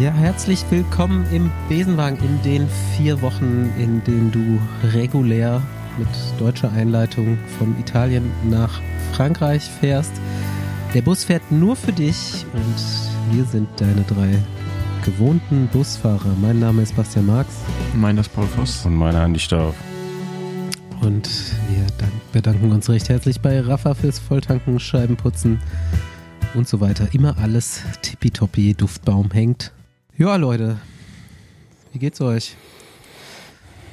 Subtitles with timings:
[0.00, 5.62] Ja, herzlich willkommen im Besenwagen in den vier Wochen, in denen du regulär
[5.96, 10.12] mit deutscher Einleitung von Italien nach Frankreich fährst.
[10.92, 14.36] Der Bus fährt nur für dich und wir sind deine drei
[15.02, 16.34] gewohnten Busfahrer.
[16.42, 17.54] Mein Name ist Bastian Marx.
[17.94, 18.84] Meiner ist Paul Voss.
[18.84, 19.76] Und meiner Andi Stauf.
[21.00, 21.30] Und
[21.70, 21.86] wir
[22.32, 25.58] bedanken uns recht herzlich bei Rafa fürs Volltanken, Scheibenputzen
[26.54, 27.08] und so weiter.
[27.12, 29.72] Immer alles tippitoppi, Duftbaum hängt.
[30.18, 30.78] Ja, Leute,
[31.92, 32.56] wie geht's euch?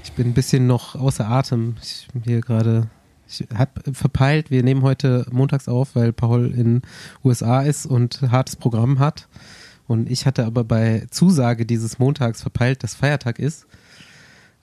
[0.05, 1.75] Ich bin ein bisschen noch außer Atem.
[1.83, 2.87] Ich bin hier gerade,
[3.27, 6.81] ich hab verpeilt, wir nehmen heute montags auf, weil Paul in
[7.25, 9.27] USA ist und hartes Programm hat.
[9.85, 13.65] Und ich hatte aber bei Zusage dieses Montags verpeilt, dass Feiertag ist.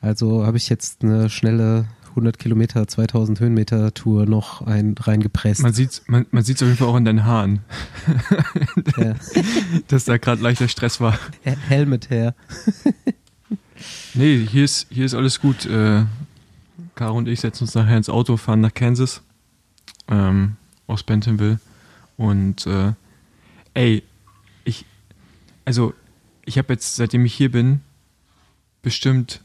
[0.01, 5.63] Also habe ich jetzt eine schnelle 100 Kilometer, 2000 Höhenmeter Tour noch ein, reingepresst.
[5.63, 7.61] Man sieht es man, man sieht's auf jeden Fall auch in deinen Haaren,
[8.97, 9.15] ja.
[9.89, 11.19] dass da gerade leichter Stress war.
[11.43, 12.35] Helmet her.
[14.15, 15.67] nee, hier ist, hier ist alles gut.
[15.67, 16.05] Äh,
[16.95, 19.23] Caro und ich setzen uns nachher ins Auto, fahren nach Kansas,
[20.09, 20.57] ähm,
[20.87, 21.61] aus Bentonville.
[22.17, 22.93] Und äh,
[23.75, 24.03] ey,
[24.65, 24.85] ich,
[25.65, 25.95] also
[26.45, 27.81] ich habe jetzt, seitdem ich hier bin,
[28.83, 29.41] bestimmt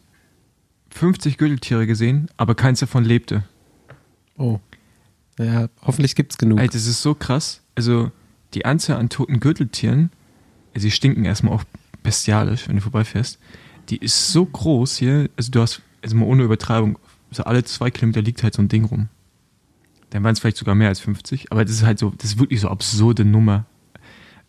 [0.95, 3.43] 50 Gürteltiere gesehen, aber keins davon lebte.
[4.37, 4.59] Oh.
[5.37, 6.59] Ja, hoffentlich gibt es genug.
[6.59, 7.61] Ey, das ist so krass.
[7.75, 8.11] Also,
[8.53, 10.09] die Anzahl an toten Gürteltieren,
[10.73, 11.65] sie stinken erstmal auch
[12.01, 13.39] bestialisch, wenn du vorbeifährst.
[13.89, 16.97] Die ist so groß hier, also du hast, also mal ohne Übertreibung,
[17.29, 19.09] so alle zwei Kilometer liegt halt so ein Ding rum.
[20.11, 22.39] Dann waren es vielleicht sogar mehr als 50, aber das ist halt so, das ist
[22.39, 23.65] wirklich so absurde Nummer.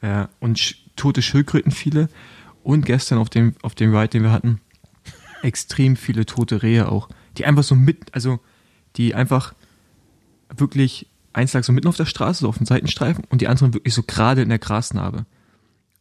[0.01, 2.09] Äh, und tote Schildkröten viele.
[2.63, 4.61] Und gestern auf dem, auf dem Ride, den wir hatten,
[5.47, 7.09] extrem viele tote Rehe auch,
[7.39, 8.41] die einfach so mit, also
[8.97, 9.55] die einfach
[10.55, 13.73] wirklich, eins lag so mitten auf der Straße, so auf dem Seitenstreifen und die anderen
[13.73, 15.25] wirklich so gerade in der Grasnarbe.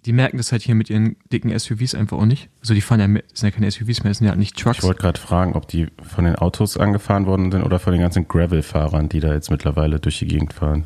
[0.05, 2.49] Die merken das halt hier mit ihren dicken SUVs einfach auch nicht.
[2.61, 4.79] Also die fahren ja, das sind ja keine SUVs mehr, sind ja nicht Trucks.
[4.79, 8.01] Ich wollte gerade fragen, ob die von den Autos angefahren worden sind oder von den
[8.01, 10.85] ganzen Gravel-Fahrern, die da jetzt mittlerweile durch die Gegend fahren.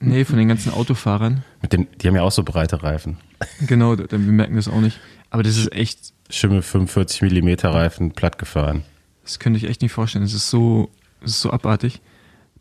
[0.00, 1.42] Nee, von den ganzen Autofahrern.
[1.62, 3.18] Mit den, die haben ja auch so breite Reifen.
[3.66, 5.00] Genau, wir merken das auch nicht.
[5.30, 8.82] Aber das ist echt Schimmel 45 mm Reifen platt gefahren.
[9.22, 10.24] Das könnte ich echt nicht vorstellen.
[10.24, 10.90] Das ist so,
[11.20, 12.00] das ist so abartig.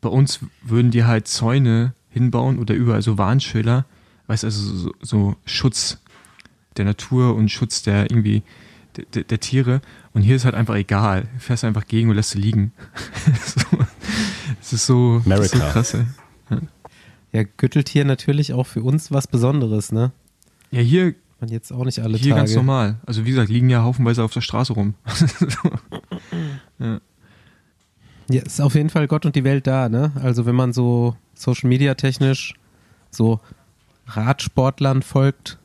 [0.02, 3.86] Bei uns würden die halt Zäune hinbauen oder überall so Warnschilder,
[4.28, 6.00] weißt also so, so Schutz
[6.78, 8.44] der Natur und Schutz der irgendwie
[9.14, 9.82] der, der, Tiere.
[10.14, 11.28] Und hier ist halt einfach egal.
[11.34, 12.74] Du fährst einfach gegen und lässt sie liegen.
[14.60, 15.94] das ist so, ist so krass.
[16.50, 16.58] Ja.
[17.32, 20.12] ja, Gürteltier natürlich auch für uns was Besonderes, ne?
[20.74, 21.14] Ja, hier
[21.44, 22.42] man jetzt auch nicht alle Hier Tage.
[22.42, 22.96] ganz normal.
[23.06, 24.96] Also wie gesagt, liegen ja haufenweise auf der Straße rum.
[26.80, 27.02] ja.
[28.30, 30.14] ja, ist auf jeden Fall Gott und die Welt da, ne?
[30.16, 32.54] Also wenn man so Social Media technisch
[33.12, 33.42] so
[34.08, 35.60] Radsportlern folgt,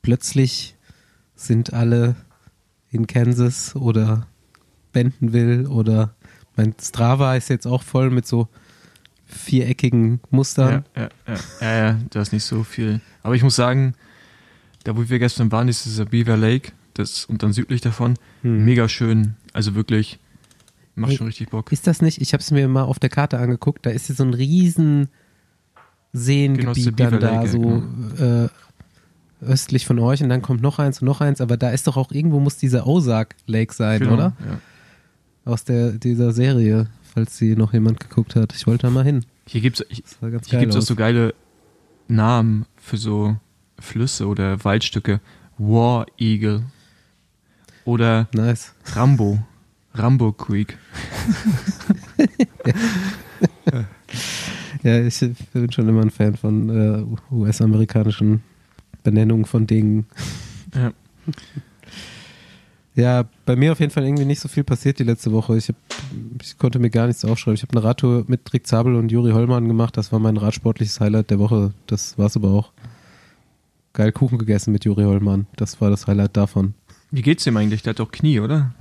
[0.00, 0.76] plötzlich
[1.34, 2.14] sind alle
[2.90, 4.28] in Kansas oder
[4.92, 6.14] Bentonville oder
[6.56, 8.48] mein Strava ist jetzt auch voll mit so
[9.26, 10.84] viereckigen Mustern.
[10.94, 13.00] Ja, ja, ja, ja, ja, da ist nicht so viel.
[13.22, 13.94] Aber ich muss sagen,
[14.84, 18.64] da wo wir gestern waren, ist dieser Beaver Lake, das und dann südlich davon, hm.
[18.64, 19.34] mega schön.
[19.52, 20.18] Also wirklich,
[20.94, 21.70] macht hey, schon richtig Bock.
[21.72, 22.20] Ist das nicht?
[22.20, 23.84] Ich habe es mir mal auf der Karte angeguckt.
[23.86, 25.08] Da ist hier so ein riesen
[26.12, 28.44] Seengebiet genau, dann da, so genau.
[28.44, 28.48] äh,
[29.42, 31.40] östlich von euch und dann kommt noch eins und noch eins.
[31.40, 34.36] Aber da ist doch auch irgendwo muss dieser Ozark Lake sein, genau, oder?
[34.40, 34.60] Ja.
[35.52, 38.54] Aus der dieser Serie, falls sie noch jemand geguckt hat.
[38.54, 39.24] Ich wollte da mal hin.
[39.46, 41.34] Hier gibt es auch so geile
[42.08, 43.36] Namen für so
[43.80, 45.20] Flüsse oder Waldstücke.
[45.58, 46.62] War Eagle.
[47.84, 48.74] Oder nice.
[48.92, 49.38] Rambo.
[49.94, 50.78] Rambo Creek.
[53.72, 53.84] ja.
[54.82, 55.20] ja, ich
[55.52, 58.42] bin schon immer ein Fan von äh, US-amerikanischen
[59.02, 60.06] Benennungen von Dingen.
[60.74, 60.92] Ja.
[62.96, 65.56] Ja, bei mir auf jeden Fall irgendwie nicht so viel passiert die letzte Woche.
[65.56, 65.76] Ich, hab,
[66.42, 67.54] ich konnte mir gar nichts aufschreiben.
[67.54, 69.96] Ich habe eine Radtour mit Rick Zabel und Juri Hollmann gemacht.
[69.96, 71.72] Das war mein radsportliches Highlight der Woche.
[71.86, 72.72] Das war es aber auch
[73.92, 75.46] geil Kuchen gegessen mit Juri Hollmann.
[75.56, 76.74] Das war das Highlight davon.
[77.10, 77.82] Wie geht's dem eigentlich?
[77.82, 78.72] Der hat doch Knie, oder?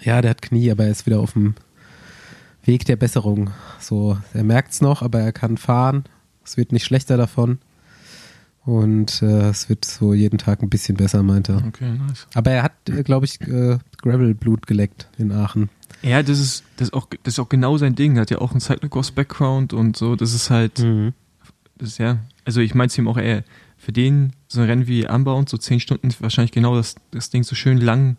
[0.00, 1.54] Ja, der hat Knie, aber er ist wieder auf dem
[2.64, 3.50] Weg der Besserung.
[3.80, 6.04] So, er merkt's noch, aber er kann fahren.
[6.44, 7.58] Es wird nicht schlechter davon.
[8.64, 11.66] Und äh, es wird so jeden Tag ein bisschen besser, meinte er.
[11.66, 12.26] Okay, nice.
[12.34, 15.70] Aber er hat, äh, glaube ich, äh, Gravel-Blut geleckt in Aachen.
[16.02, 18.16] Ja, das ist, das, ist auch, das ist auch genau sein Ding.
[18.16, 20.16] Er hat ja auch einen Cyclocross-Background und so.
[20.16, 21.14] Das ist halt, mhm.
[21.78, 23.42] das ist ja, also ich meinte ihm auch, er,
[23.78, 27.44] für den so ein Rennen wie Unbound, so zehn Stunden, wahrscheinlich genau das, das Ding
[27.44, 28.16] so schön lang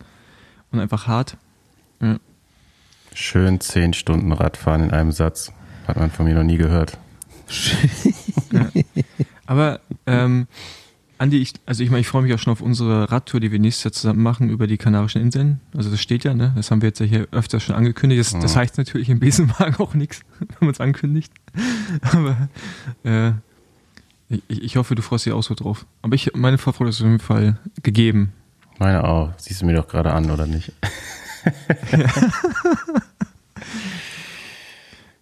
[0.72, 1.38] und einfach hart.
[2.02, 2.18] Ja.
[3.14, 5.52] Schön zehn Stunden Radfahren in einem Satz.
[5.88, 6.98] Hat man von mir noch nie gehört.
[8.52, 8.70] ja.
[9.46, 10.48] Aber ähm,
[11.20, 13.60] Andi, ich, also ich meine, ich freue mich auch schon auf unsere Radtour, die wir
[13.60, 15.60] nächstes Jahr zusammen machen über die Kanarischen Inseln.
[15.76, 16.54] Also das steht ja, ne?
[16.56, 18.20] Das haben wir jetzt ja hier öfters schon angekündigt.
[18.20, 21.34] Das, das heißt natürlich im Besenwagen auch nichts, wenn man es ankündigt.
[22.14, 22.48] Aber
[23.04, 23.34] äh,
[24.30, 25.86] ich, ich hoffe, du freust dich auch so drauf.
[26.02, 28.34] Aber ich, meine Vorfreude ist auf jeden Fall gegeben.
[28.78, 29.34] Meine auch.
[29.38, 30.72] Siehst du mir doch gerade an, oder nicht?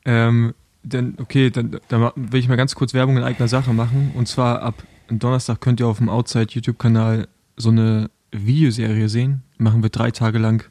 [0.07, 4.12] Ähm, dann, okay, dann, dann will ich mal ganz kurz Werbung in eigener Sache machen.
[4.15, 7.27] Und zwar ab Donnerstag könnt ihr auf dem Outside YouTube-Kanal
[7.57, 9.44] so eine Videoserie sehen.
[9.57, 10.63] Machen wir drei Tage lang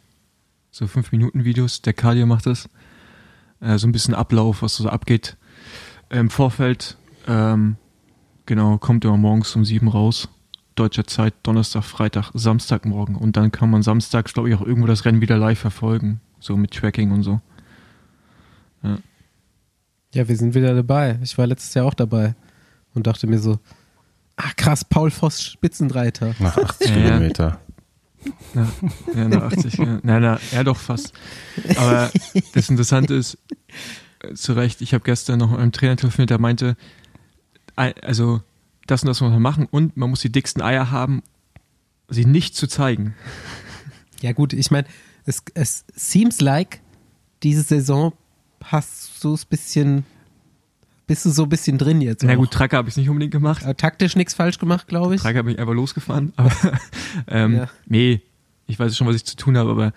[0.71, 1.83] so 5-Minuten-Videos.
[1.83, 2.71] Der Cardio macht das.
[3.61, 5.37] Äh, so ein bisschen Ablauf, was so abgeht
[6.09, 6.97] im Vorfeld.
[7.29, 7.77] Ähm,
[8.47, 10.29] genau, kommt immer morgens um sieben raus.
[10.75, 13.17] Deutscher Zeit, Donnerstag, Freitag, Samstagmorgen.
[13.17, 16.21] Und dann kann man samstags, glaube ich, auch irgendwo das Rennen wieder live verfolgen.
[16.39, 17.41] So mit Tracking und so.
[18.83, 18.99] Ja.
[20.15, 21.19] Ja, wir sind wieder dabei.
[21.23, 22.35] Ich war letztes Jahr auch dabei
[22.95, 23.59] und dachte mir so,
[24.37, 26.35] ah krass, Paul Voss Spitzenreiter.
[26.39, 26.95] Nach 80 Ja.
[26.95, 27.61] Kilometer.
[28.55, 28.67] Ja,
[29.15, 29.75] ja nach 80.
[29.79, 29.99] ja.
[30.03, 31.13] Nein, na, ja doch fast.
[31.79, 32.11] Aber
[32.55, 33.39] das Interessante ist,
[34.21, 36.77] äh, zu Recht, ich habe gestern noch mit einem Trainer telefoniert, der meinte, ei-
[37.77, 38.43] also
[38.87, 41.23] das und das muss man machen und man muss die dicksten Eier haben,
[42.09, 43.15] sie nicht zu zeigen.
[44.23, 44.87] Ja gut, ich meine,
[45.27, 46.81] es, es seems like,
[47.43, 48.15] diese Saison
[48.65, 50.05] hast du es bisschen,
[51.07, 52.23] bist du so ein bisschen drin jetzt.
[52.25, 52.37] Na auch.
[52.37, 53.63] gut, Tracker habe ich nicht unbedingt gemacht.
[53.63, 55.21] Äh, taktisch nichts falsch gemacht, glaube ich.
[55.21, 56.33] Tracker bin ich einfach losgefahren.
[56.37, 56.51] Aber
[57.29, 57.69] ähm, Ja.
[57.85, 58.23] nee,
[58.67, 59.93] ich weiß schon, was ich zu tun habe, aber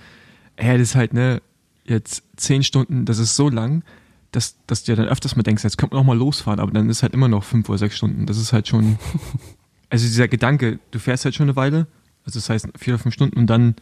[0.62, 1.42] ja, das ist halt, ne,
[1.86, 3.84] jetzt zehn Stunden, das ist so lang,
[4.32, 6.72] dass, dass du ja dann öfters mal denkst, jetzt könnte man auch mal losfahren, aber
[6.72, 8.26] dann ist halt immer noch fünf oder sechs Stunden.
[8.26, 8.98] Das ist halt schon,
[9.90, 11.88] also dieser Gedanke, du fährst halt schon eine Weile,
[12.26, 13.76] also das heißt vier oder fünf Stunden und dann,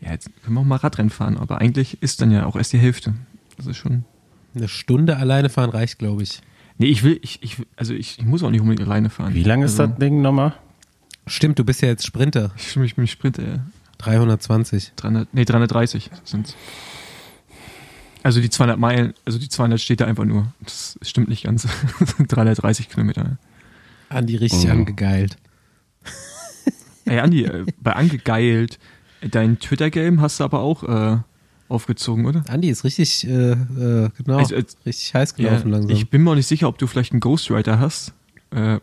[0.00, 2.72] ja, jetzt können wir auch mal Radrennen fahren, aber eigentlich ist dann ja auch erst
[2.72, 3.14] die Hälfte.
[3.56, 4.04] Das ist schon.
[4.54, 6.40] Eine Stunde alleine fahren reicht, glaube ich.
[6.78, 9.34] Nee, ich will, ich, ich, also ich, ich muss auch nicht unbedingt alleine fahren.
[9.34, 10.54] Wie lang ist also, das Ding nochmal?
[11.26, 12.52] Stimmt, du bist ja jetzt Sprinter.
[12.56, 13.66] Ich, ich bin Sprinter, ja.
[13.98, 14.92] 320.
[14.96, 16.56] 300, nee, 330 sind's.
[18.22, 20.52] Also die 200 Meilen, also die 200 steht da einfach nur.
[20.60, 21.66] Das stimmt nicht ganz.
[22.28, 23.36] 330 Kilometer.
[24.08, 24.70] Andi richtig Mhm.
[24.72, 25.36] angegeilt.
[27.04, 28.78] Ey, Andi, äh, bei angegeilt,
[29.28, 31.18] dein Twitter-Game hast du aber auch äh,
[31.68, 32.44] aufgezogen, oder?
[32.48, 35.96] Andi ist richtig, äh, äh, genau, Also, äh, richtig heiß gelaufen Ja, langsam.
[35.96, 38.12] ich bin mir auch nicht sicher, ob du vielleicht einen Ghostwriter hast.
[38.50, 38.78] Äh,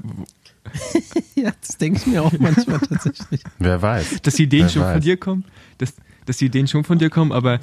[1.36, 3.42] ja, das denke ich mir auch manchmal tatsächlich.
[3.58, 4.22] Wer weiß.
[4.22, 5.04] dass die Ideen Wer schon von weiß.
[5.04, 5.46] dir kommen,
[5.78, 5.94] dass,
[6.26, 7.60] dass die Ideen schon von dir kommen, aber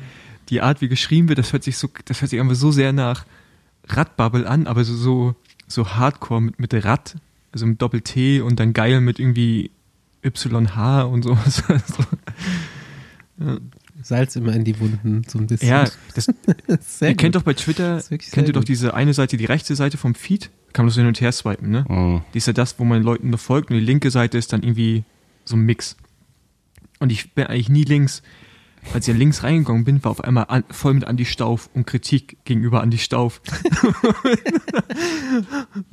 [0.49, 2.93] die Art, wie geschrieben wird, das hört sich so, das hört sich einfach so sehr
[2.93, 3.27] nach
[3.89, 5.35] Radbubble an, aber so, so,
[5.67, 7.17] so hardcore mit, mit Rad,
[7.53, 9.71] also mit Doppel-T und dann geil mit irgendwie
[10.23, 11.63] YH und sowas.
[11.69, 12.05] Also,
[14.03, 15.69] Salz immer in die Wunden, so ein bisschen.
[15.69, 15.85] ja,
[16.15, 16.27] das,
[16.81, 17.41] sehr ihr kennt gut.
[17.41, 20.85] doch bei Twitter, kennt ihr doch diese eine Seite, die rechte Seite vom Feed, kann
[20.85, 21.85] man so hin und her swipen, ne?
[21.89, 22.23] Mhm.
[22.33, 24.63] Die ist ja das, wo man Leuten nur folgt und die linke Seite ist dann
[24.63, 25.05] irgendwie
[25.45, 25.97] so ein Mix.
[26.99, 28.23] Und ich bin eigentlich nie links.
[28.95, 32.39] Als ich links reingegangen bin, war auf einmal an, voll mit Andi Stauf und Kritik
[32.45, 33.41] gegenüber Andi Stauf.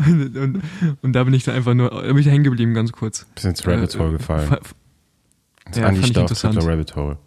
[0.07, 0.61] und, und,
[1.01, 3.25] und da bin ich dann einfach nur, da bin ich da hängen geblieben, ganz kurz.
[3.35, 4.47] Bist ins Rabbit Äh, Hole gefallen.
[4.47, 4.59] fa-
[5.65, 6.31] Das ja, ich Stauf.
[6.31, 7.17] Triple Rabbit Hole.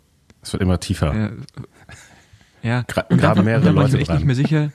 [0.43, 1.15] Es wird immer tiefer.
[1.15, 1.31] Ja,
[2.63, 2.83] ja.
[2.87, 4.17] Gra Und graben mehrere ich Leute mir echt dran.
[4.17, 4.73] nicht mehr sicher.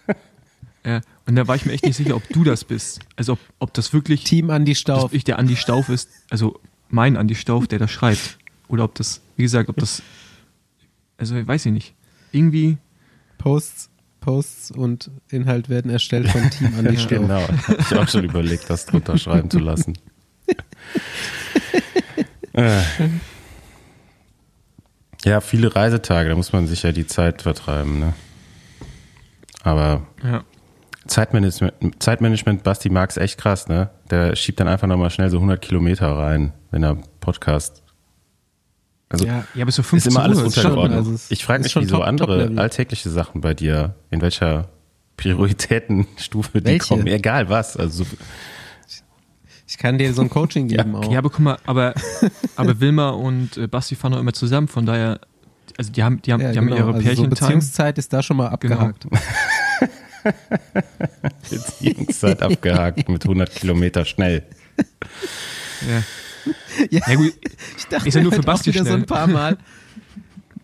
[0.86, 3.00] Ja, und da war ich mir echt nicht sicher, ob du das bist.
[3.16, 5.04] Also ob, ob das wirklich Team Andi dass Stauf.
[5.04, 6.60] wirklich der Andi Stauf ist, also
[6.90, 8.38] mein Andi Stauf, der das schreibt.
[8.68, 10.02] Oder ob das, wie gesagt, ob das,
[11.22, 11.96] also weiß ich nicht.
[12.32, 12.78] Irgendwie,
[13.38, 17.10] Posts, Posts und Inhalt werden erstellt von Team Andi Stauf.
[17.10, 17.48] Genau.
[17.48, 19.94] Hab ich auch schon überlegt, das drunter schreiben zu lassen.
[22.54, 22.82] Äh.
[25.24, 28.14] Ja, viele Reisetage, da muss man sich ja die Zeit vertreiben, ne?
[29.64, 30.44] Aber ja.
[31.06, 33.92] Zeitmanagement, Zeitmanagement Basti mag's echt krass, ne?
[34.10, 37.81] Der schiebt dann einfach nochmal schnell so 100 Kilometer rein, wenn er Podcast.
[39.12, 40.46] Also Ja, ja, bis so ist 15 immer alles Uhr.
[40.46, 40.98] untergeordnet.
[40.98, 44.70] also ich frage ist mich, schon wieso top- andere alltägliche Sachen bei dir, in welcher
[45.18, 46.88] Prioritätenstufe die Welche?
[46.88, 47.78] kommen, egal was.
[47.78, 48.10] Also so-
[49.68, 50.84] Ich kann dir so ein Coaching Ja.
[50.84, 51.12] geben auch.
[51.12, 51.94] Ja, aber guck mal, aber,
[52.56, 55.20] aber Wilma und äh, Basti fahren auch immer zusammen, von daher,
[55.78, 56.78] also die haben, die haben, Ja, die haben genau.
[56.78, 57.30] ihre also so Pärchen-Time.
[57.30, 59.08] Beziehungszeit ist da schon mal abgehakt.
[61.50, 64.44] Beziehungszeit abgehakt mit 100 Kilometer schnell.
[65.90, 66.04] ja.
[66.90, 67.34] Ja, ja, gut,
[67.78, 69.58] ich dachte Ist ja nur für Basti wieder so ein paar Mal.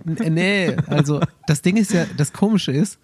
[0.06, 2.98] Nee, also das Ding ist ja, das Komische ist,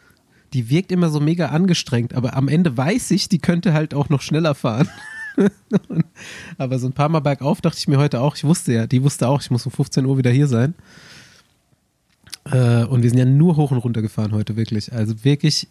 [0.54, 4.10] die wirkt immer so mega angestrengt, aber am Ende weiß ich, die könnte halt auch
[4.10, 4.88] noch schneller fahren.
[6.58, 9.04] aber so ein paar Mal bergauf dachte ich mir heute auch, ich wusste ja, die
[9.04, 10.76] wusste auch, ich muss um 15 Uhr wieder hier sein.
[12.46, 14.94] Äh, und wir sind ja nur hoch und runter gefahren heute, wirklich.
[14.94, 15.68] Also wirklich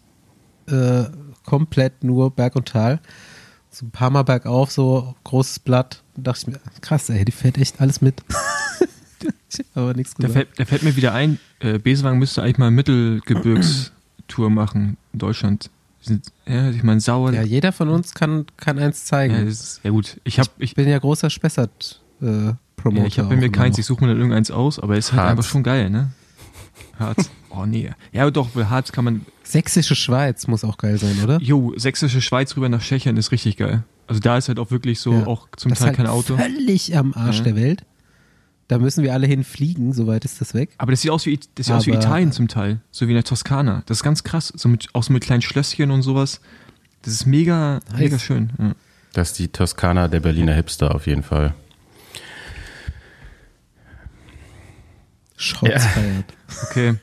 [0.67, 1.05] äh,
[1.45, 2.99] komplett nur Berg und Tal.
[3.69, 7.57] So ein paar Mal bergauf, so großes Blatt dachte ich mir, krass, ey, die fährt
[7.57, 8.21] echt alles mit.
[9.49, 10.33] ich hab aber nichts Da gesagt.
[10.33, 15.69] fällt, da fällt mir wieder ein, äh, Besenwagen müsste eigentlich mal Mittelgebirgstour machen in Deutschland.
[16.01, 17.31] Sind, ja, ich meine, Sauer.
[17.31, 19.45] Ja, Ja, jeder von uns kann, kann eins zeigen.
[19.45, 20.19] das ist, ja gut.
[20.25, 23.01] Ich habe ich, ich bin ja großer Spessart-Promoter.
[23.01, 25.13] ja, ich hab bei mir keins, ich suche mir dann irgendeins aus, aber es ist
[25.13, 26.11] halt einfach schon geil, ne?
[26.99, 27.29] Harz.
[27.49, 27.89] Oh nee.
[28.11, 29.25] Ja, doch, weil Harz kann man.
[29.43, 31.39] Sächsische Schweiz muss auch geil sein, oder?
[31.41, 33.83] Jo, sächsische Schweiz rüber nach Tschechien ist richtig geil.
[34.07, 35.27] Also da ist halt auch wirklich so, Ja.
[35.27, 36.37] auch zum das Teil ist kein halt Auto.
[36.37, 37.43] Völlig am Arsch Ja.
[37.45, 37.85] der Welt.
[38.67, 40.71] Da müssen wir alle hinfliegen, soweit ist das weg.
[40.77, 42.79] Aber das sieht aus wie, das sieht aus wie Italien zum Teil.
[42.91, 43.83] So wie in der Toskana.
[43.85, 44.51] Das ist ganz krass.
[44.55, 46.39] So mit, auch so mit kleinen Schlösschen und sowas.
[47.01, 47.99] Das ist mega, Nice.
[47.99, 48.49] mega schön.
[48.57, 48.75] Ja.
[49.13, 51.53] Das ist die Toskana der Berliner Hipster auf jeden Fall.
[55.35, 55.79] Shots Ja.
[55.79, 56.25] feiert.
[56.69, 56.95] Okay.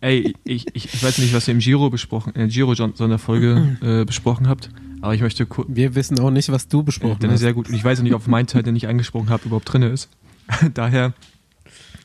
[0.00, 4.04] Ey, ich, ich, ich weiß nicht, was ihr im Giro besprochen, in der Giro-Sonderfolge äh,
[4.04, 4.68] besprochen habt,
[5.02, 5.68] aber ich möchte kurz.
[5.70, 7.40] Wir wissen auch nicht, was du besprochen Dann ist hast.
[7.40, 7.68] sehr gut.
[7.68, 10.08] Und ich weiß auch nicht, ob mein Teil, den ich angesprochen habe, überhaupt drin ist.
[10.74, 11.12] daher,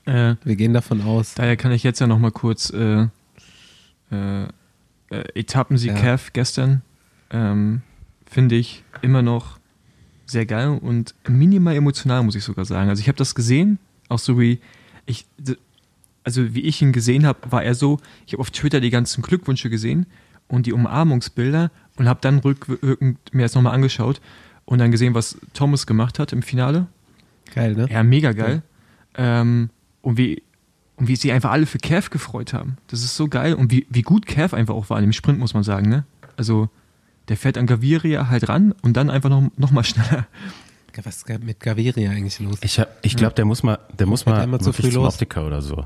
[0.05, 1.33] äh, Wir gehen davon aus.
[1.35, 3.07] daher kann ich jetzt ja noch mal kurz äh,
[4.11, 4.47] äh, äh,
[5.35, 5.97] Etappensieg Ja.
[5.99, 6.81] Cav gestern
[7.29, 7.81] ähm,
[8.25, 9.59] finde ich immer noch
[10.25, 12.89] sehr geil und minimal emotional, muss ich sogar sagen.
[12.89, 14.59] Also ich habe das gesehen, auch so wie
[15.05, 15.25] ich,
[16.23, 19.21] also wie ich ihn gesehen habe, war er so, ich habe auf Twitter die ganzen
[19.21, 20.05] Glückwünsche gesehen
[20.49, 24.21] und die Umarmungsbilder und habe dann rückwirkend mir das nochmal angeschaut
[24.65, 26.87] und dann gesehen, was Thomas gemacht hat im Finale.
[27.53, 27.87] Geil, ne?
[27.91, 28.61] Ja, mega geil.
[29.15, 29.69] Ähm,
[30.01, 30.43] und wie
[30.95, 32.77] und wie sie einfach alle für Cav gefreut haben.
[32.87, 33.53] Das ist so geil.
[33.53, 36.05] Und wie, wie gut Cav einfach auch war im Sprint, muss man sagen, ne?
[36.37, 36.69] Also,
[37.27, 40.25] der fährt an Gaviria halt ran und dann einfach noch, noch mal schneller.
[41.03, 42.57] Was ist mit Gaviria eigentlich los?
[42.61, 45.13] Ich, hab- ich glaube, der muss mal, der muss mal einmal zu früh los.
[45.13, 45.85] Optiker oder so.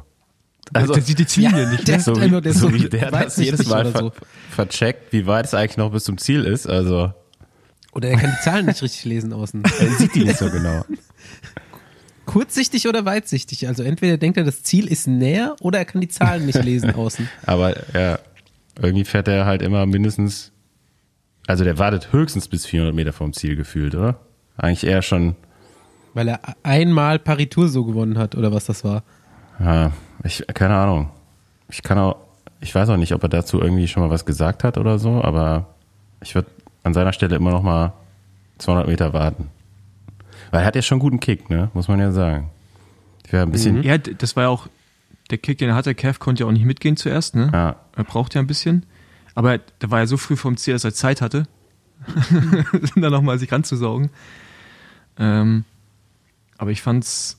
[0.74, 3.68] Also, der sieht die Ziele nicht, der So wie, der so wie der das jedes
[3.68, 4.14] Mal ver so.
[4.52, 6.68] vercheckt, wie weit es eigentlich noch bis zum Ziel ist.
[6.68, 7.14] Also
[7.94, 9.64] Oder er kann die Zahlen nicht richtig lesen außen.
[9.80, 10.86] er sieht die nicht so genau.
[12.26, 13.68] Kurzsichtig oder weitsichtig?
[13.68, 16.96] Also entweder denkt er, das Ziel ist näher oder er kann die Zahlen nicht lesen
[16.96, 17.28] außen.
[17.46, 18.20] Aber ja,
[18.82, 20.54] irgendwie fährt er halt immer mindestens,
[21.48, 24.20] also der wartet höchstens bis 400 Meter vom Ziel gefühlt, oder?
[24.56, 25.36] Eigentlich eher schon,
[26.14, 29.04] Weil er einmal Paritur so gewonnen hat oder was das war.
[29.60, 29.92] ja,
[30.24, 31.10] ich, keine Ahnung.
[31.70, 32.18] Ich kann auch,
[32.60, 35.24] ich weiß auch nicht, ob er dazu irgendwie schon mal was gesagt hat oder so,
[35.24, 35.68] aber
[36.22, 36.50] ich würde
[36.84, 37.94] an seiner Stelle immer noch mal
[38.60, 39.50] 200 Meter warten.
[40.52, 41.70] Weil er hat ja schon einen guten Kick, ne?
[41.74, 42.50] Muss man ja sagen.
[43.30, 44.68] Wäre ein bisschen, Ja, d- das war ja auch,
[45.30, 47.50] der Kick, den er hatte, Cav konnte ja auch nicht mitgehen zuerst, ne?
[47.54, 48.86] ja, Er braucht ja ein bisschen.
[49.34, 51.48] Aber da war er so früh vom Ziel, dass er Zeit hatte,
[52.96, 54.10] dann nochmal sich ranzusaugen.
[55.18, 55.64] Ähm,
[56.58, 57.38] aber ich fand's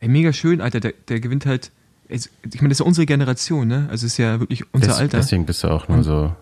[0.00, 0.80] ey, mega schön, Alter.
[0.80, 1.70] Der, der gewinnt halt.
[2.14, 3.86] Ich meine, das ist ja unsere Generation, ne?
[3.90, 5.18] Also es ist ja wirklich unser Des, Alter.
[5.18, 6.34] deswegen bist du auch nur so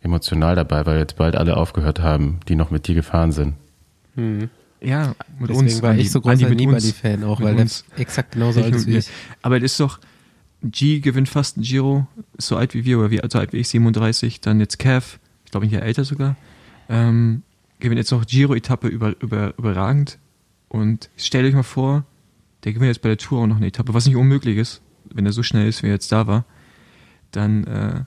[0.00, 3.54] emotional dabei, weil jetzt bald alle aufgehört haben, die noch mit dir gefahren sind.
[4.80, 5.82] Ja, mit Deswegen uns.
[5.82, 6.48] war Andi- ich so großer.
[6.50, 7.84] Nibali-Fan auch, weil der uns.
[7.96, 9.08] exakt genauso alt ist wie ich.
[9.42, 9.98] Aber das ist doch,
[10.62, 12.06] G gewinnt fast ein Giro,
[12.36, 15.18] ist so alt wie wir, oder wie, so alt wie ich, 37, dann jetzt Cav,
[15.44, 16.36] ich glaube, ein Jahr älter sogar,
[16.88, 17.42] ähm,
[17.80, 20.18] gewinnt jetzt noch Giro-Etappe über, über, überragend.
[20.68, 22.04] Und stellt euch mal vor,
[22.64, 24.80] der gewinnt jetzt bei der Tour auch noch eine Etappe, was nicht unmöglich ist,
[25.14, 26.44] wenn er so schnell ist, wie er jetzt da war.
[27.32, 28.04] Dann, äh,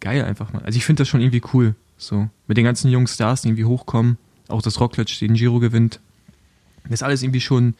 [0.00, 0.62] geil einfach mal.
[0.62, 2.28] Also ich finde das schon irgendwie cool, so.
[2.46, 4.18] Mit den ganzen jungen Stars, die irgendwie hochkommen,
[4.48, 6.00] auch das Rockledge, den Giro gewinnt.
[6.84, 7.74] Das ist alles irgendwie schon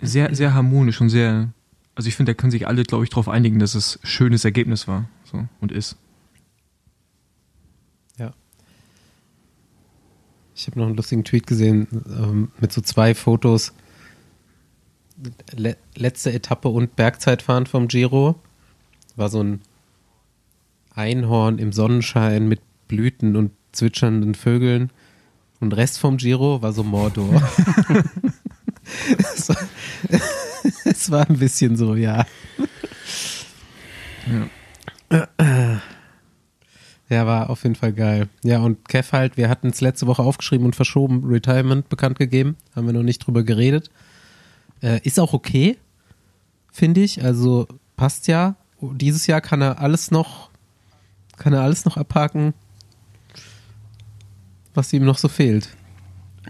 [0.00, 1.50] sehr, sehr harmonisch und sehr,
[1.94, 4.44] also ich finde, da können sich alle, glaube ich, darauf einigen, dass es ein schönes
[4.44, 5.96] Ergebnis war so, und ist.
[8.18, 8.32] Ja.
[10.54, 13.74] Ich habe noch einen lustigen Tweet gesehen ähm, mit so zwei Fotos.
[15.54, 18.36] Le letzte Etappe und Bergzeitfahren vom Giro.
[19.16, 19.62] War so ein
[20.94, 24.90] Einhorn im Sonnenschein mit Blüten und zwitschernden Vögeln.
[25.60, 27.42] Und Rest vom Giro war so Mordor.
[29.18, 29.56] es, war,
[30.84, 32.26] es war ein bisschen so, ja.
[37.08, 38.28] Ja, war auf jeden Fall geil.
[38.42, 42.56] Ja, und Kev halt, wir hatten es letzte Woche aufgeschrieben und verschoben, Retirement bekannt gegeben.
[42.74, 43.90] Haben wir noch nicht drüber geredet.
[44.82, 45.78] Äh, ist auch okay,
[46.72, 47.24] finde ich.
[47.24, 47.66] Also
[47.96, 48.56] passt ja.
[48.80, 50.50] Dieses Jahr kann er alles noch,
[51.38, 52.52] kann er alles noch abhaken,
[54.74, 55.70] was ihm noch so fehlt.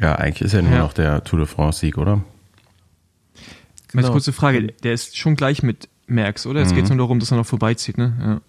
[0.00, 0.78] Ja, eigentlich ist er nur Ja.
[0.80, 2.16] noch der Tour de France-Sieg, oder?
[3.88, 4.12] Ganz Genau.
[4.12, 6.60] kurze Frage, der ist schon gleich mit Merckx, oder?
[6.60, 6.76] Es Mhm.
[6.76, 8.14] geht nur darum, dass er noch vorbeizieht, ne?
[8.20, 8.40] Ja.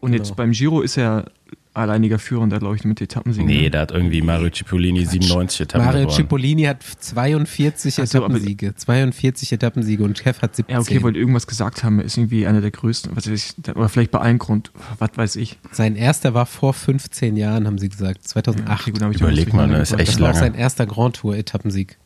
[0.00, 0.36] Und jetzt Genau.
[0.36, 1.30] beim Giro ist er
[1.74, 3.46] alleiniger Führender, glaube ich, mit Etappensiegen.
[3.46, 3.70] Nee, ne?
[3.70, 6.16] da hat irgendwie Mario Cipollini 97 Etappen Mario gewonnen.
[6.16, 8.74] Cipollini hat 42 Ach so, Etappensiege.
[8.74, 10.74] 42 Etappensiege und Kev hat 17.
[10.74, 13.74] Ja, okay, wollte irgendwas gesagt haben, er ist irgendwie einer der größten, was weiß ich,
[13.74, 15.58] oder vielleicht bei allen Grund, was weiß ich.
[15.70, 18.28] Sein erster war vor 15 Jahren, haben sie gesagt.
[18.28, 18.80] 2008.
[18.80, 20.46] Okay, gut, Überleg mal, ne, ist echt Das war auch lange.
[20.46, 21.96] sein erster Grand Tour Etappensieg.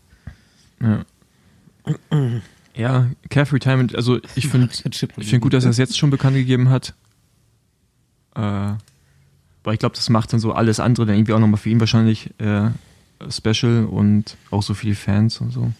[0.80, 1.04] Ja.
[2.76, 6.37] Ja, Calf Retirement, also ich finde ich find gut, dass er es jetzt schon bekannt
[6.37, 6.94] gegeben hat.
[8.35, 8.75] Äh,
[9.66, 11.80] weil ich glaube, das macht dann so alles andere dann irgendwie auch nochmal für ihn
[11.80, 12.70] wahrscheinlich äh,
[13.28, 15.73] special und auch so für die Fans und so.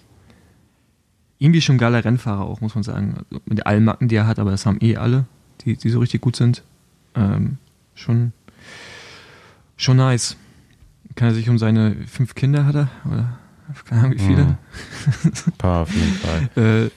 [1.38, 3.14] Irgendwie schon ein geiler Rennfahrer auch, muss man sagen.
[3.16, 5.26] Also mit allen Macken, die er hat, aber das haben eh alle,
[5.61, 6.64] die, die so richtig gut sind.
[7.14, 7.59] Ähm,
[7.95, 8.33] schon,
[9.76, 10.37] schon nice.
[11.14, 12.88] Kann er sich um seine fünf Kinder hat er?
[13.05, 13.38] Oder
[13.85, 14.45] keine Ahnung, wie viele?
[14.45, 14.57] Mhm.
[15.47, 16.50] Ein paar auf jeden Fall.
[16.57, 16.90] Äh,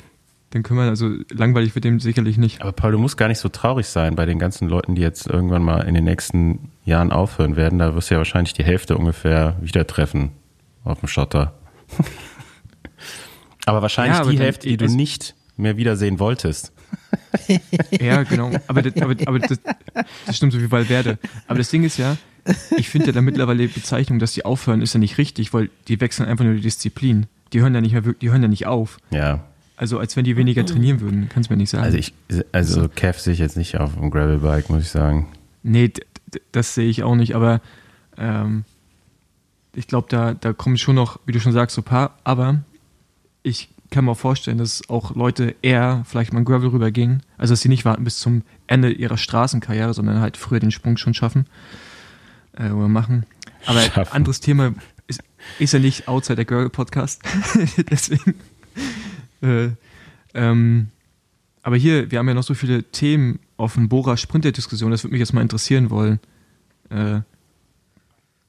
[0.52, 2.62] dann kümmern, also langweilig wird dem sicherlich nicht.
[2.62, 5.28] Aber Paul, du musst gar nicht so traurig sein bei den ganzen Leuten, die jetzt
[5.28, 7.78] irgendwann mal in den nächsten Jahren aufhören werden.
[7.80, 10.32] Da wirst du ja wahrscheinlich die Hälfte ungefähr wieder treffen
[10.84, 11.54] auf dem Schotter.
[13.66, 16.72] Aber wahrscheinlich Ja, aber die dann- Hälfte, die du nicht mehr wiedersehen wolltest.
[18.00, 18.52] Ja, genau.
[18.68, 19.60] Aber, das, aber, aber das,
[20.26, 21.20] das stimmt so wie Valverde.
[21.48, 22.18] Aber das Ding ist ja,
[22.78, 25.70] ich finde ja da mittlerweile die Bezeichnung, dass die aufhören, ist ja nicht richtig, weil
[25.88, 27.28] die wechseln einfach nur die Disziplin.
[27.54, 28.98] Die hören ja nicht mehr die hören ja nicht auf.
[29.12, 29.44] Ja,
[29.80, 31.86] Also als wenn die weniger trainieren würden, kannst du mir nicht sagen.
[31.86, 32.14] also ich,
[32.52, 35.30] also Kev sehe ich jetzt nicht auf dem Gravelbike, muss ich sagen.
[35.64, 35.94] Nee,
[36.52, 37.62] das sehe ich auch nicht, aber
[38.18, 38.66] ähm,
[39.74, 42.62] ich glaube, da, da kommen schon noch, wie du schon sagst, so ein paar, aber
[43.42, 47.54] ich kann mir auch vorstellen, dass auch Leute eher vielleicht mal ein Gravel rübergehen, also
[47.54, 51.14] dass sie nicht warten bis zum Ende ihrer Straßenkarriere, sondern halt früher den Sprung schon
[51.14, 51.46] schaffen
[52.58, 53.26] äh, oder machen.
[53.66, 54.14] Aber Schaffen.
[54.14, 54.74] anderes Thema
[55.08, 55.24] ist,
[55.58, 57.22] ist ja nicht outside der Gravel Podcast,
[57.90, 58.36] deswegen.
[59.42, 59.70] Äh,
[60.34, 60.90] ähm,
[61.64, 65.12] aber hier, wir haben ja noch so viele Themen auf dem Bora Sprinter-Diskussion, das würde
[65.14, 66.20] mich jetzt mal interessieren wollen.
[66.90, 67.22] Äh,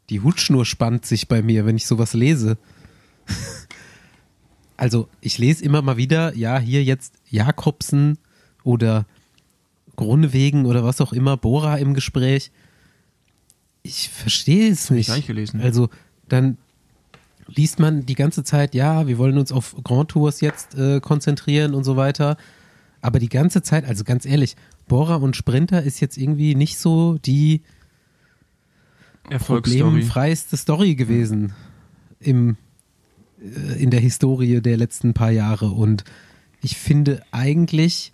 [0.08, 2.56] Die Hutschnur spannt sich bei mir, wenn ich sowas lese.
[4.76, 8.16] Also, ich lese immer mal wieder, ja, hier jetzt Jakobsen
[8.64, 9.04] oder
[9.96, 12.50] Grunewegen oder was auch immer, Bora im Gespräch.
[13.82, 15.10] Ich verstehe es ich nicht.
[15.14, 15.60] nicht gelesen.
[15.60, 15.90] Also,
[16.30, 16.56] dann
[17.54, 21.74] liest man die ganze Zeit, ja, wir wollen uns auf Grand Tours jetzt äh, konzentrieren
[21.74, 22.36] und so weiter.
[23.00, 24.56] Aber die ganze Zeit, also ganz ehrlich,
[24.88, 27.62] Bora und Sprinter ist jetzt irgendwie nicht so die
[29.38, 31.52] problemfreiste Story gewesen
[32.18, 32.56] im,
[33.40, 35.70] äh, in der Historie der letzten paar Jahre.
[35.70, 36.04] Und
[36.62, 38.12] ich finde eigentlich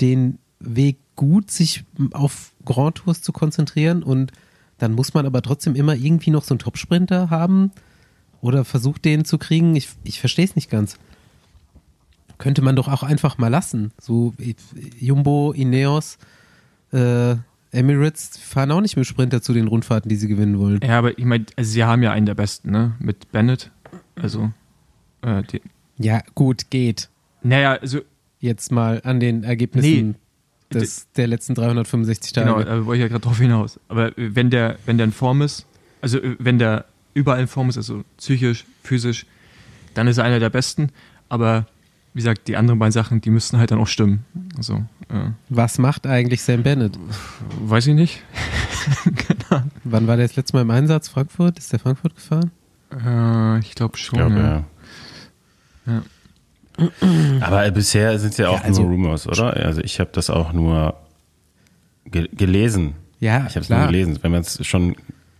[0.00, 4.02] den Weg gut, sich auf Grand Tours zu konzentrieren.
[4.02, 4.32] Und
[4.78, 7.72] dann muss man aber trotzdem immer irgendwie noch so einen Top-Sprinter haben
[8.42, 9.74] oder versucht den zu kriegen.
[9.76, 10.98] Ich, ich verstehe es nicht ganz.
[12.36, 13.92] Könnte man doch auch einfach mal lassen.
[14.00, 14.34] So
[14.98, 16.18] Jumbo, Ineos,
[16.92, 17.36] äh,
[17.70, 20.80] Emirates fahren auch nicht mit Sprinter zu den Rundfahrten, die sie gewinnen wollen.
[20.82, 22.92] Ja, aber ich meine, also sie haben ja einen der besten, ne?
[22.98, 23.70] Mit Bennett.
[24.16, 24.50] Also,
[25.22, 25.62] äh, die,
[25.98, 27.08] Ja, gut, geht.
[27.42, 28.00] naja, also,
[28.40, 30.16] Jetzt mal an den Ergebnissen
[30.72, 30.80] Nee.
[30.80, 32.64] des, der letzten 365 genau, Tage.
[32.64, 33.78] da wollte ich ja gerade drauf hinaus.
[33.88, 35.64] Aber wenn der, wenn der in Form ist,
[36.00, 39.26] also äh, wenn der überall in Form ist, also psychisch, physisch,
[39.94, 40.90] dann ist er einer der besten.
[41.28, 41.66] Aber
[42.14, 44.24] wie gesagt, die anderen beiden Sachen, die müssten halt dann auch stimmen.
[44.56, 46.98] Also, äh, Was macht eigentlich Sam Bennett?
[47.60, 48.22] weiß ich nicht.
[49.84, 51.08] Wann war der das letzte Mal im Einsatz?
[51.08, 51.58] Frankfurt?
[51.58, 52.50] Ist der Frankfurt gefahren?
[52.92, 54.18] Äh, ich glaube schon.
[54.18, 54.64] Ich glaube, ja.
[55.86, 56.02] ja.
[56.78, 56.88] Ja.
[57.40, 59.54] Aber bisher sind es ja auch Ja, also- nur Rumors, oder?
[59.54, 60.94] Also ich habe das auch nur
[62.06, 62.94] ge gelesen.
[63.20, 64.18] Ja, Ich habe es nur gelesen.
[64.22, 64.96] Wenn man es schon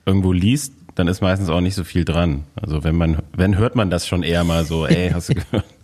[0.07, 2.45] irgendwo liest, dann ist meistens auch nicht so viel dran.
[2.55, 5.65] Also wenn man, wenn hört man das schon eher mal so, ey, hast du gehört?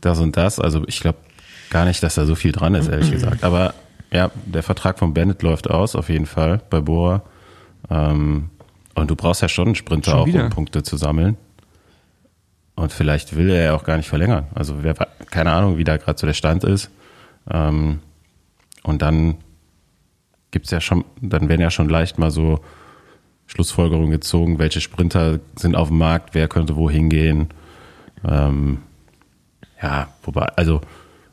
[0.00, 0.60] Das und das.
[0.60, 1.18] Also ich glaube
[1.70, 3.42] gar nicht, dass da so viel dran ist, ehrlich gesagt.
[3.42, 3.74] Aber
[4.12, 7.22] ja, der Vertrag von Bennett läuft aus, auf jeden Fall, bei Bora.
[7.90, 8.50] Ähm,
[8.94, 11.36] und du brauchst ja schon einen Sprinter Schon auch, um Punkte zu sammeln.
[12.76, 14.46] Und vielleicht will er ja auch gar nicht verlängern.
[14.54, 14.94] Also wer,
[15.30, 16.90] keine Ahnung, wie da gerade so der Stand ist.
[17.50, 17.98] Ähm,
[18.84, 19.38] und dann
[20.52, 22.60] gibt's ja schon, dann werden ja schon leicht mal so
[23.48, 27.48] Schlussfolgerungen gezogen, welche Sprinter sind auf dem Markt, wer könnte wohin gehen.
[28.24, 28.78] Ähm,
[29.82, 30.82] ja, wobei, also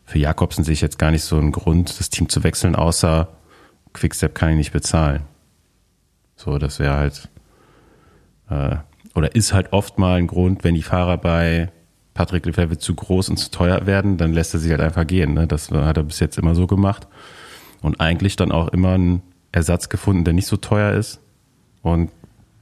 [0.05, 3.27] für Jakobsen sehe ich jetzt gar nicht so einen Grund, das Team zu wechseln, außer
[3.93, 5.23] Quickstep kann ich nicht bezahlen.
[6.37, 7.29] So, das wäre halt,
[8.49, 8.77] äh,
[9.13, 11.71] oder ist halt oft mal ein Grund, wenn die Fahrer bei
[12.13, 15.33] Patrick Lefebvre zu groß und zu teuer werden, dann lässt er sich halt einfach gehen.
[15.33, 15.47] Ne?
[15.47, 17.07] Das hat er bis jetzt immer so gemacht.
[17.81, 21.19] Und eigentlich dann auch immer einen Ersatz gefunden, der nicht so teuer ist
[21.85, 22.09] und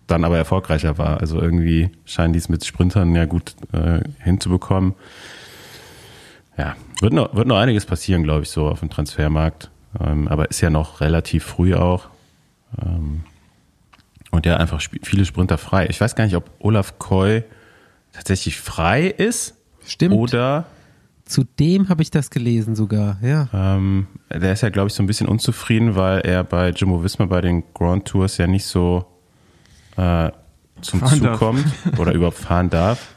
[0.07, 1.21] dann aber erfolgreicher war.
[1.21, 4.95] Also irgendwie scheinen die es mit Sprintern ja gut äh, hinzubekommen.
[6.57, 9.71] Ja, wird noch, wird noch einiges passieren, glaube ich, so auf dem Transfermarkt.
[9.99, 12.09] Ähm, aber ist ja noch relativ früh auch.
[12.81, 13.23] Ähm,
[14.31, 15.87] und ja, einfach viele Sprinter frei.
[15.89, 17.43] Ich weiß gar nicht, ob Olaf Koy
[18.11, 19.55] tatsächlich frei ist
[19.85, 20.15] Stimmt.
[20.15, 20.65] oder
[21.25, 23.47] Zudem habe ich das gelesen sogar, ja.
[23.53, 27.25] ähm, der ist ja, glaube ich, so ein bisschen unzufrieden, weil er bei Jimmo Visma
[27.25, 29.12] bei den Grand Tours ja nicht so
[29.97, 30.31] äh,
[30.81, 31.39] zum Fahren Zug darf.
[31.39, 31.65] kommt
[31.97, 33.15] oder überhaupt fahren darf.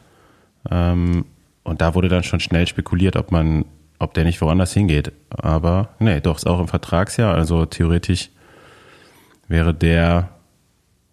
[0.71, 1.25] Ähm,
[1.63, 3.65] und da wurde dann schon schnell spekuliert, ob man,
[3.99, 5.13] ob der nicht woanders hingeht.
[5.31, 7.35] Aber nee, doch, ist auch im Vertragsjahr.
[7.35, 8.31] Also theoretisch
[9.49, 10.31] wäre der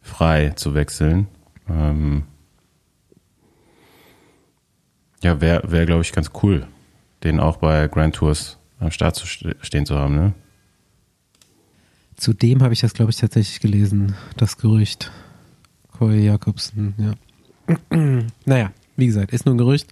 [0.01, 1.27] frei zu wechseln.
[1.69, 2.23] Ähm,
[5.23, 6.67] ja, wäre, wär, glaube ich, ganz cool,
[7.23, 10.33] den auch bei Grand Tours am Start zu stehen zu haben, ne?
[12.15, 15.11] Zudem habe ich das, glaube ich, tatsächlich gelesen, das Gerücht.
[15.97, 17.13] Corey Jacobsen, ja.
[18.45, 19.87] naja, wie gesagt, ist nur ein Gerücht.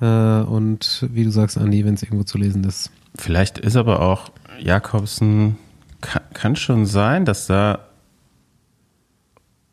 [0.00, 2.90] Äh, und wie du sagst, Andi, wenn es irgendwo zu lesen ist.
[3.16, 5.56] Vielleicht ist aber auch Jakobsen,
[6.00, 7.86] kann, kann schon sein, dass da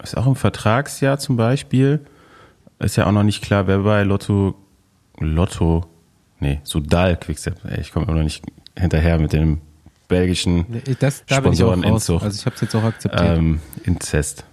[0.02, 2.02] ist auch im Vertragsjahr zum Beispiel,
[2.80, 4.56] ist ja auch noch nicht klar, wer bei Lotto,
[5.20, 5.86] Lotto,
[6.40, 8.44] nee, Sudal Quickstep, ich komme immer noch nicht
[8.78, 9.62] hinterher mit dem
[10.10, 10.66] belgischen
[11.00, 13.38] das, da Sponsoren Also ich habe es jetzt auch akzeptiert.
[13.38, 14.46] Ähm, Inzest.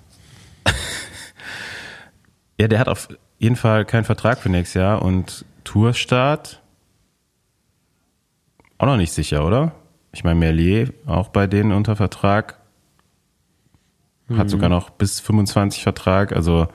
[2.59, 6.61] ja, der hat auf jeden Fall keinen Vertrag für nächstes Jahr und Tourstart
[8.81, 9.73] auch noch nicht sicher, oder?
[10.11, 12.59] Ich meine, Merlier auch bei denen unter Vertrag.
[14.31, 14.49] Hat mhm.
[14.49, 16.33] sogar noch bis 25 Vertrag.
[16.33, 16.67] Also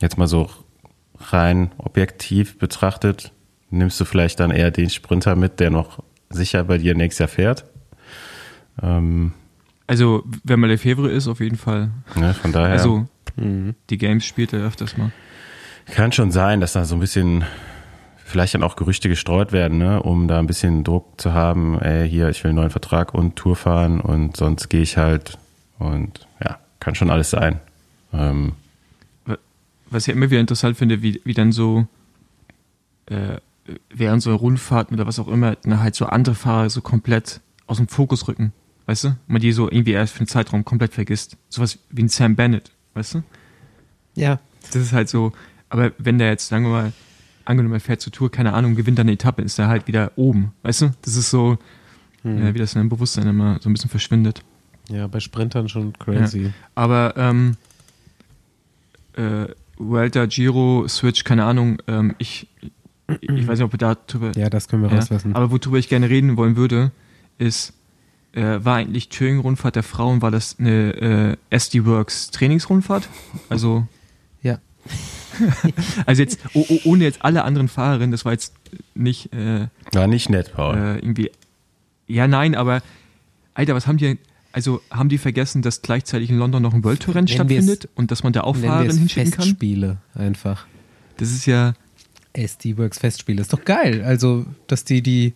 [0.00, 0.48] jetzt mal so
[1.18, 3.32] rein objektiv betrachtet,
[3.68, 7.28] nimmst du vielleicht dann eher den Sprinter mit, der noch sicher bei dir nächstes Jahr
[7.28, 7.64] fährt.
[8.82, 9.34] Ähm,
[9.86, 11.90] also, wenn man Lefebvre ist, auf jeden Fall.
[12.18, 12.72] Ja, von daher.
[12.72, 13.74] Also, mhm.
[13.90, 15.12] die Games spielt er öfters mal.
[15.86, 17.44] Kann schon sein, dass da so ein bisschen
[18.24, 22.08] vielleicht dann auch Gerüchte gestreut werden, ne, um da ein bisschen Druck zu haben, ey,
[22.08, 25.38] hier, ich will einen neuen Vertrag und Tour fahren und sonst gehe ich halt
[25.78, 27.60] und ja, kann schon alles sein.
[28.12, 28.52] Ähm,
[29.90, 31.86] Was ich immer wieder interessant finde, wie, wie dann so
[33.06, 33.36] äh,
[33.90, 37.88] während so Rundfahrten oder was auch immer, halt so andere Fahrer so komplett aus dem
[37.88, 38.52] Fokus rücken,
[38.86, 39.16] weißt du?
[39.26, 41.36] Man die so irgendwie erst für einen Zeitraum komplett vergisst.
[41.48, 43.22] Sowas wie ein Sam Bennett, weißt du?
[44.14, 44.40] Ja.
[44.72, 45.32] Das ist halt so,
[45.68, 46.92] aber wenn der jetzt, sagen wir mal,
[47.44, 50.12] angenommen, er fährt zur Tour, keine Ahnung, gewinnt dann eine Etappe, ist er halt wieder
[50.16, 50.90] oben, weißt du?
[51.02, 51.58] Das ist so,
[52.22, 52.44] hm.
[52.44, 54.42] ja, wie das in deinem Bewusstsein immer so ein bisschen verschwindet.
[54.88, 56.44] Ja, bei Sprintern schon crazy.
[56.44, 56.50] Ja.
[56.74, 57.56] Aber, ähm,
[59.16, 59.46] äh,
[59.78, 62.48] Welter, Giro, Switch, keine Ahnung, ähm, ich,
[63.20, 64.32] ich weiß nicht, ob wir da drüber.
[64.36, 65.34] Ja, das können wir ja, rauslassen.
[65.34, 66.92] Aber worüber ich gerne reden wollen würde,
[67.38, 67.72] ist,
[68.34, 73.08] äh, war eigentlich Thüringen-Rundfahrt der Frauen, war das eine äh, SD Works Trainingsrundfahrt?
[73.48, 73.86] Also.
[74.42, 74.58] ja.
[76.06, 78.54] also jetzt, oh, oh, ohne jetzt alle anderen Fahrerinnen, das war jetzt
[78.94, 79.32] nicht.
[79.32, 80.76] Äh, war nicht nett, Paul.
[80.76, 81.30] Äh, irgendwie.
[82.06, 82.82] Ja, nein, aber.
[83.54, 84.18] Alter, was haben die.
[84.52, 88.12] Also haben die vergessen, dass gleichzeitig in London noch ein World Tour Rennen stattfindet und
[88.12, 89.42] dass man da auch Fahrerinnen hinschicken kann?
[89.42, 90.66] Festspiele einfach.
[91.16, 91.74] Das ist ja.
[92.34, 93.40] SD Works Festspiele.
[93.40, 94.04] Ist doch geil.
[94.04, 95.34] Also, dass die die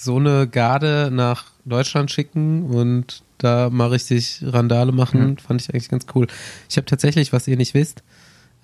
[0.00, 5.38] so eine Garde nach Deutschland schicken und da mal richtig Randale machen, mhm.
[5.38, 6.26] fand ich eigentlich ganz cool.
[6.68, 8.02] Ich habe tatsächlich, was ihr nicht wisst,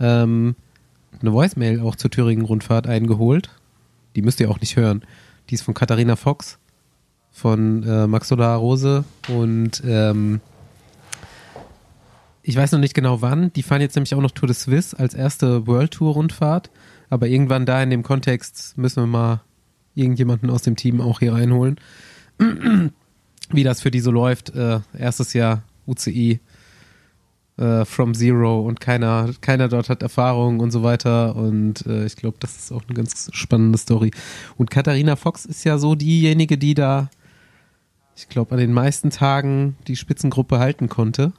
[0.00, 0.54] ähm,
[1.20, 3.50] eine Voicemail auch zur Thüringen-Rundfahrt eingeholt.
[4.16, 5.04] Die müsst ihr auch nicht hören.
[5.50, 6.58] Die ist von Katharina Fox,
[7.30, 10.40] von äh, Max Solar Rose und ähm,
[12.42, 13.52] ich weiß noch nicht genau wann.
[13.54, 16.70] Die fahren jetzt nämlich auch noch Tour de Suisse als erste World Tour Rundfahrt.
[17.08, 19.40] Aber irgendwann da in dem Kontext müssen wir mal
[19.94, 21.80] irgendjemanden aus dem Team auch hier reinholen.
[23.50, 24.50] Wie das für die so läuft.
[24.54, 26.40] Äh, erstes Jahr UCI
[27.56, 31.36] äh, from Zero und keiner, keiner dort hat Erfahrung und so weiter.
[31.36, 34.10] Und äh, ich glaube, das ist auch eine ganz spannende Story.
[34.56, 37.10] Und Katharina Fox ist ja so diejenige, die da,
[38.16, 41.32] ich glaube, an den meisten Tagen die Spitzengruppe halten konnte.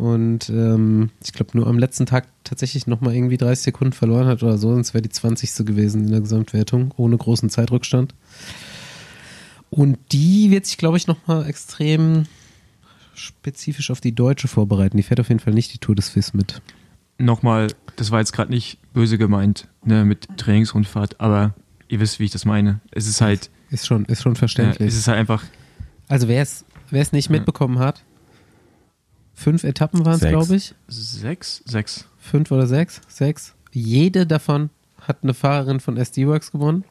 [0.00, 4.42] Und ähm, ich glaube, nur am letzten Tag tatsächlich nochmal irgendwie 30 Sekunden verloren hat
[4.42, 5.66] oder so, sonst wäre die 20.
[5.66, 8.14] gewesen in der Gesamtwertung, ohne großen Zeitrückstand.
[9.68, 12.24] Und die wird sich, glaube ich, nochmal extrem
[13.14, 14.96] spezifisch auf die Deutsche vorbereiten.
[14.96, 16.62] Die fährt auf jeden Fall nicht die Tour des Fis mit.
[17.18, 21.54] Nochmal, das war jetzt gerade nicht böse gemeint, ne, mit Trainingsrundfahrt, aber
[21.88, 22.80] ihr wisst, wie ich das meine.
[22.90, 23.50] Es ist halt.
[23.70, 24.80] Ist schon, ist schon verständlich.
[24.80, 25.44] Ja, es ist halt einfach.
[26.08, 28.02] Also wer es, wer es nicht mitbekommen hat,
[29.40, 30.74] Fünf Etappen waren es, glaube ich.
[30.86, 31.62] Sechs?
[31.64, 32.04] Sechs.
[32.18, 33.00] Fünf oder sechs?
[33.08, 33.54] Sechs.
[33.72, 34.68] Jede davon
[35.00, 36.84] hat eine Fahrerin von SD Works gewonnen.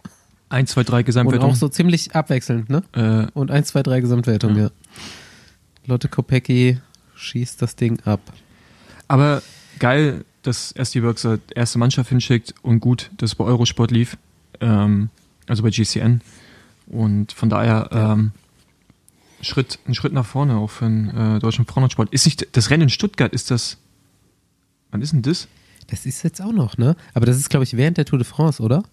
[0.49, 1.49] Eins, zwei, drei Gesamtwertung.
[1.49, 2.81] Und auch so ziemlich abwechselnd, ne?
[2.93, 4.63] Äh, Und eins, zwei, drei Gesamtwertung, ja.
[4.63, 4.69] ja.
[5.85, 6.79] Lotte Kopecki
[7.13, 8.19] schießt das Ding ab.
[9.07, 9.43] Aber
[9.77, 14.17] geil, dass SD Works erste Mannschaft hinschickt und gut, dass es bei Eurosport lief.
[14.59, 15.11] Ähm,
[15.45, 16.21] also bei GCN.
[16.87, 18.17] Und von daher, ja.
[19.41, 22.11] Schritt, ein Schritt nach vorne auch für den äh, deutschen Frauensport.
[22.11, 23.77] Ist nicht das Rennen in Stuttgart, ist das.
[24.91, 25.47] Wann ist denn das?
[25.87, 26.95] Das ist jetzt auch noch, ne?
[27.13, 28.83] Aber das ist, glaube ich, während der Tour de France, oder?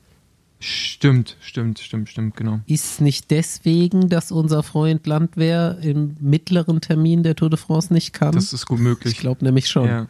[0.58, 2.60] Stimmt, stimmt, stimmt, stimmt, genau.
[2.66, 8.14] Ist nicht deswegen, dass unser Freund Landwehr im mittleren Termin der Tour de France nicht
[8.14, 8.32] kann?
[8.32, 9.14] Das ist gut möglich.
[9.14, 9.86] Ich glaube nämlich schon.
[9.86, 10.06] Ja.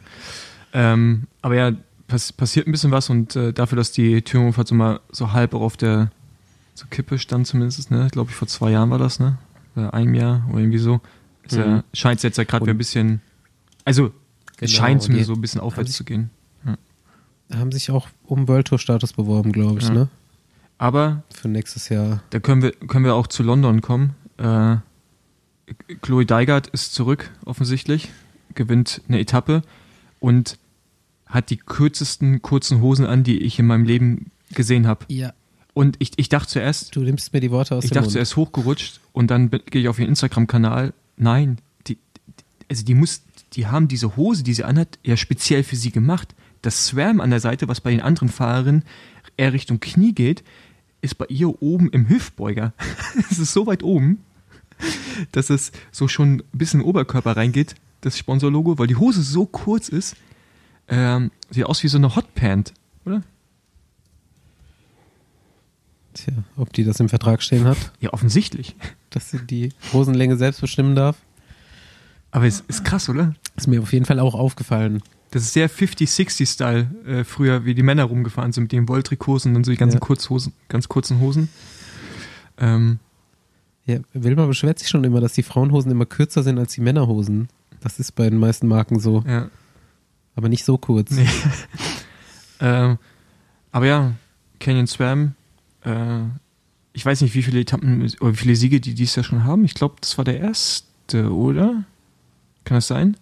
[0.73, 1.73] Ähm, aber ja,
[2.07, 5.55] pass, passiert ein bisschen was und äh, dafür, dass die Thüringenfahrt so mal so halb
[5.55, 6.13] auch auf der
[6.75, 8.09] so Kippe stand zumindest, ne?
[8.13, 9.39] Glaube ich, vor zwei Jahren war das, ne?
[9.77, 11.01] Oder einem Jahr oder irgendwie so.
[11.45, 11.83] Ist ja, Mhm.
[11.93, 13.21] scheint es jetzt ja gerade wieder ein bisschen,
[13.85, 14.07] also
[14.59, 16.31] es Genau, scheint die- so ein bisschen aufwärts sich- zu gehen.
[17.55, 19.95] Haben sich auch um World Tour Status beworben, glaube ich, Ja.
[19.95, 20.09] ne?
[20.79, 22.21] Aber Für nächstes Jahr.
[22.31, 24.15] da können wir, können wir auch zu London kommen.
[24.39, 24.79] Äh,
[26.03, 28.09] Chloe Deigert ist zurück, offensichtlich,
[28.55, 29.63] gewinnt eine Etappe
[30.19, 30.59] und
[31.27, 35.05] hat die kürzesten kurzen Hosen an, die ich in meinem Leben gesehen habe.
[35.09, 35.33] Ja.
[35.77, 38.13] Und ich, ich dachte zuerst, Du nimmst mir die Worte aus ich dachte Mund.
[38.13, 40.95] zuerst hochgerutscht und dann gehe ich auf ihren Instagram-Kanal.
[41.19, 41.99] Nein, die,
[42.71, 43.21] also die muss,
[43.53, 46.35] die haben diese Hose, die sie anhat, ja speziell für sie gemacht.
[46.63, 48.85] Das Swam an der Seite, was bei den anderen Fahrerinnen
[49.37, 50.43] eher Richtung Knie geht,
[51.03, 52.73] ist bei ihr oben im Hüftbeuger.
[53.31, 54.25] es ist so weit oben,
[55.33, 59.21] dass es so schon ein bisschen in den Oberkörper reingeht, das Sponsorlogo, weil die Hose
[59.21, 60.17] so kurz ist.
[60.89, 62.73] Ähm, sieht aus wie so eine Hotpant,
[63.05, 63.23] oder?
[66.17, 68.75] Tja, ob die das im Vertrag stehen hat, Ja, offensichtlich.
[69.11, 71.17] dass sie die Hosenlänge selbst bestimmen darf.
[72.31, 73.35] Aber es ist krass, oder?
[73.57, 75.03] Ist mir auf jeden Fall auch aufgefallen.
[75.31, 79.55] Das ist sehr 50-60-Style, äh, früher, wie die Männer rumgefahren sind mit den Wolltrikhosen und
[79.55, 80.01] dann so die ganzen Ja.
[80.01, 81.49] Kurzhosen, ganz kurzen Hosen.
[82.59, 82.99] Ähm,
[83.85, 87.49] Ja, Wilma beschwert sich schon immer, dass die Frauenhosen immer kürzer sind als die Männerhosen.
[87.81, 89.49] Das ist bei den meisten Marken so, ja.
[90.35, 91.13] aber nicht so kurz.
[91.13, 91.29] Nee.
[92.61, 92.99] ähm,
[93.71, 94.13] aber ja,
[94.59, 95.35] Canyon Swam,
[95.87, 96.25] äh,
[96.93, 99.65] ich weiß nicht, wie viele Etappen oder wie viele Siege die dies Jahr schon haben.
[99.65, 101.85] Ich glaube, das war der erste, oder?
[102.65, 103.17] Kann das sein?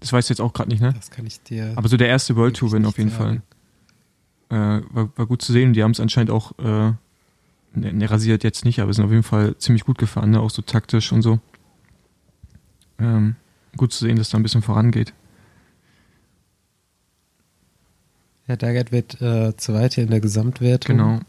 [0.00, 0.92] Das weißt du jetzt auch gerade nicht, ne?
[0.92, 1.72] Das kann ich dir.
[1.74, 3.40] Aber so der erste World Tour Win auf jeden Fall.
[4.48, 4.82] sagen.
[4.82, 5.72] Äh, war, war gut zu sehen.
[5.72, 6.92] Die haben es anscheinend auch, äh,
[7.74, 10.40] ne, ne, rasiert jetzt nicht, aber sind auf jeden Fall ziemlich gut gefahren, ne?
[10.40, 11.40] auch so taktisch und so.
[12.98, 13.36] Ähm,
[13.76, 15.12] gut zu sehen, dass da ein bisschen vorangeht.
[18.44, 20.96] Herr Daggett wird äh, Zweiter in der Gesamtwertung.
[20.96, 21.20] Genau.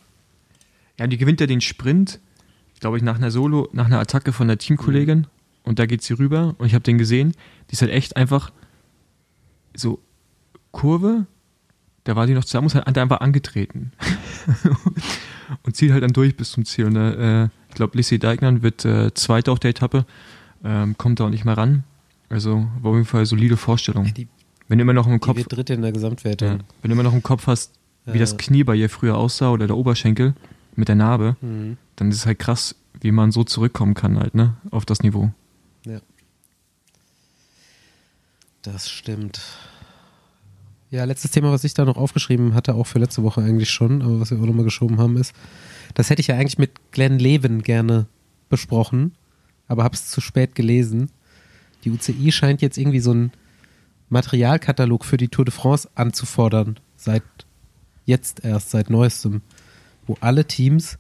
[1.00, 2.20] Ja, die gewinnt ja den Sprint,
[2.80, 5.28] glaube ich, nach einer Solo, nach einer Attacke von der Teamkollegin.
[5.64, 7.34] Und da geht sie rüber und ich habe den gesehen.
[7.70, 8.52] Die ist halt echt einfach
[9.76, 10.00] so
[10.72, 11.26] Kurve,
[12.06, 13.92] da war die noch zusammen, hat hat einfach angetreten.
[15.64, 16.86] und zieht halt dann durch bis zum Ziel.
[16.86, 20.06] Und äh, ich glaube, Lissy Deignan wird äh, Zweiter auf der Etappe,
[20.64, 21.84] ähm, kommt da auch nicht mehr ran.
[22.30, 24.06] Also war auf jeden Fall solide Vorstellung.
[24.06, 24.28] Ja, die,
[24.68, 25.94] Wenn du immer noch im Kopf Dritte in der ja.
[25.94, 26.62] Gesamtwertung.
[26.82, 27.74] Wenn du immer noch im Kopf hast,
[28.06, 28.20] wie Äh.
[28.20, 30.34] das Knie bei ihr früher aussah oder der Oberschenkel
[30.78, 31.78] mit der Narbe, Mhm.
[31.98, 35.32] dann ist es halt krass, wie man so zurückkommen kann halt, ne, auf das Niveau.
[35.86, 36.00] Ja.
[38.62, 39.42] Das stimmt.
[40.90, 44.02] Ja, letztes Thema, was ich da noch aufgeschrieben hatte, auch für letzte Woche eigentlich schon,
[44.02, 45.34] aber was wir auch nochmal geschoben haben, ist,
[45.96, 48.08] das hätte ich ja eigentlich mit Glenn Levin gerne
[48.50, 49.14] besprochen,
[49.68, 51.12] aber habe es zu spät gelesen.
[51.84, 53.32] Die UCI scheint jetzt irgendwie so einen
[54.10, 57.24] Materialkatalog für die Tour de France anzufordern, seit
[58.06, 59.42] jetzt erst, seit neuestem,
[60.08, 60.98] wo alle Teams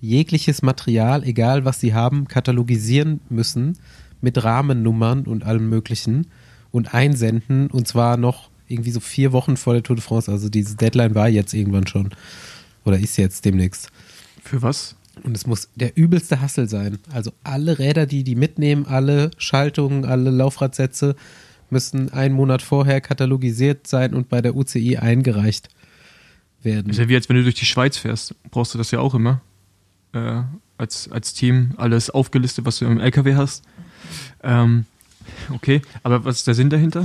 [0.00, 3.78] jegliches Material, egal was sie haben, katalogisieren müssen
[4.20, 6.26] mit Rahmennummern und allem Möglichen
[6.70, 10.30] und einsenden und zwar noch irgendwie so vier Wochen vor der Tour de France.
[10.30, 12.10] Also diese Deadline war jetzt irgendwann schon
[12.84, 13.90] oder ist jetzt demnächst.
[14.42, 14.96] Für was?
[15.22, 16.98] Und es muss der übelste Hassel sein.
[17.12, 21.16] Also alle Räder, die die mitnehmen, alle Schaltungen, alle Laufradsätze
[21.68, 25.68] müssen einen Monat vorher katalogisiert sein und bei der UCI eingereicht
[26.62, 26.90] werden.
[26.90, 29.14] Ist ja wie als wenn du durch die Schweiz fährst, brauchst du das ja auch
[29.14, 29.40] immer.
[30.12, 30.42] Äh,
[30.78, 33.64] als, als Team alles aufgelistet, was du im LKW hast.
[34.42, 34.86] Ähm,
[35.50, 37.04] okay, aber was ist der Sinn dahinter?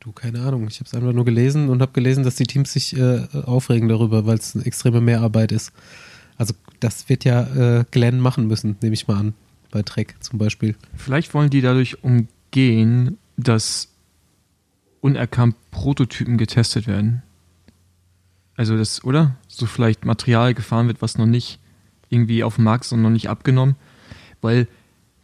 [0.00, 0.66] Du, keine Ahnung.
[0.68, 3.88] Ich habe es einfach nur gelesen und habe gelesen, dass die Teams sich äh, aufregen
[3.88, 5.72] darüber, weil es eine extreme Mehrarbeit ist.
[6.36, 9.34] Also das wird ja äh, Glenn machen müssen, nehme ich mal an.
[9.70, 10.74] Bei Trek zum Beispiel.
[10.96, 13.88] Vielleicht wollen die dadurch umgehen, dass
[15.00, 17.22] unerkannt Prototypen getestet werden.
[18.62, 19.34] Also das, oder?
[19.48, 21.58] So vielleicht Material gefahren wird, was noch nicht
[22.10, 23.74] irgendwie auf dem Markt ist und noch nicht abgenommen.
[24.40, 24.68] Weil,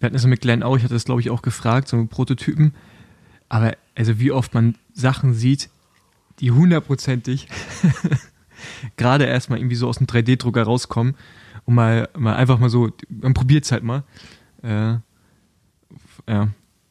[0.00, 2.10] wir hatten das mit Glenn auch, ich hatte das glaube ich auch gefragt, so mit
[2.10, 2.74] Prototypen.
[3.48, 5.70] Aber also wie oft man Sachen sieht,
[6.40, 7.46] die hundertprozentig
[8.96, 11.14] gerade erstmal irgendwie so aus dem 3D-Drucker rauskommen
[11.64, 14.02] und mal, mal einfach mal so, man probiert es halt mal.
[14.64, 14.96] Äh,
[16.26, 16.48] ja,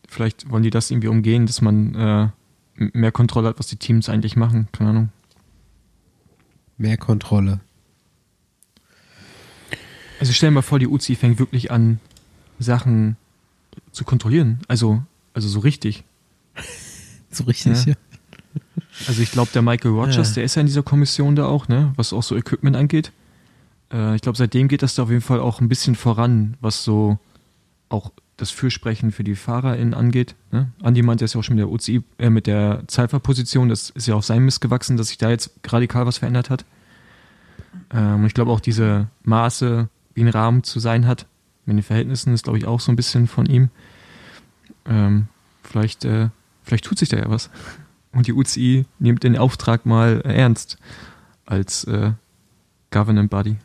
[0.07, 2.29] vielleicht wollen die das irgendwie umgehen, dass man äh,
[2.93, 4.69] mehr Kontrolle hat, was die Teams eigentlich machen.
[4.71, 5.09] Keine Ahnung.
[6.77, 7.59] Mehr Kontrolle.
[10.19, 11.99] Also stell dir mal vor, die UCI fängt wirklich an,
[12.59, 13.17] Sachen
[13.91, 14.59] zu kontrollieren.
[14.67, 16.03] Also, also so richtig.
[17.29, 17.93] So richtig, Ja.
[17.93, 17.95] ja.
[19.07, 20.33] Also ich glaube, der Michael Rogers, Ja.
[20.35, 23.11] der ist ja in dieser Kommission da auch, ne, was auch so Equipment angeht.
[23.91, 26.85] Äh, ich glaube, seitdem geht das da auf jeden Fall auch ein bisschen voran, was
[26.85, 27.19] so
[27.89, 30.35] auch das Fürsprechen für die FahrerInnen angeht.
[30.51, 30.71] Ne?
[30.81, 34.07] Andi meinte es ja auch schon mit der UCI, äh, mit der Zeitfahrposition, das ist
[34.07, 36.63] ja auf sein Mist gewachsen, dass sich da jetzt radikal was verändert hat.
[37.91, 41.25] Ähm, ich glaube auch diese Maße, wie ein Rahmen zu sein hat,
[41.65, 43.69] mit den Verhältnissen, ist glaube ich auch so ein bisschen von ihm.
[44.85, 45.27] Ähm,
[45.63, 46.29] vielleicht, äh,
[46.63, 47.49] vielleicht tut sich da ja was.
[48.13, 50.77] Und die UCI nimmt den Auftrag mal ernst
[51.45, 52.11] als äh,
[52.91, 53.57] Government Body.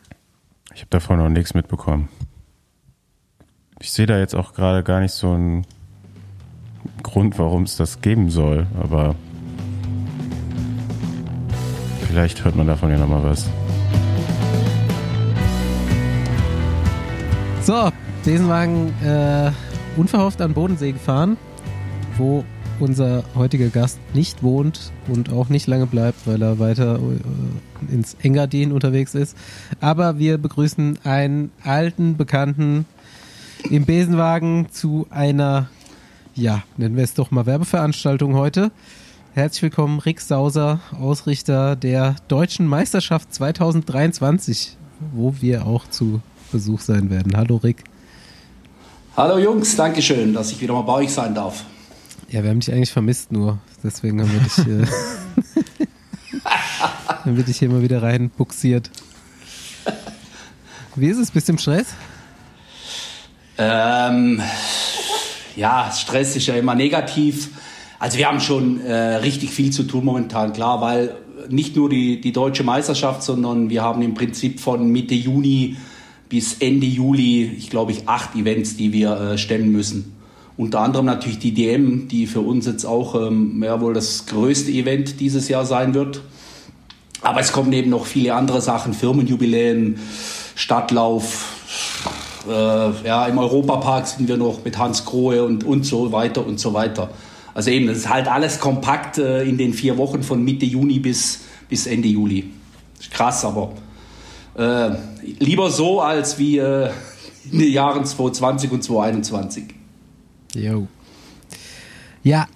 [0.75, 2.09] Ich habe davon noch nichts mitbekommen.
[3.83, 5.67] Ich sehe da jetzt auch gerade gar nicht so einen
[7.03, 9.17] Grund, warum es das geben soll, aber
[12.07, 13.51] vielleicht hört man davon ja nochmal was.
[17.63, 17.91] So,
[18.25, 19.51] Besenwagen äh,
[19.97, 21.37] unverhofft an Bodensee gefahren,
[22.19, 22.45] wo
[22.79, 28.15] unser heutiger Gast nicht wohnt und auch nicht lange bleibt, weil er weiter äh, ins
[28.23, 29.37] Engadin unterwegs ist.
[29.81, 32.87] Aber wir begrüßen einen alten Bekannten
[33.71, 35.69] im Besenwagen zu einer,
[36.35, 38.71] ja, nennen wir es doch mal Werbeveranstaltung heute.
[39.35, 44.77] Herzlich willkommen, Rick Sauser, Ausrichter der Deutschen Meisterschaft 2023,
[45.13, 46.21] wo wir auch zu
[46.51, 47.37] Besuch sein werden.
[47.37, 47.85] Hallo Rick.
[49.17, 51.65] Hallo Jungs, danke schön, dass ich wieder mal bei euch sein darf.
[52.29, 53.59] Ja, wir haben dich eigentlich vermisst nur.
[53.83, 54.87] Deswegen haben wir dich, äh,
[57.25, 58.91] haben wir dich hier mal wieder rein buxiert.
[60.95, 61.31] Wie ist es?
[61.31, 61.87] Bist du im Stress?
[63.63, 64.41] Ähm,
[65.57, 67.51] ja, Stress ist ja immer negativ.
[67.99, 71.15] Also wir haben schon äh, richtig viel zu tun momentan, klar, weil
[71.49, 75.77] nicht nur die, die deutsche Meisterschaft, sondern wir haben im Prinzip von Mitte Juni
[76.29, 80.17] bis Ende Juli, ich glaube ich, acht Events, die wir äh, stellen müssen.
[80.57, 84.71] Unter anderem natürlich die DM, die für uns jetzt auch ähm, ja, wohl das größte
[84.71, 86.23] Event dieses Jahr sein wird.
[87.21, 89.99] Aber es kommen eben noch viele andere Sachen, Firmenjubiläen,
[90.55, 91.62] Stadtlauf,
[92.49, 96.59] äh, ja, im Europapark sind wir noch mit Hans Grohe und, und so weiter und
[96.59, 97.11] so weiter.
[97.55, 100.99] Also eben, das ist halt alles kompakt äh, in den vier Wochen von Mitte Juni
[100.99, 102.51] bis, bis Ende Juli.
[103.11, 103.73] Krass, aber
[104.57, 104.91] äh,
[105.39, 106.91] lieber so als wie äh,
[107.51, 109.65] in den Jahren 2020 und 2021.
[110.55, 110.87] Jo.
[112.23, 112.47] Ja,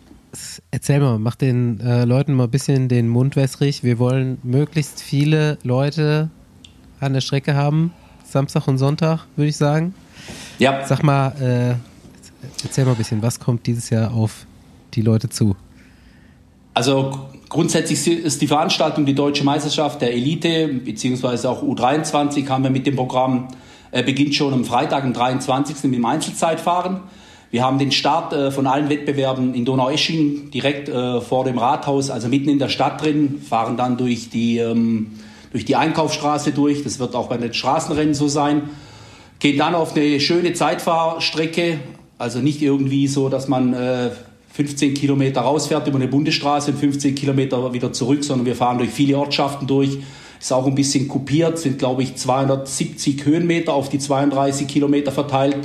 [0.71, 3.83] erzähl mal, mach den äh, Leuten mal ein bisschen den Mund wässrig.
[3.83, 6.31] Wir wollen möglichst viele Leute
[7.01, 7.93] an der Strecke haben.
[8.37, 9.95] Samstag und Sonntag, würde ich sagen.
[10.59, 10.87] Ja.
[10.87, 11.75] Sag mal, äh,
[12.63, 14.45] erzähl mal ein bisschen, was kommt dieses Jahr auf
[14.93, 15.57] die Leute zu?
[16.75, 22.71] Also grundsätzlich ist die Veranstaltung die Deutsche Meisterschaft der Elite, beziehungsweise auch U23 haben wir
[22.71, 23.49] mit dem Programm,
[23.91, 25.85] äh, beginnt schon am Freitag, am 23.
[25.85, 27.01] mit dem Einzelzeitfahren.
[27.51, 32.11] Wir haben den Start äh, von allen Wettbewerben in Donaueschingen direkt äh, vor dem Rathaus,
[32.11, 35.13] also mitten in der Stadt drin, fahren dann durch die, ähm,
[35.57, 36.85] durch die Einkaufsstraße durch.
[36.85, 38.69] Das wird auch bei den Straßenrennen so sein.
[39.39, 41.81] Gehen dann auf eine schöne Zeitfahrstrecke,
[42.19, 44.11] also nicht irgendwie so, dass man äh,
[44.53, 48.91] 15 Kilometer rausfährt über eine Bundesstraße und 15 Kilometer wieder zurück, sondern wir fahren durch
[48.91, 49.97] viele Ortschaften durch.
[50.39, 55.57] Ist auch ein bisschen kupiert, sind glaube ich 270 Höhenmeter auf die 32 Kilometer verteilt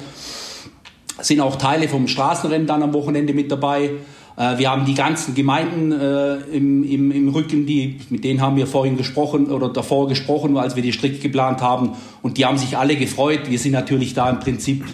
[1.20, 3.92] sind auch Teile vom Straßenrennen dann am Wochenende mit dabei.
[4.38, 8.56] Äh, wir haben die ganzen Gemeinden äh, im, im, im Rücken, die, mit denen haben
[8.56, 11.92] wir vorhin gesprochen oder davor gesprochen, als wir die Strecke geplant haben.
[12.22, 13.50] Und die haben sich alle gefreut.
[13.50, 14.86] Wir sind natürlich da im Prinzip,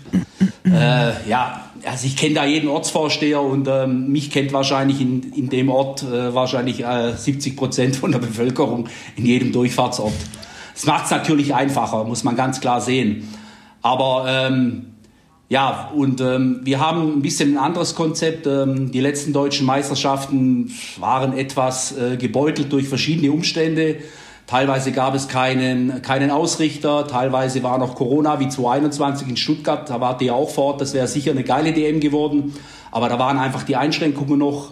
[0.65, 5.49] äh, ja, also ich kenne da jeden Ortsvorsteher und ähm, mich kennt wahrscheinlich in, in
[5.49, 10.13] dem Ort äh, wahrscheinlich äh, 70 Prozent von der Bevölkerung in jedem Durchfahrtsort.
[10.73, 13.27] Das macht es natürlich einfacher, muss man ganz klar sehen.
[13.81, 14.86] Aber ähm,
[15.49, 18.45] ja, und ähm, wir haben ein bisschen ein anderes Konzept.
[18.47, 23.97] Ähm, die letzten deutschen Meisterschaften waren etwas äh, gebeutelt durch verschiedene Umstände.
[24.45, 29.99] Teilweise gab es keinen, keinen Ausrichter, teilweise war noch Corona wie 2021 in Stuttgart, da
[29.99, 32.53] wart ihr auch vor Ort, das wäre sicher eine geile DM geworden,
[32.91, 34.71] aber da waren einfach die Einschränkungen noch.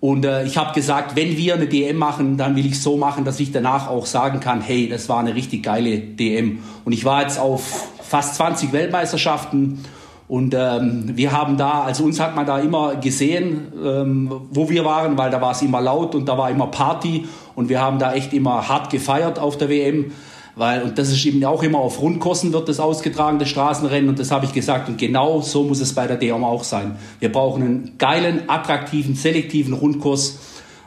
[0.00, 3.24] Und äh, ich habe gesagt, wenn wir eine DM machen, dann will ich so machen,
[3.24, 6.58] dass ich danach auch sagen kann, hey, das war eine richtig geile DM.
[6.84, 9.84] Und ich war jetzt auf fast 20 Weltmeisterschaften
[10.28, 14.84] und ähm, wir haben da, also uns hat man da immer gesehen, ähm, wo wir
[14.84, 17.98] waren, weil da war es immer laut und da war immer Party und wir haben
[17.98, 20.12] da echt immer hart gefeiert auf der WM.
[20.54, 24.08] Weil, und das ist eben auch immer auf Rundkosten wird das ausgetragen, das Straßenrennen.
[24.08, 24.88] Und das habe ich gesagt.
[24.88, 26.96] Und genau so muss es bei der DM auch sein.
[27.20, 30.38] Wir brauchen einen geilen, attraktiven, selektiven Rundkurs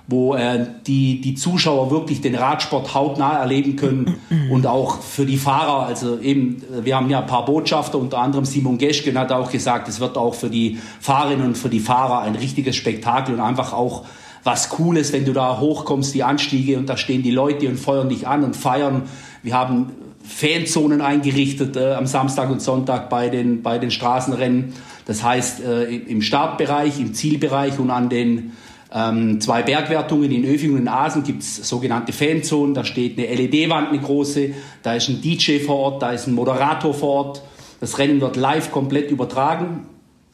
[0.07, 4.15] wo äh, die, die Zuschauer wirklich den Radsport hautnah erleben können
[4.51, 8.19] und auch für die Fahrer, also eben, äh, wir haben ja ein paar Botschafter, unter
[8.19, 11.79] anderem Simon Geschken hat auch gesagt, es wird auch für die Fahrerinnen und für die
[11.79, 14.05] Fahrer ein richtiges Spektakel und einfach auch
[14.43, 18.09] was Cooles, wenn du da hochkommst, die Anstiege und da stehen die Leute und feuern
[18.09, 19.03] dich an und feiern.
[19.43, 19.91] Wir haben
[20.23, 24.73] Fanzonen eingerichtet äh, am Samstag und Sonntag bei den, bei den Straßenrennen.
[25.05, 28.53] Das heißt, äh, im Startbereich, im Zielbereich und an den
[28.93, 32.73] ähm, zwei Bergwertungen in Öfing und in Asen gibt es sogenannte Fanzonen.
[32.73, 34.53] Da steht eine LED-Wand, eine große.
[34.83, 37.41] Da ist ein DJ vor Ort, da ist ein Moderator vor Ort.
[37.79, 39.85] Das Rennen wird live komplett übertragen.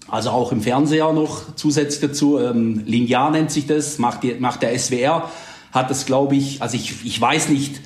[0.09, 2.39] Also auch im Fernseher noch zusätzlich dazu.
[2.39, 5.29] Ähm, linear nennt sich das, macht, die, macht der SWR.
[5.71, 7.81] Hat das, glaube ich, also ich, ich weiß nicht,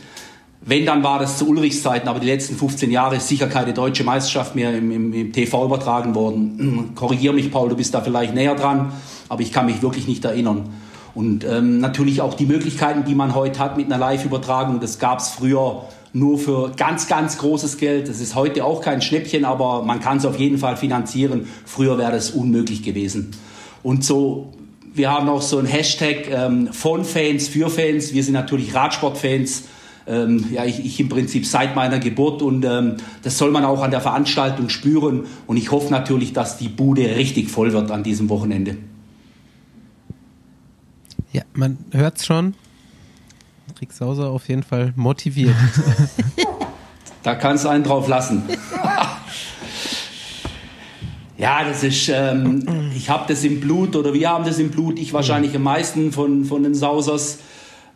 [0.64, 3.74] wenn, dann war das zu Ulrichs Zeiten, aber die letzten 15 Jahre ist sicher keine
[3.74, 6.91] deutsche Meisterschaft mehr im, im, im TV übertragen worden.
[6.95, 8.93] Korrigier mich, Paul, du bist da vielleicht näher dran,
[9.28, 10.70] aber ich kann mich wirklich nicht erinnern.
[11.16, 15.20] Und ähm, natürlich auch die Möglichkeiten, die man heute hat mit einer Live-Übertragung, das gab
[15.20, 15.84] es früher
[16.14, 18.07] nur für ganz, ganz großes Geld.
[18.07, 21.47] Das ist heute auch kein Schnäppchen, aber man kann es auf jeden Fall finanzieren.
[21.66, 23.32] Früher wäre das unmöglich gewesen.
[23.82, 24.53] Und so,
[24.93, 28.14] wir haben auch so ein Hashtag ähm, von Fans für Fans.
[28.14, 29.64] Wir sind natürlich Radsportfans
[30.07, 33.83] ähm, ja, ich, ich, im Prinzip seit meiner Geburt und ähm, das soll man auch
[33.83, 38.03] an der Veranstaltung spüren und ich hoffe natürlich, dass die Bude richtig voll wird an
[38.03, 38.77] diesem Wochenende.
[41.31, 42.55] Ja, man hört es schon.
[43.79, 45.55] Rick Sauser auf jeden Fall motiviert.
[47.23, 48.43] da kannst du einen drauf lassen.
[51.37, 54.99] ja, das ist, ähm, ich habe das im Blut oder wir haben das im Blut,
[54.99, 57.39] ich wahrscheinlich am meisten von, von den Sausers.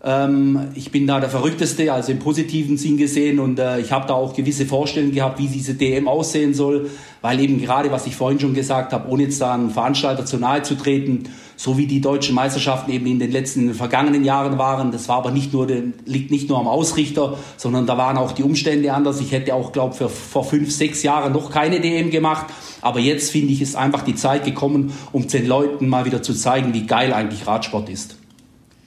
[0.08, 4.08] Ähm, ich bin da der Verrückteste, also im positiven Sinn gesehen und äh, ich habe
[4.08, 6.92] da auch gewisse Vorstellungen gehabt, wie diese DM aussehen soll,
[7.22, 10.38] weil eben gerade, was ich vorhin schon gesagt habe, ohne jetzt da einem Veranstalter zu
[10.38, 11.24] nahe zu treten,
[11.56, 15.10] so wie die deutschen Meisterschaften eben in den letzten in den vergangenen Jahren waren, das
[15.10, 15.68] war aber nicht nur,
[16.06, 19.20] liegt nicht nur am Ausrichter, sondern da waren auch die Umstände anders.
[19.22, 22.46] Ich hätte auch, glaube ich, vor fünf, sechs Jahren noch keine DM gemacht,
[22.82, 26.36] aber jetzt finde ich, ist einfach die Zeit gekommen, um den Leuten mal wieder zu
[26.36, 28.18] zeigen, wie geil eigentlich Radsport ist.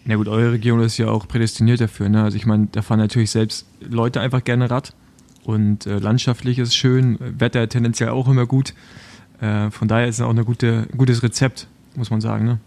[0.09, 2.09] Na gut, eure Region ist ja auch prädestiniert dafür.
[2.09, 2.23] Ne?
[2.23, 4.95] Also ich meine, da fahren natürlich selbst Leute einfach gerne Rad
[5.45, 8.73] und äh, landschaftlich ist schön, Wetter tendenziell auch immer gut.
[9.43, 12.47] Äh, von daher ist es auch ein gute, gutes Rezept, muss man sagen.
[12.47, 12.59] Ne?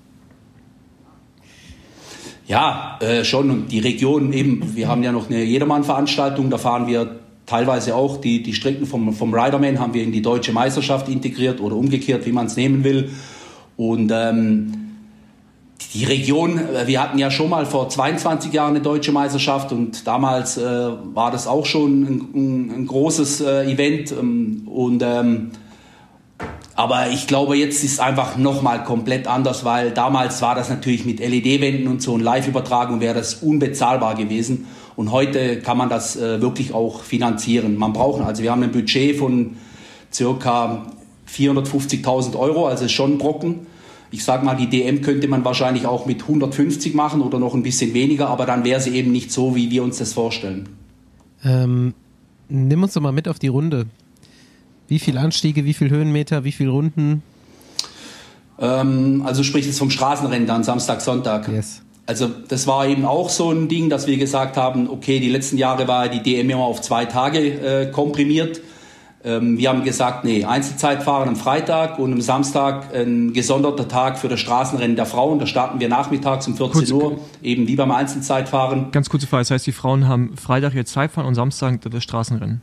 [2.45, 3.49] Ja, äh, schon.
[3.49, 8.21] Und die Region eben, wir haben ja noch eine Jedermann-Veranstaltung, da fahren wir teilweise auch
[8.21, 12.23] die, die Strecken vom, vom Riderman haben wir in die deutsche Meisterschaft integriert oder umgekehrt,
[12.27, 13.09] wie man es nehmen will.
[13.77, 14.80] Und ähm,
[15.93, 20.05] die Region, äh, wir hatten ja schon mal vor 22 Jahren eine deutsche Meisterschaft und
[20.07, 24.11] damals äh, war das auch schon ein, ein, großes äh, Event.
[24.11, 25.51] Ähm, und, ähm,
[26.75, 31.05] aber ich glaube, jetzt ist es einfach nochmal komplett anders, weil damals war das natürlich
[31.05, 34.67] mit LED-Wänden und so und Live-Übertragung wäre das unbezahlbar gewesen.
[34.95, 37.77] Und heute kann man das äh, wirklich auch finanzieren.
[37.77, 39.57] Man braucht, also wir haben ein Budget von
[40.11, 40.86] circa
[41.29, 43.67] 450.000 Euro, also schon Brocken.
[44.12, 47.64] Ich sage mal, die DM könnte man wahrscheinlich auch mit 150 machen oder noch ein
[47.64, 50.70] bisschen weniger, aber dann wäre sie eben nicht so, wie wir uns das vorstellen.
[51.43, 51.93] Ähm,
[52.49, 53.86] nimm uns doch mal mit auf die Runde.
[54.88, 57.24] Wie viele Anstiege, wie viele Höhenmeter, wie viele Runden?
[58.59, 61.47] Ähm, also sprich jetzt vom Straßenrennen dann Samstag, Sonntag.
[61.47, 61.82] Yes.
[62.05, 65.57] Also das war eben auch so ein Ding, dass wir gesagt haben, okay, die letzten
[65.57, 68.59] Jahre war die DM immer auf zwei Tage äh, komprimiert.
[69.24, 74.28] Ähm, wir haben gesagt, nee, Einzelzeitfahren am Freitag und am Samstag ein gesonderter Tag für
[74.28, 75.38] das Straßenrennen der Frauen.
[75.38, 78.91] Da starten wir nachmittags um 14 Kurz, Uhr, eben wie beim Einzelzeitfahren.
[78.91, 82.61] Ganz kurze Frage, das heißt, die Frauen haben Freitag ihr Zeitfahren und Samstag das Straßenrennen?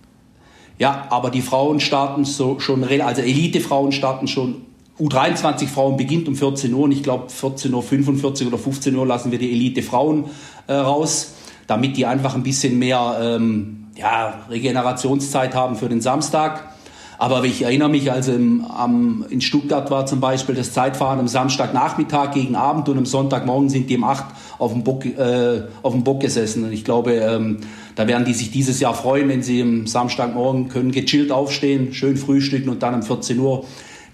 [0.79, 4.63] Ja, aber die Frauen starten so schon, also Elite-Frauen starten schon
[5.01, 9.31] U23 Frauen beginnt um 14 Uhr und ich glaube 14.45 Uhr oder 15 Uhr lassen
[9.31, 10.25] wir die Elite Frauen
[10.67, 11.35] äh, raus,
[11.69, 16.73] damit die einfach ein bisschen mehr ähm, ja, Regenerationszeit haben für den Samstag.
[17.21, 21.27] Aber ich erinnere mich, als im, am, in Stuttgart war zum Beispiel das Zeitfahren am
[21.27, 24.27] Samstagnachmittag gegen Abend und am Sonntagmorgen sind die um acht
[24.59, 26.63] auf dem Bock, äh, auf dem Bock gesessen.
[26.63, 27.59] Und ich glaube, ähm,
[27.97, 32.17] da werden die sich dieses Jahr freuen, wenn sie am Samstagmorgen können gechillt aufstehen, schön
[32.17, 33.65] frühstücken und dann um 14 Uhr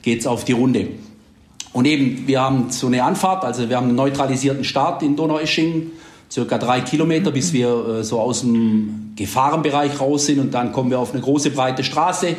[0.01, 0.89] geht's auf die Runde.
[1.75, 5.91] Und eben, wir haben so eine Anfahrt, also wir haben einen neutralisierten Start in Donaueschingen
[6.35, 10.91] circa drei Kilometer, bis wir äh, so aus dem Gefahrenbereich raus sind und dann kommen
[10.91, 12.35] wir auf eine große breite Straße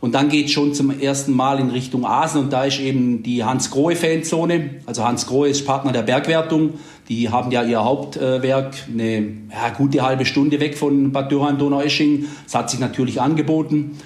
[0.00, 3.42] und dann geht schon zum ersten Mal in Richtung Asen und da ist eben die
[3.44, 4.82] Hans-Grohe-Fanzone.
[4.86, 6.74] Also Hans-Grohe ist Partner der Bergwertung.
[7.08, 9.20] Die haben ja ihr Hauptwerk eine
[9.50, 12.28] ja, gute halbe Stunde weg von Bad Dürheim-Donaueschingen.
[12.44, 13.98] Das hat sich natürlich angeboten.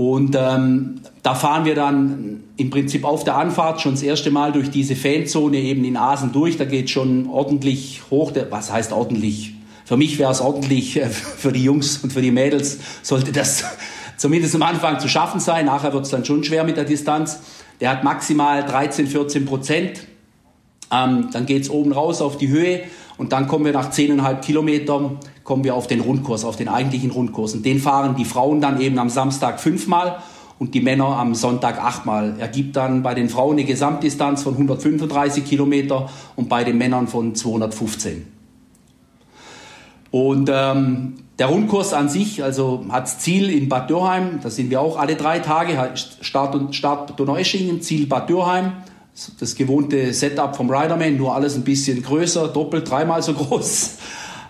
[0.00, 4.50] Und ähm, da fahren wir dann im Prinzip auf der Anfahrt schon das erste Mal
[4.50, 6.56] durch diese Fanzone eben in Asen durch.
[6.56, 8.32] Da geht schon ordentlich hoch.
[8.48, 9.52] Was heißt ordentlich?
[9.84, 13.62] Für mich wäre es ordentlich, äh, für die Jungs und für die Mädels sollte das
[14.16, 15.66] zumindest am Anfang zu schaffen sein.
[15.66, 17.38] Nachher wird es dann schon schwer mit der Distanz.
[17.82, 20.06] Der hat maximal 13, 14 Prozent.
[20.90, 22.84] Ähm, dann geht es oben raus auf die Höhe
[23.20, 27.10] Und dann kommen wir nach zehneinhalb Kilometern, kommen wir auf den Rundkurs, auf den eigentlichen
[27.10, 27.52] Rundkurs.
[27.52, 30.22] Und den fahren die Frauen dann eben am Samstag fünfmal
[30.58, 32.36] und die Männer am Sonntag achtmal.
[32.38, 37.34] Ergibt dann bei den Frauen eine Gesamtdistanz von 135 Kilometer und bei den Männern von
[37.34, 38.26] 215.
[40.10, 44.80] Und ähm, der Rundkurs an sich, also hat Ziel in Bad Dürrheim, da sind wir
[44.80, 45.78] auch alle drei Tage,
[46.22, 48.72] Start, Start Donaueschingen, Ziel Bad Dürrheim,
[49.38, 53.96] das gewohnte Setup vom Riderman, nur alles ein bisschen größer, doppelt, dreimal so groß.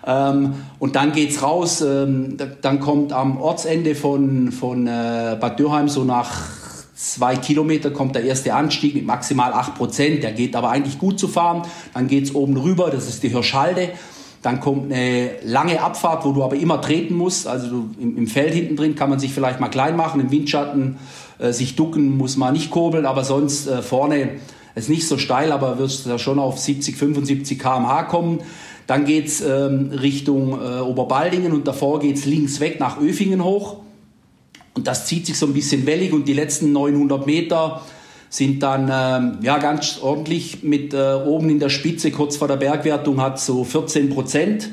[0.06, 5.88] Ähm, und dann geht's raus, ähm, dann kommt am Ortsende von, von äh, Bad Dürrheim
[5.88, 6.30] so nach
[6.94, 11.18] zwei Kilometer kommt der erste Anstieg mit maximal acht Prozent, der geht aber eigentlich gut
[11.18, 11.62] zu fahren.
[11.94, 13.90] Dann geht's oben rüber, das ist die Hirschhalde.
[14.42, 17.46] Dann kommt eine lange Abfahrt, wo du aber immer treten musst.
[17.46, 20.30] Also du, im, im, Feld hinten drin kann man sich vielleicht mal klein machen, im
[20.30, 20.96] Windschatten
[21.38, 24.30] äh, sich ducken muss man nicht kurbeln, aber sonst äh, vorne
[24.74, 28.40] ist nicht so steil, aber wirst da schon auf 70, 75 km/h kommen.
[28.86, 33.76] Dann geht's ähm, Richtung äh, Oberbaldingen und davor geht's links weg nach Öfingen hoch.
[34.74, 37.82] Und das zieht sich so ein bisschen wellig und die letzten 900 Meter
[38.28, 42.56] sind dann ähm, ja ganz ordentlich mit äh, oben in der Spitze, kurz vor der
[42.56, 44.70] Bergwertung, hat so 14 Prozent.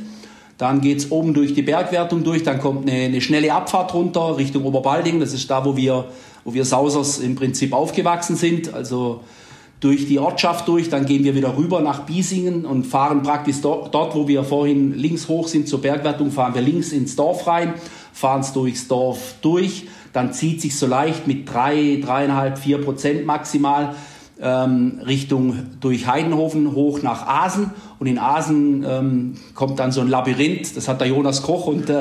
[0.59, 4.65] Dann geht's oben durch die Bergwertung durch, dann kommt eine, eine schnelle Abfahrt runter Richtung
[4.65, 5.19] Oberbalding.
[5.19, 6.05] Das ist da, wo wir,
[6.45, 8.73] wo wir Sausers im Prinzip aufgewachsen sind.
[8.73, 9.21] Also
[9.79, 13.93] durch die Ortschaft durch, dann gehen wir wieder rüber nach Biesingen und fahren praktisch dort,
[13.93, 17.75] dort, wo wir vorhin links hoch sind zur Bergwertung, fahren wir links ins Dorf rein,
[18.11, 19.87] fahren es durchs Dorf durch.
[20.13, 23.95] Dann zieht sich so leicht mit drei, dreieinhalb, vier Prozent maximal
[24.41, 27.71] ähm, Richtung durch Heidenhofen hoch nach Asen.
[27.99, 30.75] Und in Asen ähm, kommt dann so ein Labyrinth.
[30.75, 31.93] Das hat der Jonas Koch und äh,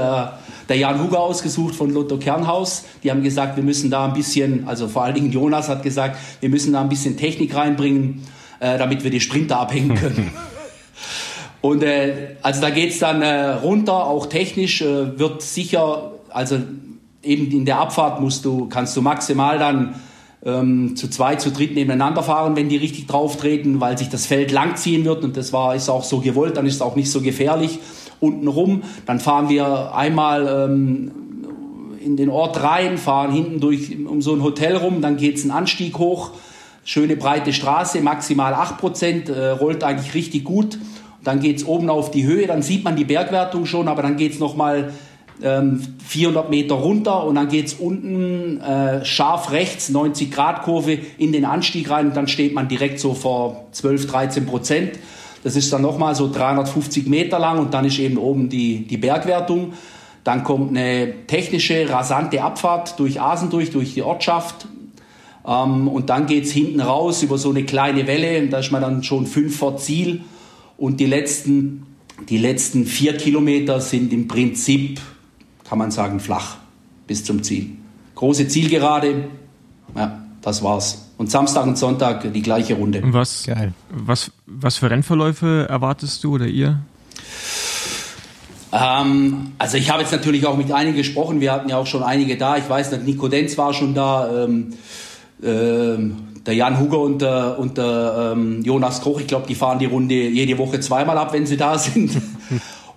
[0.68, 2.84] der Jan Huger ausgesucht von Lotto Kernhaus.
[3.03, 6.18] Die haben gesagt, wir müssen da ein bisschen, also vor allen Dingen Jonas hat gesagt,
[6.41, 8.22] wir müssen da ein bisschen Technik reinbringen,
[8.61, 10.32] äh, damit wir die Sprinter abhängen können.
[11.61, 16.59] und äh, also da geht's dann äh, runter, auch technisch äh, wird sicher, also
[17.22, 19.95] eben in der Abfahrt musst du, kannst du maximal dann
[20.45, 24.26] ähm, zu zwei, zu dritt nebeneinander fahren, wenn die richtig drauf treten, weil sich das
[24.26, 27.11] Feld langziehen wird und das war, ist auch so gewollt, dann ist es auch nicht
[27.11, 27.78] so gefährlich
[28.20, 28.82] unten rum.
[29.07, 31.11] Dann fahren wir einmal ähm,
[32.05, 35.43] in den Ort rein, fahren hinten durch um so ein Hotel rum, dann geht es
[35.43, 36.30] einen Anstieg hoch,
[36.84, 40.78] schöne breite Straße, maximal 8%, äh, rollt eigentlich richtig gut.
[41.24, 44.16] Dann geht es oben auf die Höhe, dann sieht man die Bergwertung schon, aber dann
[44.16, 44.93] geht es nochmal
[45.41, 51.32] 400 ähm, Meter runter und dann geht's unten äh, scharf rechts, 90 Grad Kurve in
[51.32, 54.93] den Anstieg rein und dann steht man direkt so vor 12, 13 Prozent.
[55.45, 58.97] Das ist dann nochmal so 350 Meter lang und dann ist eben oben die, die
[58.97, 59.74] Bergwertung.
[60.24, 64.66] Dann kommt eine technische, rasante Abfahrt durch Asen durch, durch die Ortschaft.
[65.47, 68.80] Ähm, und dann geht's hinten raus über so eine kleine Welle und da ist man
[68.80, 70.22] dann schon fünf vor Ziel.
[70.78, 71.87] Und die letzten,
[72.28, 75.01] die letzten vier Kilometer sind im Prinzip
[75.68, 76.56] kann man sagen, flach
[77.06, 77.70] bis zum Ziel.
[78.14, 79.28] Große Zielgerade,
[79.94, 81.10] ja, das war's.
[81.18, 83.00] Und Samstag und Sonntag die gleiche Runde.
[83.00, 83.72] Und was, Geil.
[83.90, 86.80] was, was für Rennverläufe erwartest du oder ihr?
[88.72, 92.02] Ähm, also ich habe jetzt natürlich auch mit einigen gesprochen, wir hatten ja auch schon
[92.02, 92.56] einige da.
[92.56, 94.74] Ich weiß nicht, Nico Denz war schon da, ähm,
[95.42, 99.78] ähm, der Jan Huger und der, und der ähm, Jonas Koch, ich glaube, die fahren
[99.78, 102.10] die Runde jede Woche zweimal ab, wenn sie da sind.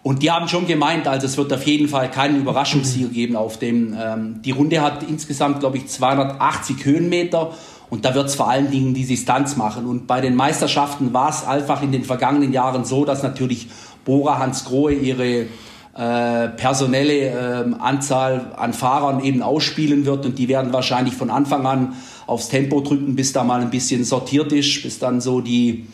[0.02, 3.60] Und die haben schon gemeint, also es wird auf jeden Fall keinen Überraschungssieg geben auf
[3.60, 3.95] dem.
[4.00, 7.54] Ähm, die Runde hat insgesamt, glaube ich, 280 Höhenmeter
[7.89, 9.86] und da wird es vor allen Dingen die Distanz machen.
[9.86, 13.68] Und bei den Meisterschaften war es einfach in den vergangenen Jahren so, dass natürlich
[14.06, 15.47] Bora Hans Grohe ihre
[15.95, 21.66] äh, personelle äh, Anzahl an Fahrern eben ausspielen wird und die werden wahrscheinlich von Anfang
[21.66, 21.93] an
[22.26, 25.88] aufs Tempo drücken, bis da mal ein bisschen sortiert ist, bis dann so die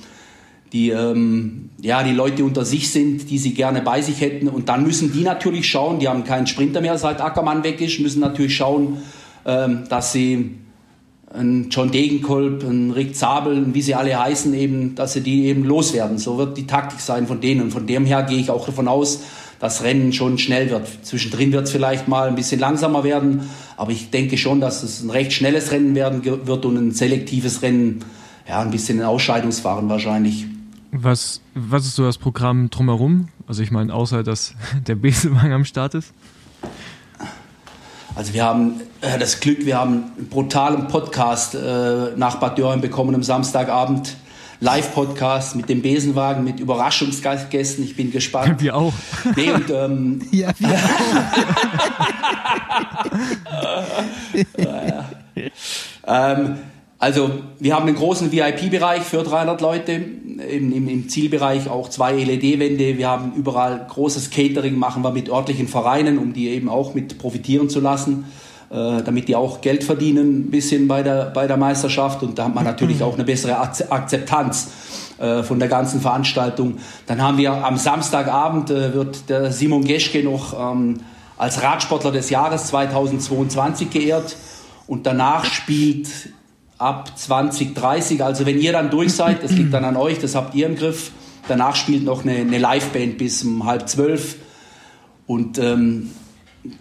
[0.76, 4.50] die, ähm, ja, die Leute unter sich sind, die sie gerne bei sich hätten.
[4.50, 8.02] Und dann müssen die natürlich schauen, die haben keinen Sprinter mehr, seit Ackermann weg ist,
[8.02, 8.98] müssen natürlich schauen,
[9.46, 10.56] ähm, dass sie
[11.34, 15.64] einen John Degenkolb, einen Rick Zabel, wie sie alle heißen, eben, dass sie die eben
[15.64, 16.18] loswerden.
[16.18, 17.62] So wird die Taktik sein von denen.
[17.62, 19.22] Und von dem her gehe ich auch davon aus,
[19.62, 20.90] dass Rennen schon schnell wird.
[21.04, 25.02] Zwischendrin wird es vielleicht mal ein bisschen langsamer werden, aber ich denke schon, dass es
[25.02, 28.04] ein recht schnelles Rennen werden wird und ein selektives Rennen,
[28.46, 30.48] ja, ein bisschen ein Ausscheidungsfahren wahrscheinlich.
[30.98, 33.28] Was, was ist so das Programm drumherum?
[33.48, 34.56] Also ich meine, außer dass
[34.88, 36.14] der Besenwagen am Start ist?
[38.16, 42.80] Also wir haben äh, das Glück, wir haben einen brutalen Podcast äh, nach Bad Dürheim
[42.80, 44.16] bekommen am Samstagabend.
[44.62, 47.84] Live-Podcast mit dem Besenwagen, mit Überraschungsgästen.
[47.84, 48.62] Ich bin gespannt.
[48.62, 48.94] Wir auch.
[49.36, 50.80] Nee, und, ähm, ja, wir auch.
[54.58, 55.52] ja, ja.
[56.08, 56.58] ähm,
[57.06, 57.30] also
[57.60, 62.98] wir haben einen großen VIP-Bereich für 300 Leute im, im, im Zielbereich auch zwei LED-Wände.
[62.98, 67.20] Wir haben überall großes Catering, machen wir mit örtlichen Vereinen, um die eben auch mit
[67.20, 68.26] profitieren zu lassen,
[68.72, 72.24] äh, damit die auch Geld verdienen ein bisschen bei der, bei der Meisterschaft.
[72.24, 74.72] Und da hat man natürlich auch eine bessere Akzeptanz
[75.20, 76.80] äh, von der ganzen Veranstaltung.
[77.06, 81.02] Dann haben wir am Samstagabend, äh, wird der Simon Geschke noch ähm,
[81.38, 84.36] als Radsportler des Jahres 2022 geehrt.
[84.88, 86.08] Und danach spielt
[86.78, 88.24] ab 2030.
[88.24, 90.76] Also wenn ihr dann durch seid, das liegt dann an euch, das habt ihr im
[90.76, 91.12] Griff.
[91.48, 94.36] Danach spielt noch eine, eine Liveband bis um halb zwölf.
[95.28, 96.12] Und ähm,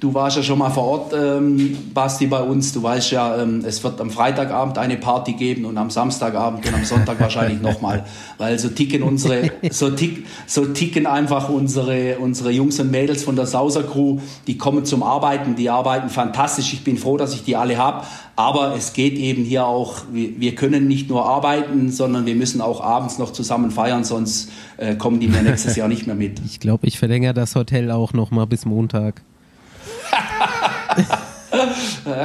[0.01, 2.72] Du warst ja schon mal vor Ort, ähm, Basti, bei uns.
[2.72, 6.74] Du weißt ja, ähm, es wird am Freitagabend eine Party geben und am Samstagabend und
[6.74, 8.05] am Sonntag wahrscheinlich nochmal.
[8.39, 13.37] Weil so ticken unsere, so, tick, so ticken einfach unsere, unsere Jungs und Mädels von
[13.37, 14.18] der Sauser Crew.
[14.47, 16.72] Die kommen zum Arbeiten, die arbeiten fantastisch.
[16.72, 18.05] Ich bin froh, dass ich die alle habe.
[18.37, 22.80] Aber es geht eben hier auch, wir, können nicht nur arbeiten, sondern wir müssen auch
[22.80, 26.41] abends noch zusammen feiern, sonst äh, kommen die mir nächstes Jahr nicht mehr mit.
[26.45, 29.22] Ich glaube, ich verlängere das Hotel auch nochmal bis Montag.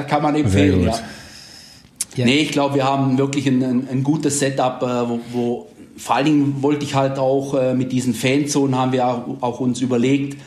[0.08, 1.00] Kann man empfehlen, ja.
[2.16, 2.26] ja.
[2.26, 5.68] Nee, ich glaube, wir haben wirklich ein, ein, ein gutes Setup, äh, wo, wo,
[5.98, 9.60] vor allen Dingen wollte ich halt auch äh, mit diesen Fanzonen haben wir auch, auch
[9.60, 10.38] uns überlegt,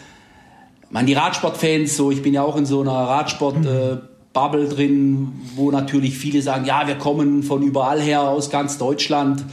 [0.91, 3.97] man die Radsportfans, so ich bin ja auch in so einer Radsport äh,
[4.33, 9.45] Bubble drin, wo natürlich viele sagen, ja, wir kommen von überall her aus ganz Deutschland.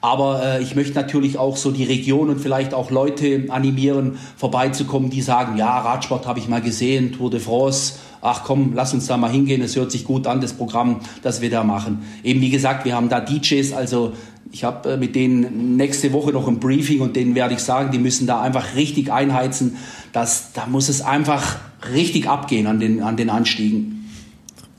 [0.00, 5.10] Aber äh, ich möchte natürlich auch so die Region und vielleicht auch Leute animieren, vorbeizukommen,
[5.10, 7.94] die sagen, ja, Radsport habe ich mal gesehen, Tour de France.
[8.20, 9.62] Ach komm, lass uns da mal hingehen.
[9.62, 12.02] Es hört sich gut an, das Programm, das wir da machen.
[12.22, 14.12] Eben wie gesagt, wir haben da DJs, also
[14.52, 17.90] ich habe äh, mit denen nächste Woche noch ein Briefing und denen werde ich sagen,
[17.90, 19.76] die müssen da einfach richtig einheizen.
[20.12, 21.58] Das, da muss es einfach
[21.92, 24.08] richtig abgehen an den, an den Anstiegen.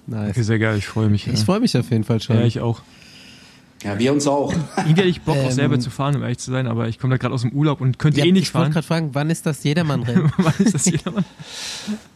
[0.08, 0.32] Nice.
[0.32, 1.28] Okay, sehr geil, ich freue mich.
[1.28, 1.46] Ich ja.
[1.46, 2.38] freue mich auf jeden Fall schon.
[2.38, 2.82] Ja, ich auch.
[3.84, 4.52] Ja, wir uns auch.
[4.78, 7.00] Irgendwie hätte ich Bock, ähm, auch selber zu fahren, um ehrlich zu sein, aber ich
[7.00, 8.64] komme da gerade aus dem Urlaub und könnte ja, eh nicht ich fahren.
[8.64, 10.32] Ich wollte gerade fragen, wann ist das Jedermann-Rennen?
[10.38, 11.26] wann ist das Jedermann?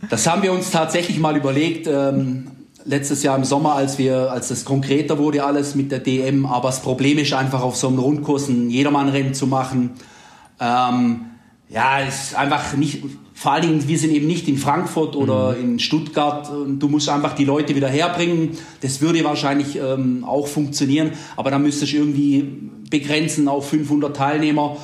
[0.09, 1.87] Das haben wir uns tatsächlich mal überlegt.
[1.87, 2.47] Ähm,
[2.85, 6.67] letztes Jahr im Sommer, als wir, als das konkreter wurde alles mit der DM, aber
[6.67, 9.91] das Problem ist einfach auf so einem Rundkurs ein Jedermann-Rennen zu machen.
[10.59, 11.21] Ähm,
[11.69, 13.03] ja, ist einfach nicht,
[13.33, 15.61] vor allen Dingen, wir sind eben nicht in Frankfurt oder mhm.
[15.61, 16.49] in Stuttgart.
[16.79, 18.57] Du musst einfach die Leute wieder herbringen.
[18.81, 22.47] Das würde wahrscheinlich ähm, auch funktionieren, aber dann müsstest du irgendwie
[22.89, 24.77] begrenzen auf 500 Teilnehmer.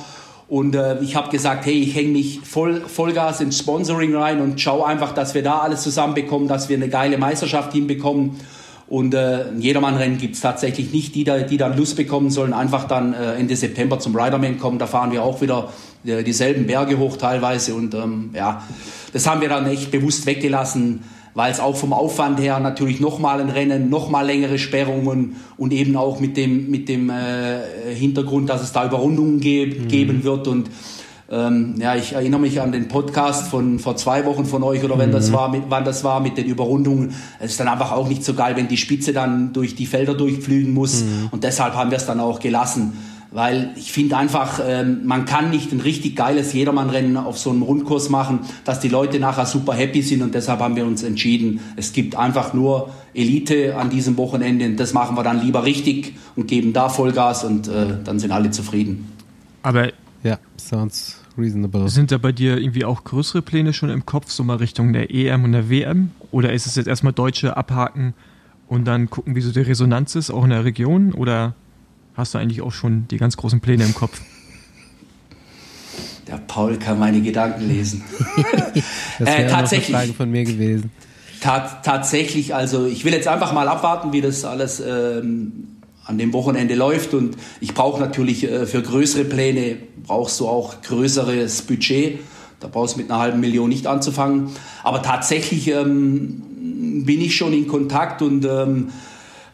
[0.48, 4.60] Und äh, ich habe gesagt, hey, ich hänge mich voll, Vollgas ins Sponsoring rein und
[4.60, 8.32] schaue einfach, dass wir da alles zusammenbekommen, dass wir eine geile Meisterschaft hinbekommen.
[8.88, 11.14] Und äh, Jedermann-Rennen gibt es tatsächlich nicht.
[11.14, 14.80] Die, da, die dann Lust bekommen sollen, einfach dann äh, Ende September zum Riderman kommen.
[14.80, 15.72] Da fahren wir auch wieder
[16.04, 17.74] dieselben Berge hoch teilweise.
[17.74, 18.62] Und ähm, ja,
[19.12, 21.02] das haben wir dann echt bewusst weggelassen,
[21.34, 25.96] weil es auch vom Aufwand her natürlich nochmal ein Rennen, nochmal längere Sperrungen und eben
[25.96, 29.88] auch mit dem, mit dem äh, Hintergrund, dass es da Überrundungen ge mhm.
[29.88, 30.48] geben wird.
[30.48, 30.70] Und
[31.30, 34.98] ähm, ja, ich erinnere mich an den Podcast von vor zwei Wochen von euch oder
[34.98, 35.14] wenn mhm.
[35.14, 37.14] das war, mit, wann das war mit den Überrundungen.
[37.38, 40.14] Es ist dann einfach auch nicht so geil, wenn die Spitze dann durch die Felder
[40.14, 41.04] durchflügen muss.
[41.04, 41.28] Mhm.
[41.30, 42.94] Und deshalb haben wir es dann auch gelassen.
[43.32, 47.62] Weil ich finde einfach, ähm, man kann nicht ein richtig geiles Jedermannrennen auf so einem
[47.62, 51.60] Rundkurs machen, dass die Leute nachher super happy sind und deshalb haben wir uns entschieden,
[51.76, 56.14] es gibt einfach nur Elite an diesem Wochenende und das machen wir dann lieber richtig
[56.34, 59.12] und geben da Vollgas und äh, dann sind alle zufrieden.
[59.62, 59.90] Aber
[60.24, 61.88] ja, sounds reasonable.
[61.88, 65.14] Sind da bei dir irgendwie auch größere Pläne schon im Kopf, so mal Richtung der
[65.14, 66.10] EM und der WM?
[66.30, 68.14] Oder ist es jetzt erstmal Deutsche abhaken
[68.68, 71.12] und dann gucken, wie so die Resonanz ist, auch in der Region?
[71.12, 71.54] Oder
[72.20, 74.20] hast du eigentlich auch schon die ganz großen Pläne im Kopf?
[76.26, 78.04] Der Paul kann meine Gedanken lesen.
[79.18, 80.92] das wäre äh, tatsächlich eine Frage von mir gewesen.
[81.40, 86.32] Ta tatsächlich, also ich will jetzt einfach mal abwarten, wie das alles ähm, an dem
[86.32, 87.14] Wochenende läuft.
[87.14, 92.20] Und ich brauche natürlich äh, für größere Pläne, brauchst du auch größeres Budget.
[92.60, 94.50] Da brauchst du mit einer halben Million nicht anzufangen.
[94.84, 96.42] Aber tatsächlich ähm,
[97.04, 98.90] bin ich schon in Kontakt und ähm,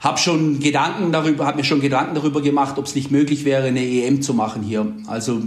[0.01, 3.67] habe schon Gedanken darüber, habe mir schon Gedanken darüber gemacht, ob es nicht möglich wäre,
[3.67, 4.87] eine EM zu machen hier.
[5.07, 5.41] Also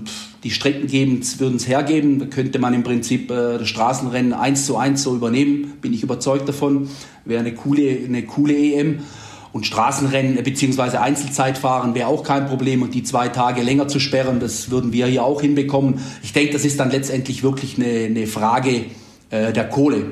[0.43, 4.77] die Strecken würden es hergeben, da könnte man im Prinzip äh, das Straßenrennen eins zu
[4.77, 6.89] eins so übernehmen, bin ich überzeugt davon.
[7.25, 8.99] Wäre eine coole, eine coole EM.
[9.51, 10.97] Und Straßenrennen äh, bzw.
[10.97, 15.07] Einzelzeitfahren wäre auch kein Problem und die zwei Tage länger zu sperren, das würden wir
[15.07, 15.99] hier auch hinbekommen.
[16.23, 18.85] Ich denke, das ist dann letztendlich wirklich eine, eine Frage
[19.29, 20.11] äh, der Kohle.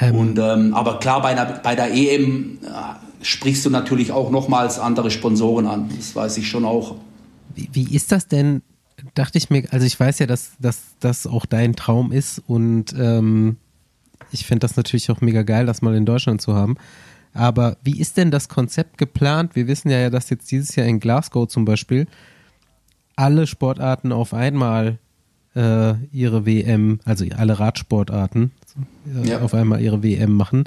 [0.00, 0.14] Ähm.
[0.14, 4.78] Und, ähm, aber klar, bei, einer, bei der EM äh, sprichst du natürlich auch nochmals
[4.78, 5.88] andere Sponsoren an.
[5.96, 6.96] Das weiß ich schon auch.
[7.54, 8.62] Wie, wie ist das denn?
[9.14, 10.52] Dachte ich mir, also ich weiß ja, dass
[11.00, 13.56] das auch dein Traum ist und ähm,
[14.32, 16.76] ich finde das natürlich auch mega geil, das mal in Deutschland zu haben.
[17.34, 19.54] Aber wie ist denn das Konzept geplant?
[19.54, 22.06] Wir wissen ja, dass jetzt dieses Jahr in Glasgow zum Beispiel
[23.16, 24.98] alle Sportarten auf einmal
[25.54, 28.52] äh, ihre WM, also alle Radsportarten
[29.22, 29.40] äh, Ja.
[29.40, 30.64] auf einmal ihre WM machen.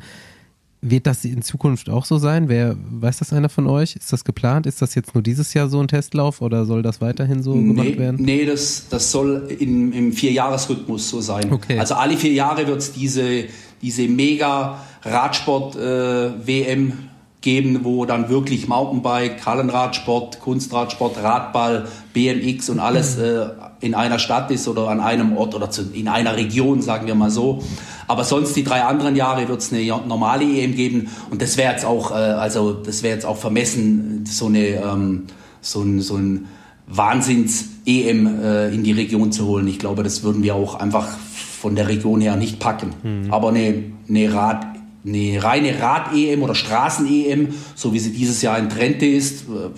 [0.82, 2.48] Wird das in Zukunft auch so sein?
[2.48, 3.98] Wer weiß das einer von euch?
[3.98, 4.66] Ist das geplant?
[4.66, 7.68] Ist das jetzt nur dieses Jahr so ein Testlauf oder soll das weiterhin so Nee,
[7.74, 8.24] gemacht werden?
[8.24, 11.52] nee das, das soll in, im Vierjahresrhythmus so sein.
[11.52, 11.78] Okay.
[11.78, 13.44] Also alle vier Jahre wird es diese,
[13.82, 16.94] diese mega Radsport-WM
[17.42, 23.48] geben, wo dann wirklich Mountainbike, Hallenradsport, Kunstradsport, Radball, BMX und alles äh,
[23.80, 27.16] in einer Stadt ist oder an einem Ort oder zu, in einer Region, sagen wir
[27.16, 27.64] mal so.
[28.10, 31.72] Aber sonst die drei anderen Jahre wird es eine normale EM geben und das wäre
[31.72, 35.24] jetzt auch, äh, also das wäre jetzt auch vermessen, so eine ähm,
[35.62, 36.48] so ein, so ein
[36.88, 39.68] Wahnsinns-EM äh, in die Region zu holen.
[39.68, 42.94] Ich glaube, das würden wir auch einfach von der Region her nicht packen.
[43.32, 44.66] Aber eine, eine, Rad,
[45.06, 49.70] eine reine Rad-EM oder Straßen-EM, so wie sie dieses Jahr in Trente ist, äh,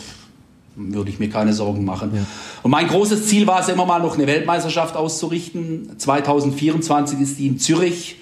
[0.76, 2.26] würde ich mir keine Sorgen machen.
[2.64, 5.98] Und mein großes Ziel war es immer mal noch eine Weltmeisterschaft auszurichten.
[5.98, 8.21] 2024 ist die in Zürich.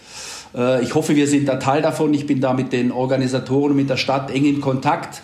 [0.55, 2.13] Äh, Ich hoffe, wir sind da Teil davon.
[2.13, 5.21] Ich bin da mit den Organisatoren mit der Stadt eng in Kontakt.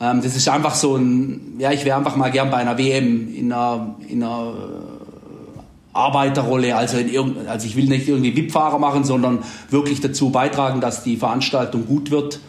[0.00, 3.34] Ähm, Das ist einfach so ein, ja, ich wäre einfach mal gern bei einer WM
[3.34, 6.76] in einer, in einer äh, Arbeiterrolle.
[6.76, 9.40] Also, in also ich will nicht irgendwie VIP-Fahrer machen, sondern
[9.70, 12.40] wirklich dazu beitragen, dass die Veranstaltung gut wird.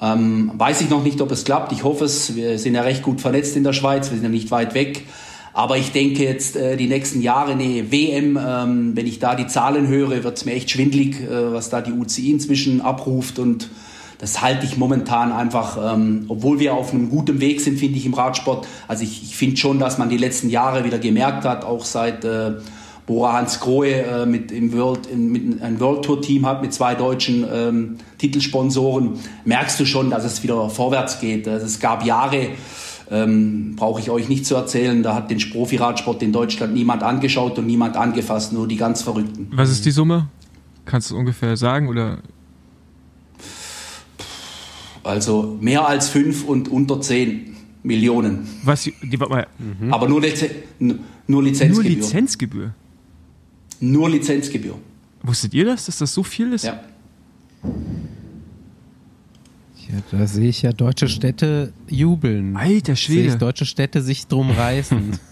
[0.00, 1.72] Ähm, weiß ich noch nicht, ob es klappt.
[1.72, 2.36] Ich hoffe es.
[2.36, 4.10] Wir sind ja recht gut vernetzt in der Schweiz.
[4.10, 5.06] Wir sind ja nicht weit weg.
[5.56, 9.46] Aber ich denke jetzt äh, die nächsten Jahre eine WM, ähm, wenn ich da die
[9.46, 13.38] Zahlen höre, wird es mir echt schwindlig, äh, was da die UCI inzwischen abruft.
[13.38, 13.70] Und
[14.18, 18.04] das halte ich momentan einfach, ähm, obwohl wir auf einem guten Weg sind, finde ich
[18.04, 18.68] im Radsport.
[18.86, 22.22] Also ich, ich finde schon, dass man die letzten Jahre wieder gemerkt hat, auch seit
[22.26, 22.56] äh,
[23.06, 26.74] Bora Hans Grohe äh, mit im World, in, mit ein World Tour Team hat mit
[26.74, 29.14] zwei deutschen ähm, Titelsponsoren,
[29.46, 31.48] merkst du schon, dass es wieder vorwärts geht.
[31.48, 32.48] Also es gab Jahre,
[33.10, 37.58] ähm, brauche ich euch nicht zu erzählen, da hat den Profi-Radsport in Deutschland niemand angeschaut
[37.58, 39.48] und niemand angefasst, nur die ganz Verrückten.
[39.52, 40.28] Was ist die Summe?
[40.84, 42.18] Kannst du ungefähr sagen oder
[45.04, 48.46] Also mehr als fünf und unter zehn Millionen.
[48.64, 48.82] was?
[48.84, 49.46] Die, warte mal,
[49.92, 50.46] Aber nur, Lize
[50.80, 50.98] n- nur
[51.28, 51.90] nur Lizenzgebühr.
[51.96, 52.74] Lizenzgebühr.
[53.80, 54.78] Nur Lizenzgebühr.
[55.22, 56.64] Wusstet ihr das, dass das so viel ist?
[56.64, 56.80] Ja.
[59.88, 62.56] Ja, da sehe ich ja deutsche Städte jubeln.
[62.56, 63.36] Alter Sehe ich Schwede.
[63.38, 65.18] deutsche Städte sich drum reißen.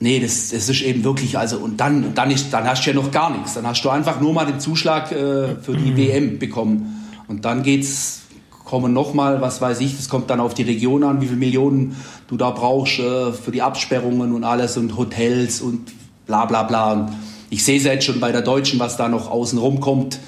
[0.00, 2.96] Nee, das, das ist eben wirklich, also und dann, dann, ist, dann hast du ja
[2.96, 3.54] noch gar nichts.
[3.54, 7.04] Dann hast du einfach nur mal den Zuschlag äh, für die WM bekommen.
[7.28, 8.22] Und dann geht's,
[8.64, 11.96] kommen nochmal, was weiß ich, das kommt dann auf die Region an, wie viele Millionen
[12.26, 15.92] du da brauchst äh, für die Absperrungen und alles und Hotels und
[16.26, 16.92] bla bla bla.
[16.92, 17.10] Und
[17.50, 20.18] ich sehe es ja jetzt schon bei der Deutschen, was da noch außen rum kommt.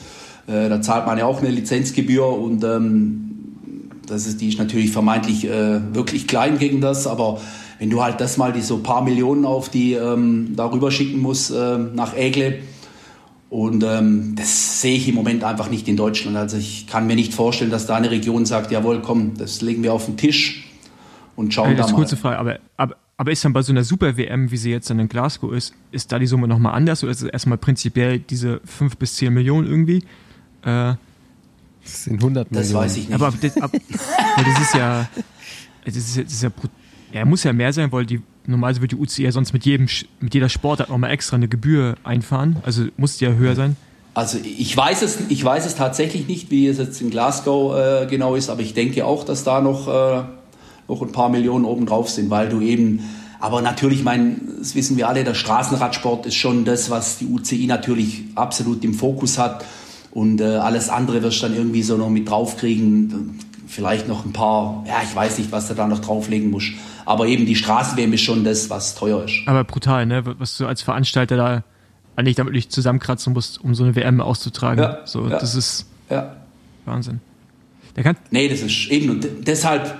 [0.48, 3.24] Äh, da zahlt man ja auch eine Lizenzgebühr und ähm,
[4.06, 7.40] das ist, die ist natürlich vermeintlich äh, wirklich klein gegen das, aber
[7.78, 11.50] wenn du halt das mal die so paar Millionen auf die ähm, darüber schicken musst
[11.50, 12.60] äh, nach Ägle
[13.50, 16.36] und ähm, das sehe ich im Moment einfach nicht in Deutschland.
[16.36, 19.82] Also ich kann mir nicht vorstellen, dass da eine Region sagt, jawohl, komm, das legen
[19.82, 20.66] wir auf den Tisch
[21.36, 21.98] und schauen Äh, da das ist mal.
[21.98, 24.98] kurze Frage, aber, aber, aber ist dann bei so einer Super-WM, wie sie jetzt dann
[24.98, 28.60] in Glasgow ist, ist da die Summe nochmal anders oder ist es erstmal prinzipiell diese
[28.64, 30.02] 5 bis 10 Millionen irgendwie?
[30.62, 30.94] Äh,
[31.84, 32.84] Das sind 100 Das Millionen.
[32.84, 33.14] weiß ich nicht.
[33.14, 35.08] aber das, ab, das ist ja,
[35.84, 36.50] das ist, ja- das ist ja,
[37.12, 39.86] ja, muss ja mehr sein, weil die normalerweise wird die UCI ja sonst mit jedem,
[39.86, 43.76] Sch- mit jeder Sportart nochmal extra eine Gebühr einfahren, also muss die ja höher sein.
[44.14, 48.06] Also ich weiß es, ich weiß es tatsächlich nicht, wie es jetzt in Glasgow äh,
[48.06, 50.22] genau ist, aber ich denke auch, dass da noch, äh,
[50.88, 53.00] noch ein paar Millionen oben drauf sind, weil du eben,
[53.38, 57.66] aber natürlich, mein, das wissen wir alle, der Straßenradsport ist schon das, was die UCI
[57.66, 59.64] natürlich absolut im Fokus hat
[60.10, 64.32] und äh, alles andere wirst du dann irgendwie so noch mit draufkriegen, vielleicht noch ein
[64.32, 66.68] paar, ja, ich weiß nicht, was du da noch drauflegen musst,
[67.04, 69.34] aber eben die Straßen ist schon das, was teuer ist.
[69.46, 70.22] Aber brutal, ne?
[70.38, 71.62] Was du als Veranstalter da
[72.16, 74.82] eigentlich damit wirklich zusammenkratzen musst, um so eine WM auszutragen.
[74.82, 75.38] Ja, so, ja.
[75.38, 76.36] das ist Ja.
[76.84, 77.20] Wahnsinn.
[77.96, 79.94] Der kann, Nee, das ist eben und de- deshalb,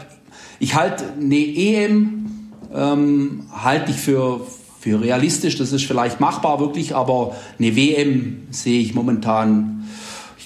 [0.59, 2.27] ich halte eine EM
[2.75, 4.41] ähm, halte ich für,
[4.81, 9.78] für realistisch, das ist vielleicht machbar wirklich, aber eine WM sehe ich momentan,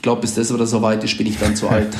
[0.02, 1.96] ich glaube, bis das wieder so weit ist, bin ich dann zu alt.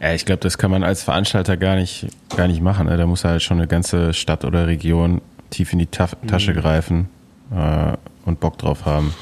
[0.00, 2.86] Ja, ich glaube, das kann man als Veranstalter gar nicht, gar nicht machen.
[2.86, 2.96] Ne?
[2.96, 7.08] Da muss halt schon eine ganze Stadt oder Region tief in die Ta Tasche greifen
[7.50, 7.94] äh,
[8.24, 9.12] und Bock drauf haben.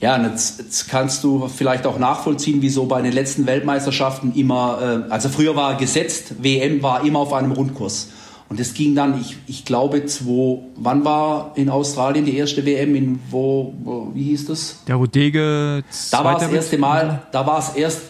[0.00, 5.04] Ja, und jetzt, jetzt kannst du vielleicht auch nachvollziehen, wieso bei den letzten Weltmeisterschaften immer,
[5.08, 8.08] äh, also früher war gesetzt, WM war immer auf einem Rundkurs.
[8.48, 12.94] Und es ging dann, ich, ich glaube, zwei, wann war in Australien die erste WM,
[12.94, 14.82] in wo, wo wie hieß das?
[14.86, 18.02] der Rodege Da war das erste Mal, da war es erst,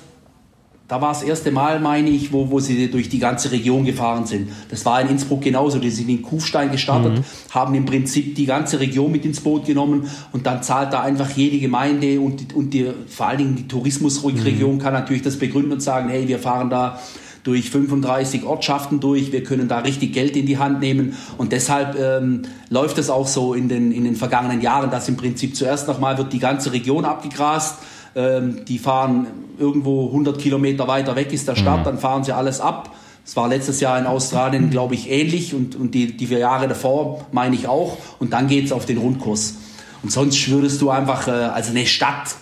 [0.86, 4.26] da war das erste Mal, meine ich, wo, wo sie durch die ganze Region gefahren
[4.26, 4.48] sind.
[4.70, 5.80] Das war in Innsbruck genauso.
[5.80, 7.24] Die sind in Kufstein gestartet, mhm.
[7.50, 11.30] haben im Prinzip die ganze Region mit ins Boot genommen und dann zahlt da einfach
[11.30, 14.78] jede Gemeinde und, und die, vor allen Dingen die Tourismusregion mhm.
[14.78, 17.00] kann natürlich das begründen und sagen, hey, wir fahren da
[17.44, 19.32] durch 35 Ortschaften durch.
[19.32, 21.16] Wir können da richtig Geld in die Hand nehmen.
[21.36, 25.16] Und deshalb ähm, läuft es auch so in den, in den vergangenen Jahren, dass im
[25.16, 27.78] Prinzip zuerst nochmal wird die ganze Region abgegrast.
[28.14, 29.26] Ähm, die fahren
[29.58, 31.84] irgendwo 100 Kilometer weiter weg ist der Stadt, mhm.
[31.84, 32.94] dann fahren sie alles ab.
[33.24, 36.66] Es war letztes Jahr in Australien, glaube ich, ähnlich und, und die, die vier Jahre
[36.66, 37.98] davor meine ich auch.
[38.18, 39.56] Und dann geht es auf den Rundkurs.
[40.02, 42.36] Und sonst würdest du einfach, äh, also eine Stadt,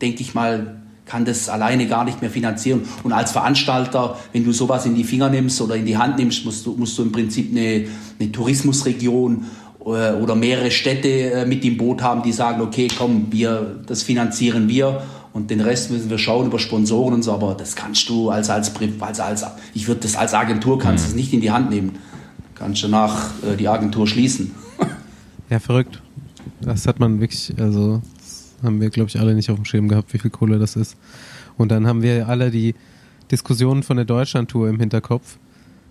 [0.00, 2.82] denke ich mal, kann das alleine gar nicht mehr finanzieren.
[3.02, 6.44] Und als Veranstalter, wenn du sowas in die Finger nimmst oder in die Hand nimmst,
[6.44, 7.86] musst du, musst du im Prinzip eine,
[8.18, 9.46] eine Tourismusregion
[9.84, 14.02] äh, oder mehrere Städte äh, mit im Boot haben, die sagen, okay, komm, wir, das
[14.02, 18.08] finanzieren wir und den Rest müssen wir schauen über Sponsoren und so, aber das kannst
[18.08, 19.44] du als, als, als, als
[19.74, 21.10] ich würde das als Agentur, kannst mhm.
[21.10, 21.98] es nicht in die Hand nehmen.
[22.54, 24.54] Kannst du nach äh, die Agentur schließen.
[25.50, 26.00] ja, verrückt.
[26.60, 28.02] Das hat man wirklich, also
[28.62, 30.96] haben wir, glaube ich, alle nicht auf dem Schirm gehabt, wie viel Kohle das ist.
[31.56, 32.74] Und dann haben wir alle die
[33.30, 35.38] Diskussionen von der Deutschlandtour im Hinterkopf,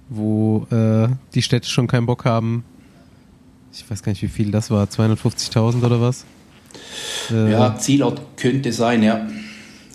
[0.10, 2.64] wo äh, die Städte schon keinen Bock haben.
[3.74, 6.26] Ich weiß gar nicht, wie viel das war, 250.000 oder was?
[7.32, 9.28] Äh, ja, Zielort könnte sein, ja.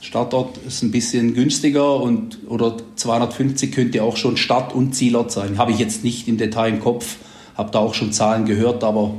[0.01, 5.59] Startort ist ein bisschen günstiger und oder 250 könnte auch schon Start- und Zielort sein.
[5.59, 7.17] Habe ich jetzt nicht im Detail im Kopf,
[7.57, 9.15] habe da auch schon Zahlen gehört, aber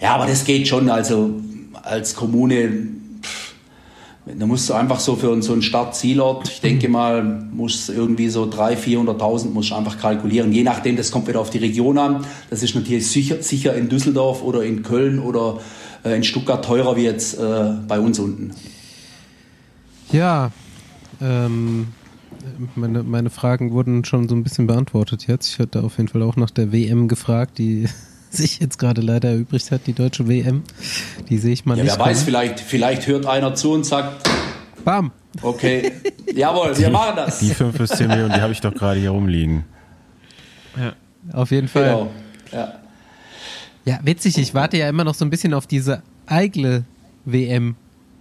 [0.00, 0.90] ja, aber das geht schon.
[0.90, 1.40] Also
[1.88, 2.88] als Kommune,
[4.36, 8.44] da musst du einfach so für so einen Start-Zielort, ich denke mal, muss irgendwie so
[8.44, 10.52] 300.000, 400.000 musst du einfach kalkulieren.
[10.52, 12.24] Je nachdem, das kommt wieder auf die Region an.
[12.50, 15.60] Das ist natürlich sicher, sicher in Düsseldorf oder in Köln oder
[16.04, 18.52] äh, in Stuttgart teurer wie jetzt äh, bei uns unten.
[20.12, 20.50] Ja,
[21.20, 21.88] ähm,
[22.74, 25.48] meine, meine Fragen wurden schon so ein bisschen beantwortet jetzt.
[25.48, 27.88] Ich hatte auf jeden Fall auch nach der WM gefragt, die
[28.30, 30.62] sich jetzt gerade leider erübrigt hat, die deutsche WM.
[31.28, 31.98] Die sehe ich mal ja, nicht.
[31.98, 34.28] Wer weiß, vielleicht, vielleicht hört einer zu und sagt,
[34.84, 35.12] Bam.
[35.42, 35.92] Okay,
[36.34, 37.40] jawohl, wir machen das.
[37.40, 39.64] Die 5 bis 10 Millionen, die habe ich doch gerade hier rumliegen.
[40.76, 40.94] Ja.
[41.32, 41.84] Auf jeden Fall.
[41.84, 42.10] Genau.
[42.52, 42.74] Ja.
[43.84, 46.84] ja, witzig, ich warte ja immer noch so ein bisschen auf diese Eigle
[47.26, 47.76] WM,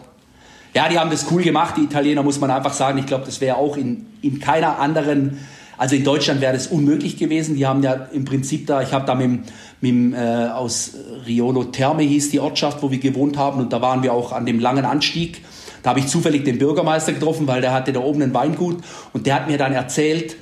[0.74, 2.97] Ja, die haben das cool gemacht, die Italiener, muss man einfach sagen.
[2.97, 5.39] Ich glaube, das wäre auch in, in keiner anderen,
[5.76, 7.57] also in Deutschland wäre das unmöglich gewesen.
[7.57, 9.43] Die haben ja im Prinzip da, ich habe da mit,
[9.83, 10.93] mit äh, aus
[11.26, 14.47] Riolo Terme hieß die Ortschaft, wo wir gewohnt haben und da waren wir auch an
[14.47, 15.45] dem langen Anstieg.
[15.83, 18.78] Da habe ich zufällig den Bürgermeister getroffen, weil der hatte da oben ein Weingut
[19.12, 20.37] und der hat mir dann erzählt,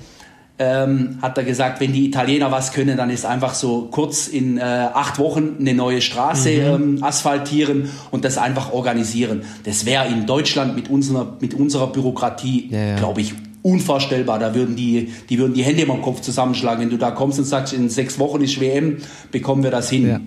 [0.60, 4.58] ähm, hat er gesagt, wenn die Italiener was können, dann ist einfach so kurz in
[4.58, 6.98] äh, acht Wochen eine neue Straße mhm.
[6.98, 9.42] ähm, asphaltieren und das einfach organisieren.
[9.64, 12.96] Das wäre in Deutschland mit unserer, mit unserer Bürokratie, ja, ja.
[12.96, 13.32] glaube ich,
[13.62, 14.38] unvorstellbar.
[14.38, 16.82] Da würden die, die würden die Hände im Kopf zusammenschlagen.
[16.82, 18.98] Wenn du da kommst und sagst, in sechs Wochen ist WM,
[19.30, 20.08] bekommen wir das hin.
[20.08, 20.20] Ja.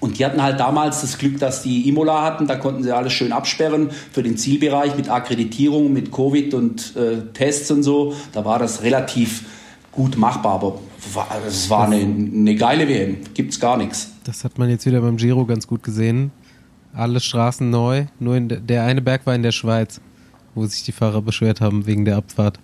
[0.00, 2.46] Und die hatten halt damals das Glück, dass die Imola hatten.
[2.46, 7.32] Da konnten sie alles schön absperren für den Zielbereich mit Akkreditierung, mit Covid und äh,
[7.34, 8.14] Tests und so.
[8.32, 9.44] Da war das relativ
[9.98, 10.78] gut machbar, aber
[11.44, 14.12] es war eine, eine geile WM, gibt es gar nichts.
[14.22, 16.30] Das hat man jetzt wieder beim Giro ganz gut gesehen.
[16.94, 20.00] Alle Straßen neu, nur in der, der eine Berg war in der Schweiz,
[20.54, 22.60] wo sich die Fahrer beschwert haben wegen der Abfahrt.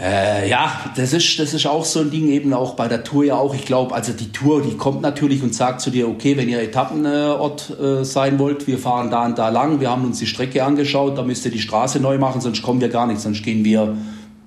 [0.00, 3.24] Äh, ja, das ist, das ist auch so ein Ding, eben auch bei der Tour
[3.24, 3.54] ja auch.
[3.54, 6.60] Ich glaube, also die Tour, die kommt natürlich und sagt zu dir, okay, wenn ihr
[6.60, 10.64] Etappenort äh, sein wollt, wir fahren da und da lang, wir haben uns die Strecke
[10.64, 13.64] angeschaut, da müsst ihr die Straße neu machen, sonst kommen wir gar nicht, sonst gehen
[13.64, 13.96] wir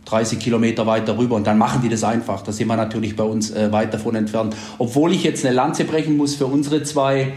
[0.05, 2.41] 30 Kilometer weiter rüber und dann machen die das einfach.
[2.41, 4.55] Da sind wir natürlich bei uns äh, weit davon entfernt.
[4.77, 7.33] Obwohl ich jetzt eine Lanze brechen muss für unsere zwei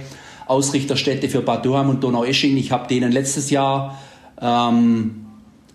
[0.46, 2.56] Ausrichterstädte, für Bad Dürheim und Donaueschingen.
[2.58, 3.98] Ich habe denen letztes Jahr
[4.40, 5.26] ähm,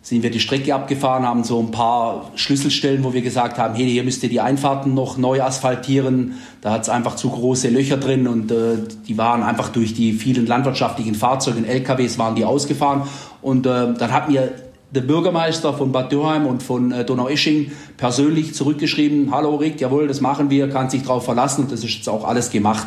[0.03, 3.89] sind wir die Strecke abgefahren, haben so ein paar Schlüsselstellen, wo wir gesagt haben, hey,
[3.89, 6.33] hier müsst ihr die Einfahrten noch neu asphaltieren.
[6.59, 10.11] Da hat es einfach zu große Löcher drin und äh, die waren einfach durch die
[10.11, 13.03] vielen landwirtschaftlichen Fahrzeuge, LKWs waren die ausgefahren.
[13.41, 14.51] Und äh, dann hat mir
[14.93, 20.21] der Bürgermeister von Bad Dürheim und von äh, Donaueschingen persönlich zurückgeschrieben, hallo Rick, jawohl, das
[20.21, 22.85] machen wir, kann sich darauf verlassen und das ist jetzt auch alles gemacht.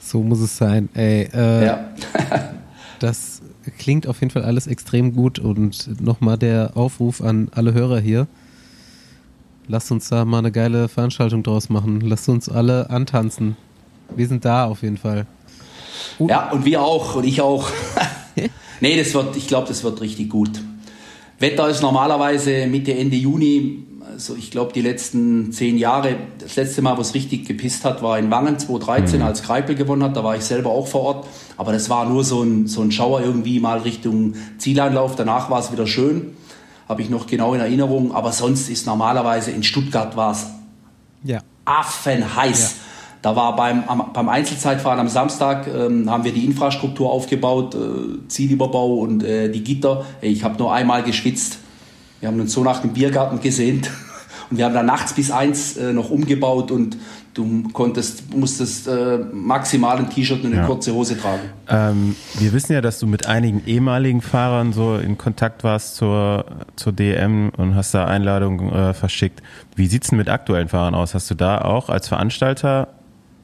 [0.00, 0.88] So muss es sein.
[0.94, 1.88] Ey, äh, ja.
[2.98, 3.42] das
[3.78, 8.26] klingt auf jeden Fall alles extrem gut und nochmal der Aufruf an alle Hörer hier.
[9.68, 12.00] Lasst uns da mal eine geile Veranstaltung draus machen.
[12.00, 13.56] Lasst uns alle antanzen.
[14.14, 15.26] Wir sind da auf jeden Fall.
[16.18, 16.28] Uh.
[16.28, 17.70] Ja, und wir auch und ich auch.
[18.80, 20.60] Nee, das wird, ich glaube, das wird richtig gut.
[21.38, 23.84] Wetter ist normalerweise Mitte, Ende Juni.
[24.12, 28.02] Also ich glaube, die letzten zehn Jahre, das letzte Mal, wo es richtig gepisst hat,
[28.02, 29.26] war in Wangen 2013, mhm.
[29.26, 30.16] als Kreipel gewonnen hat.
[30.16, 31.26] Da war ich selber auch vor Ort.
[31.56, 35.16] Aber das war nur so ein, so ein Schauer irgendwie mal Richtung Zieleinlauf.
[35.16, 36.36] Danach war es wieder schön.
[36.88, 38.14] Habe ich noch genau in Erinnerung.
[38.14, 40.46] Aber sonst ist normalerweise in Stuttgart war es
[41.24, 41.40] ja.
[41.64, 42.76] affenheiß.
[42.76, 42.83] Ja.
[43.24, 48.28] Da war beim, am, beim Einzelzeitfahren am Samstag, ähm, haben wir die Infrastruktur aufgebaut, äh,
[48.28, 50.04] Zielüberbau und äh, die Gitter.
[50.20, 51.56] Ich habe nur einmal geschwitzt.
[52.20, 53.90] Wir haben uns so nach dem Biergarten gesehnt
[54.50, 56.98] und wir haben dann nachts bis eins äh, noch umgebaut und
[57.32, 60.66] du konntest, musstest äh, maximal ein T-Shirt und eine ja.
[60.66, 61.44] kurze Hose tragen.
[61.66, 66.44] Ähm, wir wissen ja, dass du mit einigen ehemaligen Fahrern so in Kontakt warst zur,
[66.76, 69.42] zur DM und hast da Einladungen äh, verschickt.
[69.76, 71.14] Wie sieht es denn mit aktuellen Fahrern aus?
[71.14, 72.88] Hast du da auch als Veranstalter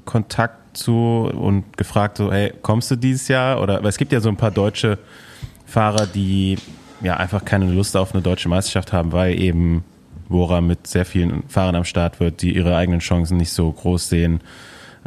[0.05, 3.61] Kontakt zu und gefragt, so, hey, kommst du dieses Jahr?
[3.61, 4.99] Oder, weil es gibt ja so ein paar deutsche
[5.67, 6.57] Fahrer, die
[7.03, 9.85] ja einfach keine Lust auf eine deutsche Meisterschaft haben, weil eben
[10.29, 14.09] Bora mit sehr vielen Fahrern am Start wird, die ihre eigenen Chancen nicht so groß
[14.09, 14.41] sehen.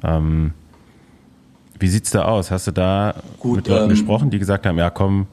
[0.03, 0.53] Ähm,
[1.79, 2.51] wie sieht's da aus?
[2.51, 5.27] Hast du da gut, mit Leuten ähm, gesprochen, die gesagt haben, ja komm,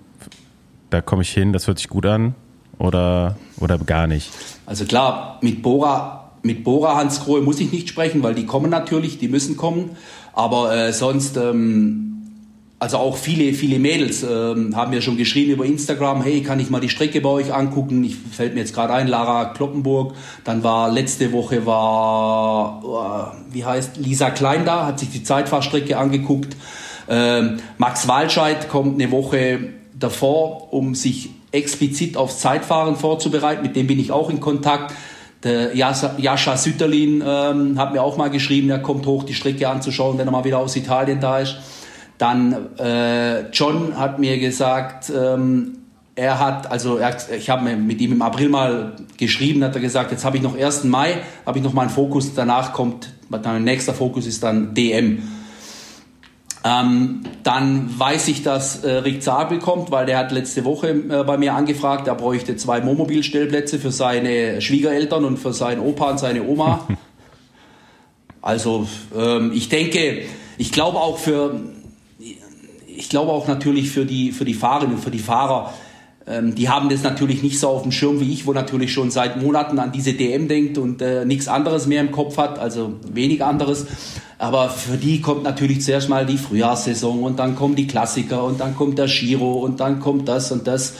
[0.90, 2.34] da komme ich hin, das hört sich gut an?
[2.78, 4.30] Oder, oder gar nicht?
[4.64, 8.70] Also klar, mit Bora mit Bora Hans Grohe muss ich nicht sprechen, weil die kommen
[8.70, 9.90] natürlich, die müssen kommen.
[10.32, 12.10] Aber äh, sonst, ähm,
[12.78, 16.70] also auch viele, viele Mädels ähm, haben mir schon geschrieben über Instagram, hey, kann ich
[16.70, 18.02] mal die Strecke bei euch angucken?
[18.04, 20.14] Ich fällt mir jetzt gerade ein, Lara Kloppenburg.
[20.44, 25.98] Dann war letzte Woche war, uh, wie heißt, Lisa Klein da, hat sich die Zeitfahrstrecke
[25.98, 26.56] angeguckt.
[27.08, 33.62] Ähm, Max Walscheid kommt eine Woche davor, um sich explizit aufs Zeitfahren vorzubereiten.
[33.62, 34.94] Mit dem bin ich auch in Kontakt.
[35.42, 40.18] Der Jascha Sütterlin ähm, hat mir auch mal geschrieben, er kommt hoch, die Strecke anzuschauen,
[40.18, 41.56] wenn er mal wieder aus Italien da ist.
[42.18, 45.78] Dann äh, John hat mir gesagt, ähm,
[46.14, 50.10] er hat, also er, ich habe mit ihm im April mal geschrieben, hat er gesagt,
[50.10, 50.84] jetzt habe ich noch 1.
[50.84, 51.16] Mai,
[51.46, 55.22] habe ich noch mal einen Fokus, danach kommt, mein nächster Fokus ist dann DM.
[56.62, 61.24] Ähm, dann weiß ich, dass äh, Rick Zabel kommt, weil der hat letzte Woche äh,
[61.24, 66.18] bei mir angefragt, er bräuchte zwei Wohnmobilstellplätze für seine Schwiegereltern und für seinen Opa und
[66.18, 66.86] seine Oma.
[68.42, 68.86] also
[69.16, 70.24] ähm, ich denke,
[70.58, 71.58] ich glaube auch für,
[72.86, 75.72] ich glaube auch natürlich für die für die Fahrerinnen und für die Fahrer,
[76.26, 79.10] ähm, die haben das natürlich nicht so auf dem Schirm wie ich, wo natürlich schon
[79.10, 82.94] seit Monaten an diese DM denkt und äh, nichts anderes mehr im Kopf hat, also
[83.12, 83.86] wenig anderes.
[84.38, 88.60] Aber für die kommt natürlich zuerst mal die Frühjahrssaison und dann kommen die Klassiker und
[88.60, 90.94] dann kommt der Giro und dann kommt das und das.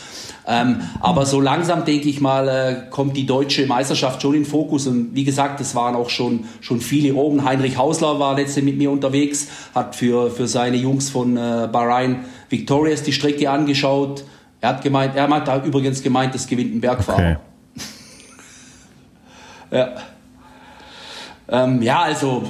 [0.47, 4.87] Ähm, aber so langsam, denke ich mal, äh, kommt die deutsche Meisterschaft schon in Fokus.
[4.87, 7.45] Und wie gesagt, es waren auch schon, schon viele oben.
[7.45, 12.25] Heinrich Hausler war letzte mit mir unterwegs, hat für, für seine Jungs von äh, Bahrain
[12.49, 14.25] Victorious die Strecke angeschaut.
[14.61, 17.19] Er hat gemeint, er hat da übrigens gemeint, das gewinnt ein Bergfahrer.
[17.19, 17.37] Okay.
[19.79, 19.89] ja.
[21.49, 22.45] Ähm, ja, also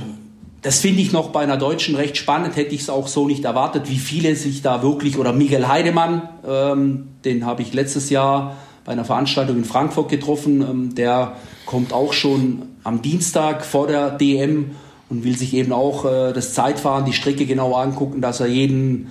[0.63, 3.45] das finde ich noch bei einer Deutschen recht spannend, hätte ich es auch so nicht
[3.45, 8.57] erwartet, wie viele sich da wirklich, oder Miguel Heidemann, ähm, den habe ich letztes Jahr
[8.85, 14.11] bei einer Veranstaltung in Frankfurt getroffen, ähm, der kommt auch schon am Dienstag vor der
[14.11, 14.73] DM
[15.09, 19.11] und will sich eben auch äh, das Zeitfahren, die Strecke genau angucken, dass er jeden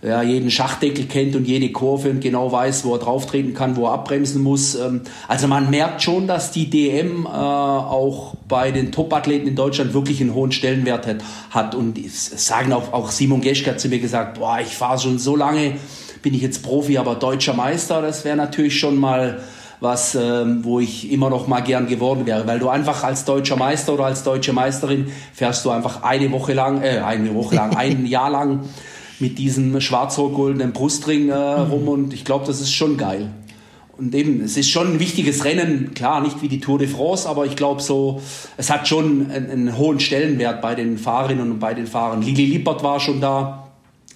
[0.00, 3.86] ja, jeden Schachdeckel kennt und jede Kurve und genau weiß, wo er drauftreten kann, wo
[3.86, 4.76] er abbremsen muss.
[4.76, 9.94] Ähm, also man merkt schon, dass die DM äh, auch bei den Top-Athleten in Deutschland
[9.94, 11.16] wirklich einen hohen Stellenwert hat.
[11.50, 11.74] hat.
[11.74, 15.34] Und sagen auch, auch Simon Geschke hat zu mir gesagt, boah, ich fahre schon so
[15.34, 15.72] lange,
[16.22, 19.40] bin ich jetzt Profi, aber deutscher Meister, das wäre natürlich schon mal
[19.80, 23.56] was, ähm, wo ich immer noch mal gern geworden wäre, weil du einfach als deutscher
[23.56, 27.76] Meister oder als deutsche Meisterin fährst du einfach eine Woche lang, äh, eine Woche lang,
[27.76, 28.60] ein Jahr lang
[29.20, 31.70] mit diesem schwarz-rot-goldenen Brustring äh, mhm.
[31.70, 33.30] rum und ich glaube, das ist schon geil.
[33.96, 37.28] Und eben, es ist schon ein wichtiges Rennen, klar, nicht wie die Tour de France,
[37.28, 38.20] aber ich glaube so,
[38.56, 42.22] es hat schon einen, einen, hohen Stellenwert bei den Fahrerinnen und bei den Fahrern.
[42.22, 43.68] Lili Lippert war schon da,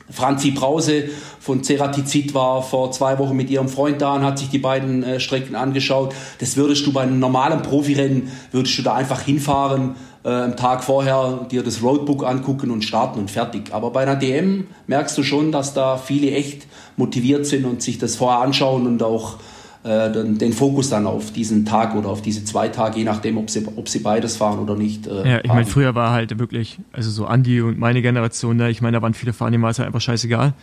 [0.08, 1.08] Franzi Brause
[1.40, 5.02] von Ceratizid war vor zwei Wochen mit ihrem Freund da und hat sich die beiden
[5.02, 6.14] äh, Strecken angeschaut.
[6.38, 10.84] Das würdest du bei einem normalen Profirennen, würdest du da einfach hinfahren, äh, am Tag
[10.84, 13.72] vorher dir das Roadbook angucken und starten und fertig.
[13.72, 16.66] Aber bei einer DM merkst du schon, dass da viele echt
[16.96, 19.38] motiviert sind und sich das vorher anschauen und auch
[19.84, 23.36] äh, den, den, Fokus dann auf diesen Tag oder auf diese zwei Tage, je nachdem,
[23.36, 25.08] ob sie, ob sie beides fahren oder nicht.
[25.08, 28.70] Äh, ja, ich meine, früher war halt wirklich, also so Andi und meine Generation, ne,
[28.70, 30.54] ich meine, da waren viele war es halt einfach scheißegal,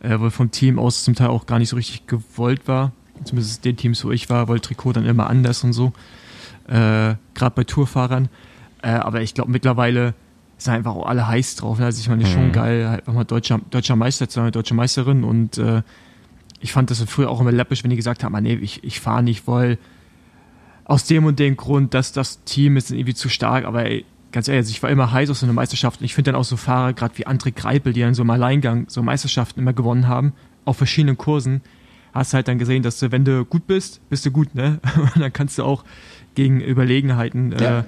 [0.00, 2.90] äh, weil vom Team aus zum Teil auch gar nicht so richtig gewollt war.
[3.22, 5.92] Zumindest den Teams, wo ich war, weil Trikot dann immer anders und so.
[6.68, 8.28] Äh, Gerade bei Tourfahrern.
[8.86, 10.14] Äh, aber ich glaube, mittlerweile
[10.58, 11.80] sind einfach auch alle heiß drauf.
[11.80, 12.28] Also ich meine, mhm.
[12.28, 15.82] schon geil, halt einfach mal deutscher, deutscher Meister zu sein, deutsche Meisterin und äh,
[16.60, 19.00] ich fand das früher auch immer läppisch, wenn die gesagt haben, ah, nee, ich, ich
[19.00, 19.78] fahre nicht, weil
[20.84, 24.46] aus dem und dem Grund, dass das Team ist irgendwie zu stark, aber ey, ganz
[24.46, 26.56] ehrlich, ich war immer heiß auf so eine Meisterschaft und ich finde dann auch so
[26.56, 30.32] Fahrer, gerade wie André Greipel, die dann so im Alleingang so Meisterschaften immer gewonnen haben,
[30.64, 31.60] auf verschiedenen Kursen,
[32.14, 34.78] hast halt dann gesehen, dass du, wenn du gut bist, bist du gut, ne?
[35.14, 35.84] Und dann kannst du auch
[36.36, 37.84] gegen Überlegenheiten äh, ja.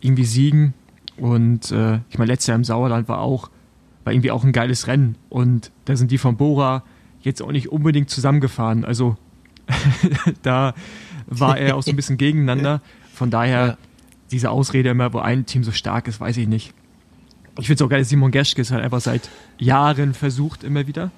[0.00, 0.74] Irgendwie siegen.
[1.16, 3.50] Und äh, ich meine, letztes Jahr im Sauerland war auch,
[4.04, 5.16] war irgendwie auch ein geiles Rennen.
[5.28, 6.84] Und da sind die von Bora
[7.20, 8.84] jetzt auch nicht unbedingt zusammengefahren.
[8.84, 9.16] Also
[10.42, 10.74] da
[11.26, 12.80] war er auch so ein bisschen gegeneinander.
[13.12, 13.76] Von daher, ja.
[14.30, 16.72] diese Ausrede immer, wo ein Team so stark ist, weiß ich nicht.
[17.58, 19.28] Ich finde es auch geil, Simon Geschke ist halt einfach seit
[19.58, 21.10] Jahren versucht, immer wieder.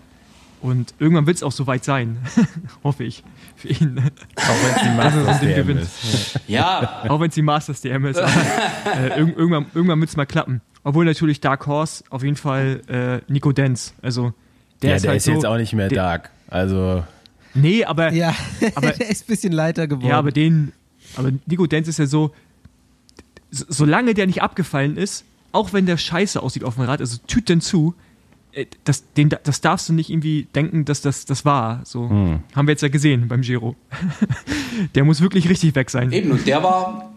[0.63, 2.19] Und irgendwann wird es auch soweit sein.
[2.85, 3.23] Hoffe ich.
[3.57, 3.99] Für ihn.
[4.37, 6.41] Auch wenn es die Masters DM ist.
[6.49, 7.05] Ja.
[7.09, 8.19] Auch wenn es die Masters DM ist.
[8.19, 10.61] äh, irgendwann irgendwann wird es mal klappen.
[10.83, 13.95] Obwohl natürlich Dark Horse auf jeden Fall äh, Nico Denz.
[14.03, 14.33] Also
[14.83, 16.31] der ja, ist der halt ist so, jetzt auch nicht mehr Dark.
[16.49, 17.05] Also.
[17.55, 18.13] Nee, aber.
[18.13, 18.35] Ja,
[18.75, 20.09] aber, der ist ein bisschen leiter geworden.
[20.09, 20.73] Ja, aber den.
[21.17, 22.33] Aber Nico Denz ist ja so.
[23.51, 27.61] Solange der nicht abgefallen ist, auch wenn der scheiße aussieht auf dem Rad, also Tüten
[27.61, 28.10] zu, äh,
[28.85, 31.81] das, den, das darfst du nicht irgendwie denken, dass das, das war.
[31.85, 32.41] So hm.
[32.55, 33.77] haben wir jetzt ja gesehen beim Giro.
[34.95, 36.13] der muss wirklich richtig weg sein.
[36.13, 37.13] Eben, und der war,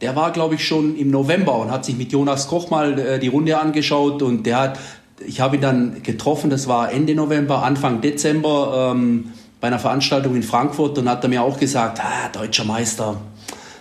[0.00, 3.18] der war, glaube ich, schon im November und hat sich mit Jonas Koch mal äh,
[3.18, 4.78] die Runde angeschaut und der hat,
[5.24, 10.34] ich habe ihn dann getroffen, das war Ende November, Anfang Dezember ähm, bei einer Veranstaltung
[10.36, 13.20] in Frankfurt und hat er mir auch gesagt, ah, deutscher Meister,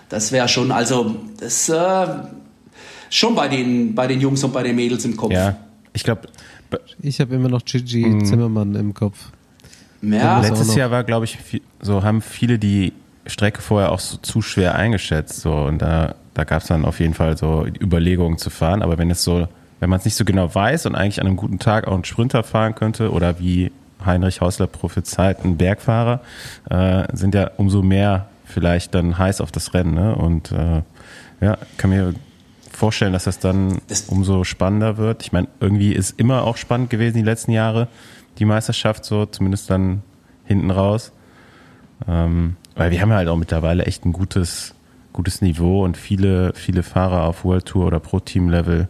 [0.09, 2.07] das wäre schon, also das äh,
[3.09, 5.33] schon bei den, bei den Jungs und bei den Mädels im Kopf.
[5.33, 5.57] Ja,
[5.93, 6.27] ich glaube,
[7.01, 8.25] ich habe immer noch Gigi mhm.
[8.25, 9.31] Zimmermann im Kopf.
[10.01, 10.41] Ja.
[10.41, 12.93] Letztes Jahr war, glaube ich, so haben viele die
[13.27, 15.41] Strecke vorher auch so zu schwer eingeschätzt.
[15.41, 18.81] So, und da, da gab es dann auf jeden Fall so Überlegungen zu fahren.
[18.81, 19.47] Aber wenn es so,
[19.79, 22.05] wenn man es nicht so genau weiß und eigentlich an einem guten Tag auch einen
[22.05, 23.71] Sprinter fahren könnte oder wie
[24.05, 26.21] Heinrich Hausler prophezeit, ein Bergfahrer,
[26.69, 29.95] äh, sind ja umso mehr vielleicht dann heiß auf das Rennen.
[29.95, 30.15] Ne?
[30.15, 30.83] Und äh,
[31.41, 32.13] ja, kann mir
[32.75, 35.23] vorstellen, dass das dann das umso spannender wird.
[35.23, 37.87] Ich meine, irgendwie ist immer auch spannend gewesen die letzten Jahre,
[38.37, 40.01] die Meisterschaft so, zumindest dann
[40.45, 41.11] hinten raus.
[42.07, 44.75] Ähm, weil wir haben halt auch mittlerweile echt ein gutes,
[45.13, 48.87] gutes Niveau und viele, viele Fahrer auf World Tour oder Pro Team Level.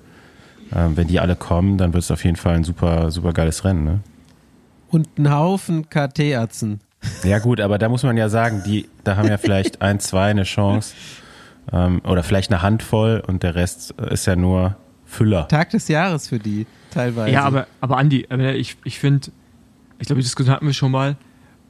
[0.73, 3.63] Ähm, wenn die alle kommen, dann wird es auf jeden Fall ein super, super geiles
[3.63, 3.83] Rennen.
[3.83, 3.99] Ne?
[4.89, 6.81] Und ein Haufen KT-Atzen.
[7.23, 10.31] Ja gut, aber da muss man ja sagen, die, da haben ja vielleicht ein, zwei
[10.31, 10.95] eine Chance.
[11.71, 15.47] Ähm, oder vielleicht eine Handvoll und der Rest ist ja nur Füller.
[15.47, 17.31] Tag des Jahres für die, teilweise.
[17.31, 19.29] Ja, aber, aber Andi, ich, ich finde,
[19.99, 21.15] ich glaube, die Diskussion hatten wir schon mal.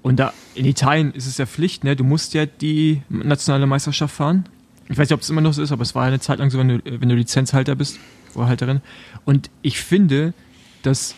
[0.01, 1.95] Und da in Italien ist es ja Pflicht, ne?
[1.95, 4.47] Du musst ja die nationale Meisterschaft fahren.
[4.87, 6.37] Ich weiß nicht, ob es immer noch so ist, aber es war ja eine Zeit
[6.37, 7.99] lang so, wenn du, wenn du Lizenzhalter bist
[8.35, 8.81] oder Halterin.
[9.25, 10.35] Und ich finde,
[10.83, 11.15] dass,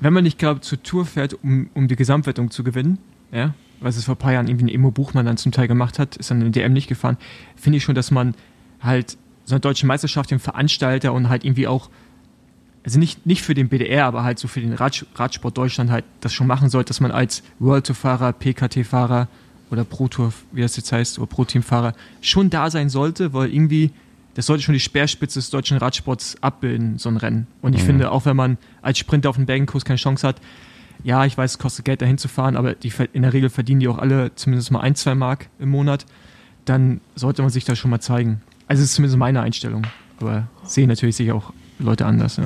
[0.00, 2.98] wenn man nicht gerade zur Tour fährt, um, um die Gesamtwertung zu gewinnen,
[3.32, 5.98] ja, was es vor ein paar Jahren irgendwie ein Emo Buchmann dann zum Teil gemacht
[5.98, 7.16] hat, ist dann in DM nicht gefahren,
[7.56, 8.34] finde ich schon, dass man
[8.80, 11.90] halt so eine deutsche Meisterschaft dem Veranstalter und halt irgendwie auch,
[12.84, 16.32] also nicht, nicht für den BDR, aber halt so für den Radsport Deutschland halt das
[16.32, 19.28] schon machen sollte, dass man als World Tour-Fahrer, PKT-Fahrer
[19.70, 23.52] oder Pro Tour, wie das jetzt heißt, oder Pro Team-Fahrer schon da sein sollte, weil
[23.52, 23.92] irgendwie
[24.36, 27.46] das sollte schon die Speerspitze des deutschen Radsports abbilden, so ein Rennen.
[27.62, 27.86] Und ich mhm.
[27.86, 30.42] finde, auch wenn man als Sprinter auf dem Bergenkurs keine Chance hat,
[31.04, 33.80] ja, ich weiß, es kostet Geld, dahin zu fahren, aber die, in der Regel verdienen
[33.80, 36.06] die auch alle zumindest mal ein, zwei Mark im Monat.
[36.64, 38.42] Dann sollte man sich das schon mal zeigen.
[38.66, 39.86] Also, das ist zumindest meine Einstellung.
[40.20, 42.38] Aber sehen natürlich sich auch Leute anders.
[42.38, 42.44] Ja.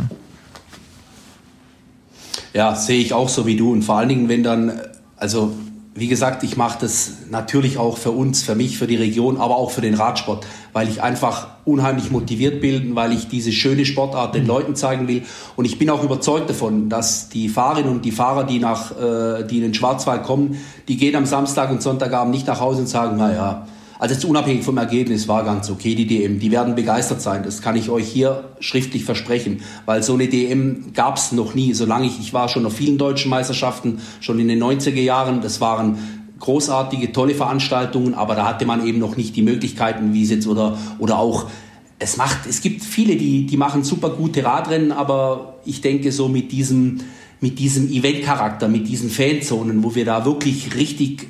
[2.52, 3.72] ja, sehe ich auch so wie du.
[3.72, 4.78] Und vor allen Dingen, wenn dann,
[5.16, 5.54] also
[5.94, 9.56] wie gesagt, ich mache das natürlich auch für uns, für mich, für die Region, aber
[9.56, 14.36] auch für den Radsport, weil ich einfach unheimlich motiviert bin, weil ich diese schöne Sportart
[14.36, 15.22] den Leuten zeigen will.
[15.56, 19.44] Und ich bin auch überzeugt davon, dass die Fahrerinnen und die Fahrer, die, nach, äh,
[19.44, 22.88] die in den Schwarzwald kommen, die gehen am Samstag und Sonntagabend nicht nach Hause und
[22.88, 23.66] sagen, naja,
[24.00, 26.38] also jetzt unabhängig vom Ergebnis war ganz okay die DM.
[26.38, 27.42] Die werden begeistert sein.
[27.42, 31.74] Das kann ich euch hier schriftlich versprechen, weil so eine DM gab es noch nie.
[31.74, 35.42] Solange ich, ich war schon auf vielen deutschen Meisterschaften, schon in den 90er Jahren.
[35.42, 35.98] Das waren
[36.38, 40.46] großartige, tolle Veranstaltungen, aber da hatte man eben noch nicht die Möglichkeiten, wie es jetzt
[40.46, 41.50] oder, oder auch
[41.98, 46.28] es macht, es gibt viele, die, die machen super gute Radrennen, aber ich denke so
[46.28, 47.00] mit diesem,
[47.42, 51.28] mit diesem Event-Charakter, mit diesen Fanzonen, wo wir da wirklich richtig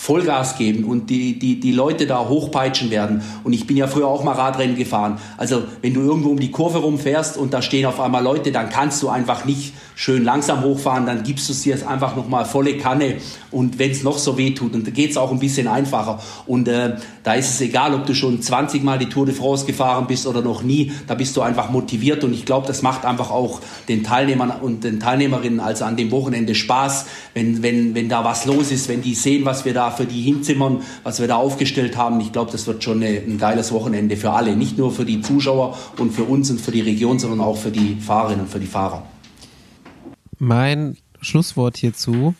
[0.00, 3.20] Vollgas geben und die, die, die Leute da hochpeitschen werden.
[3.42, 5.18] Und ich bin ja früher auch mal Radrennen gefahren.
[5.36, 8.70] Also wenn du irgendwo um die Kurve rumfährst und da stehen auf einmal Leute, dann
[8.70, 12.78] kannst du einfach nicht schön langsam hochfahren, dann gibst du es dir einfach nochmal volle
[12.78, 13.16] Kanne
[13.50, 16.20] und wenn es noch so weh tut, und da geht es auch ein bisschen einfacher.
[16.46, 19.66] Und äh, da ist es egal, ob du schon 20 Mal die Tour de France
[19.66, 23.04] gefahren bist oder noch nie, da bist du einfach motiviert und ich glaube, das macht
[23.04, 28.08] einfach auch den Teilnehmern und den Teilnehmerinnen also an dem Wochenende Spaß, wenn, wenn, wenn
[28.08, 31.28] da was los ist, wenn die sehen, was wir da für die hinzimmern, was wir
[31.28, 32.20] da aufgestellt haben.
[32.20, 35.20] Ich glaube, das wird schon eine, ein geiles Wochenende für alle, nicht nur für die
[35.20, 38.60] Zuschauer und für uns und für die Region, sondern auch für die Fahrerinnen und für
[38.60, 39.02] die Fahrer
[40.38, 42.34] mein Schlusswort hierzu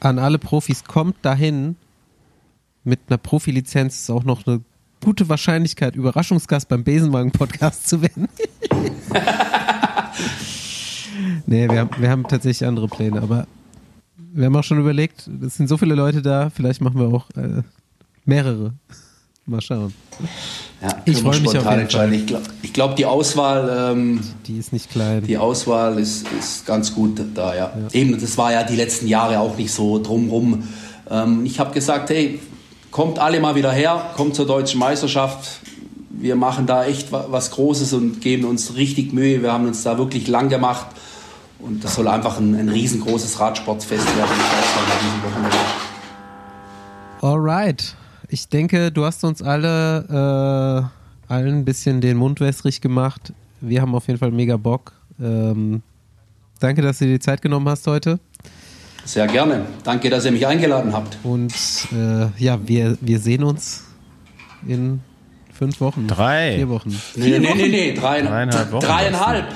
[0.00, 1.76] an alle Profis, kommt dahin.
[2.84, 4.60] Mit einer Profilizenz ist auch noch eine
[5.02, 8.28] gute Wahrscheinlichkeit, Überraschungsgast beim Besenwagen-Podcast zu werden.
[11.46, 13.46] nee, wir haben, wir haben tatsächlich andere Pläne, aber
[14.36, 17.28] wir haben auch schon überlegt, es sind so viele Leute da, vielleicht machen wir auch
[17.36, 17.62] äh,
[18.24, 18.74] mehrere.
[19.48, 19.94] Mal schauen.
[20.82, 22.12] Ja, ich freue mich auf jeden Fall.
[22.12, 25.24] Ich glaube, glaub, die Auswahl, ähm, die ist nicht klein.
[25.24, 27.60] Die Auswahl ist, ist ganz gut da, ja.
[27.60, 27.72] ja.
[27.92, 30.64] Eben, das war ja die letzten Jahre auch nicht so drumrum.
[31.08, 32.40] Ähm, ich habe gesagt, hey,
[32.90, 35.60] kommt alle mal wieder her, kommt zur deutschen Meisterschaft.
[36.10, 39.42] Wir machen da echt was Großes und geben uns richtig Mühe.
[39.42, 40.86] Wir haben uns da wirklich lang gemacht.
[41.66, 44.30] Und das soll einfach ein, ein riesengroßes Radsportfest werden.
[47.20, 47.96] Alright
[48.28, 50.90] ich denke, du hast uns alle
[51.28, 53.32] äh, allen ein bisschen den Mund wässrig gemacht.
[53.60, 54.92] Wir haben auf jeden Fall mega Bock.
[55.20, 55.82] Ähm,
[56.60, 58.18] danke, dass du dir die Zeit genommen hast heute.
[59.04, 59.66] Sehr gerne.
[59.84, 61.18] Danke, dass ihr mich eingeladen habt.
[61.22, 61.52] Und
[61.92, 63.84] äh, ja, wir, wir sehen uns
[64.66, 65.00] in
[65.52, 66.08] fünf Wochen.
[66.08, 66.56] Drei.
[66.56, 67.00] Vier Wochen.
[67.14, 67.94] Nee, nee, nee, nee.
[67.94, 68.84] Drei, Dreieinhalb Wochen.
[68.84, 69.46] Dreieinhalb.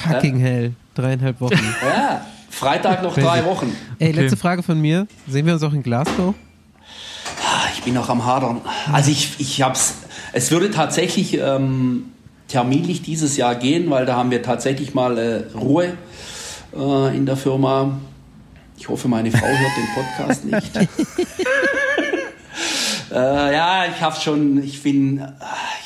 [0.00, 0.46] Fucking ja.
[0.46, 0.72] hell.
[0.94, 1.54] Dreieinhalb Wochen.
[1.82, 2.26] ja.
[2.50, 3.74] Freitag noch drei Wochen.
[3.98, 5.06] Ey, letzte Frage von mir.
[5.28, 6.34] Sehen wir uns auch in Glasgow?
[7.74, 8.60] Ich bin noch am Hadern.
[8.92, 9.94] Also ich, ich hab's.
[10.32, 12.06] Es würde tatsächlich ähm,
[12.48, 15.96] terminlich dieses Jahr gehen, weil da haben wir tatsächlich mal äh, Ruhe
[16.76, 17.98] äh, in der Firma.
[18.76, 20.90] Ich hoffe, meine Frau hört den Podcast nicht.
[23.10, 23.14] äh,
[23.54, 24.62] ja, ich habe schon.
[24.62, 25.18] Ich bin.
[25.18, 25.26] Äh,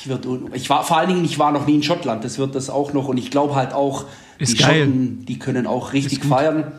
[0.00, 0.26] ich wird.
[0.54, 1.24] Ich war vor allen Dingen.
[1.24, 2.24] Ich war noch nie in Schottland.
[2.24, 3.08] Das wird das auch noch.
[3.08, 4.04] Und ich glaube halt auch,
[4.38, 4.84] Ist die geil.
[4.84, 6.72] Schotten, die können auch richtig feiern.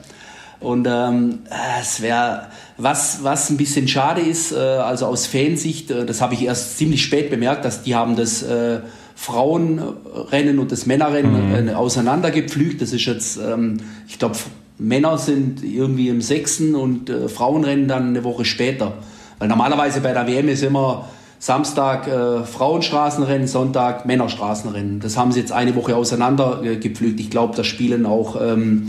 [0.59, 1.39] Und ähm,
[1.79, 2.47] es wäre,
[2.77, 6.77] was, was ein bisschen schade ist, äh, also aus Fansicht, äh, das habe ich erst
[6.77, 8.79] ziemlich spät bemerkt, dass die haben das äh,
[9.15, 11.69] Frauenrennen und das Männerrennen mhm.
[11.69, 12.81] äh, auseinandergepflügt.
[12.81, 13.77] Das ist jetzt, ähm,
[14.07, 14.37] ich glaube,
[14.77, 18.93] Männer sind irgendwie im sechsten und äh, Frauenrennen dann eine Woche später.
[19.39, 21.07] Weil normalerweise bei der WM ist immer
[21.39, 24.99] Samstag äh, Frauenstraßenrennen, Sonntag Männerstraßenrennen.
[24.99, 27.19] Das haben sie jetzt eine Woche auseinandergepflügt.
[27.19, 28.87] Ich glaube, da spielen auch ähm,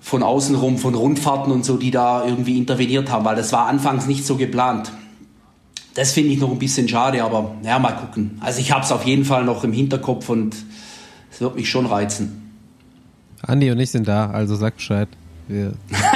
[0.00, 3.66] von außen rum, von Rundfahrten und so, die da irgendwie interveniert haben, weil das war
[3.66, 4.92] anfangs nicht so geplant.
[5.94, 8.38] Das finde ich noch ein bisschen schade, aber ja, mal gucken.
[8.40, 10.56] Also ich habe es auf jeden Fall noch im Hinterkopf und
[11.30, 12.52] es wird mich schon reizen.
[13.42, 15.08] Andi und ich sind da, also sag Bescheid.
[15.46, 15.74] Wir,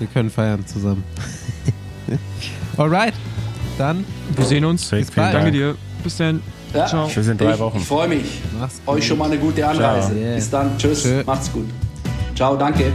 [0.00, 1.04] wir können feiern zusammen.
[2.76, 3.14] Alright,
[3.78, 4.04] dann.
[4.34, 4.88] Wir sehen uns.
[4.88, 5.34] Bis bald.
[5.34, 5.76] Danke dir.
[6.02, 6.42] Bis dann.
[6.74, 7.08] Ja, Ciao.
[7.08, 7.76] Tschüss in drei Wochen.
[7.76, 8.40] Ich, ich freue mich.
[8.86, 10.14] Euch schon mal eine gute Anreise.
[10.14, 10.34] Yeah.
[10.36, 10.78] Bis dann.
[10.78, 11.02] Tschüss.
[11.02, 11.22] Tschö.
[11.26, 11.68] Macht's gut.
[12.34, 12.92] Ciao, danke.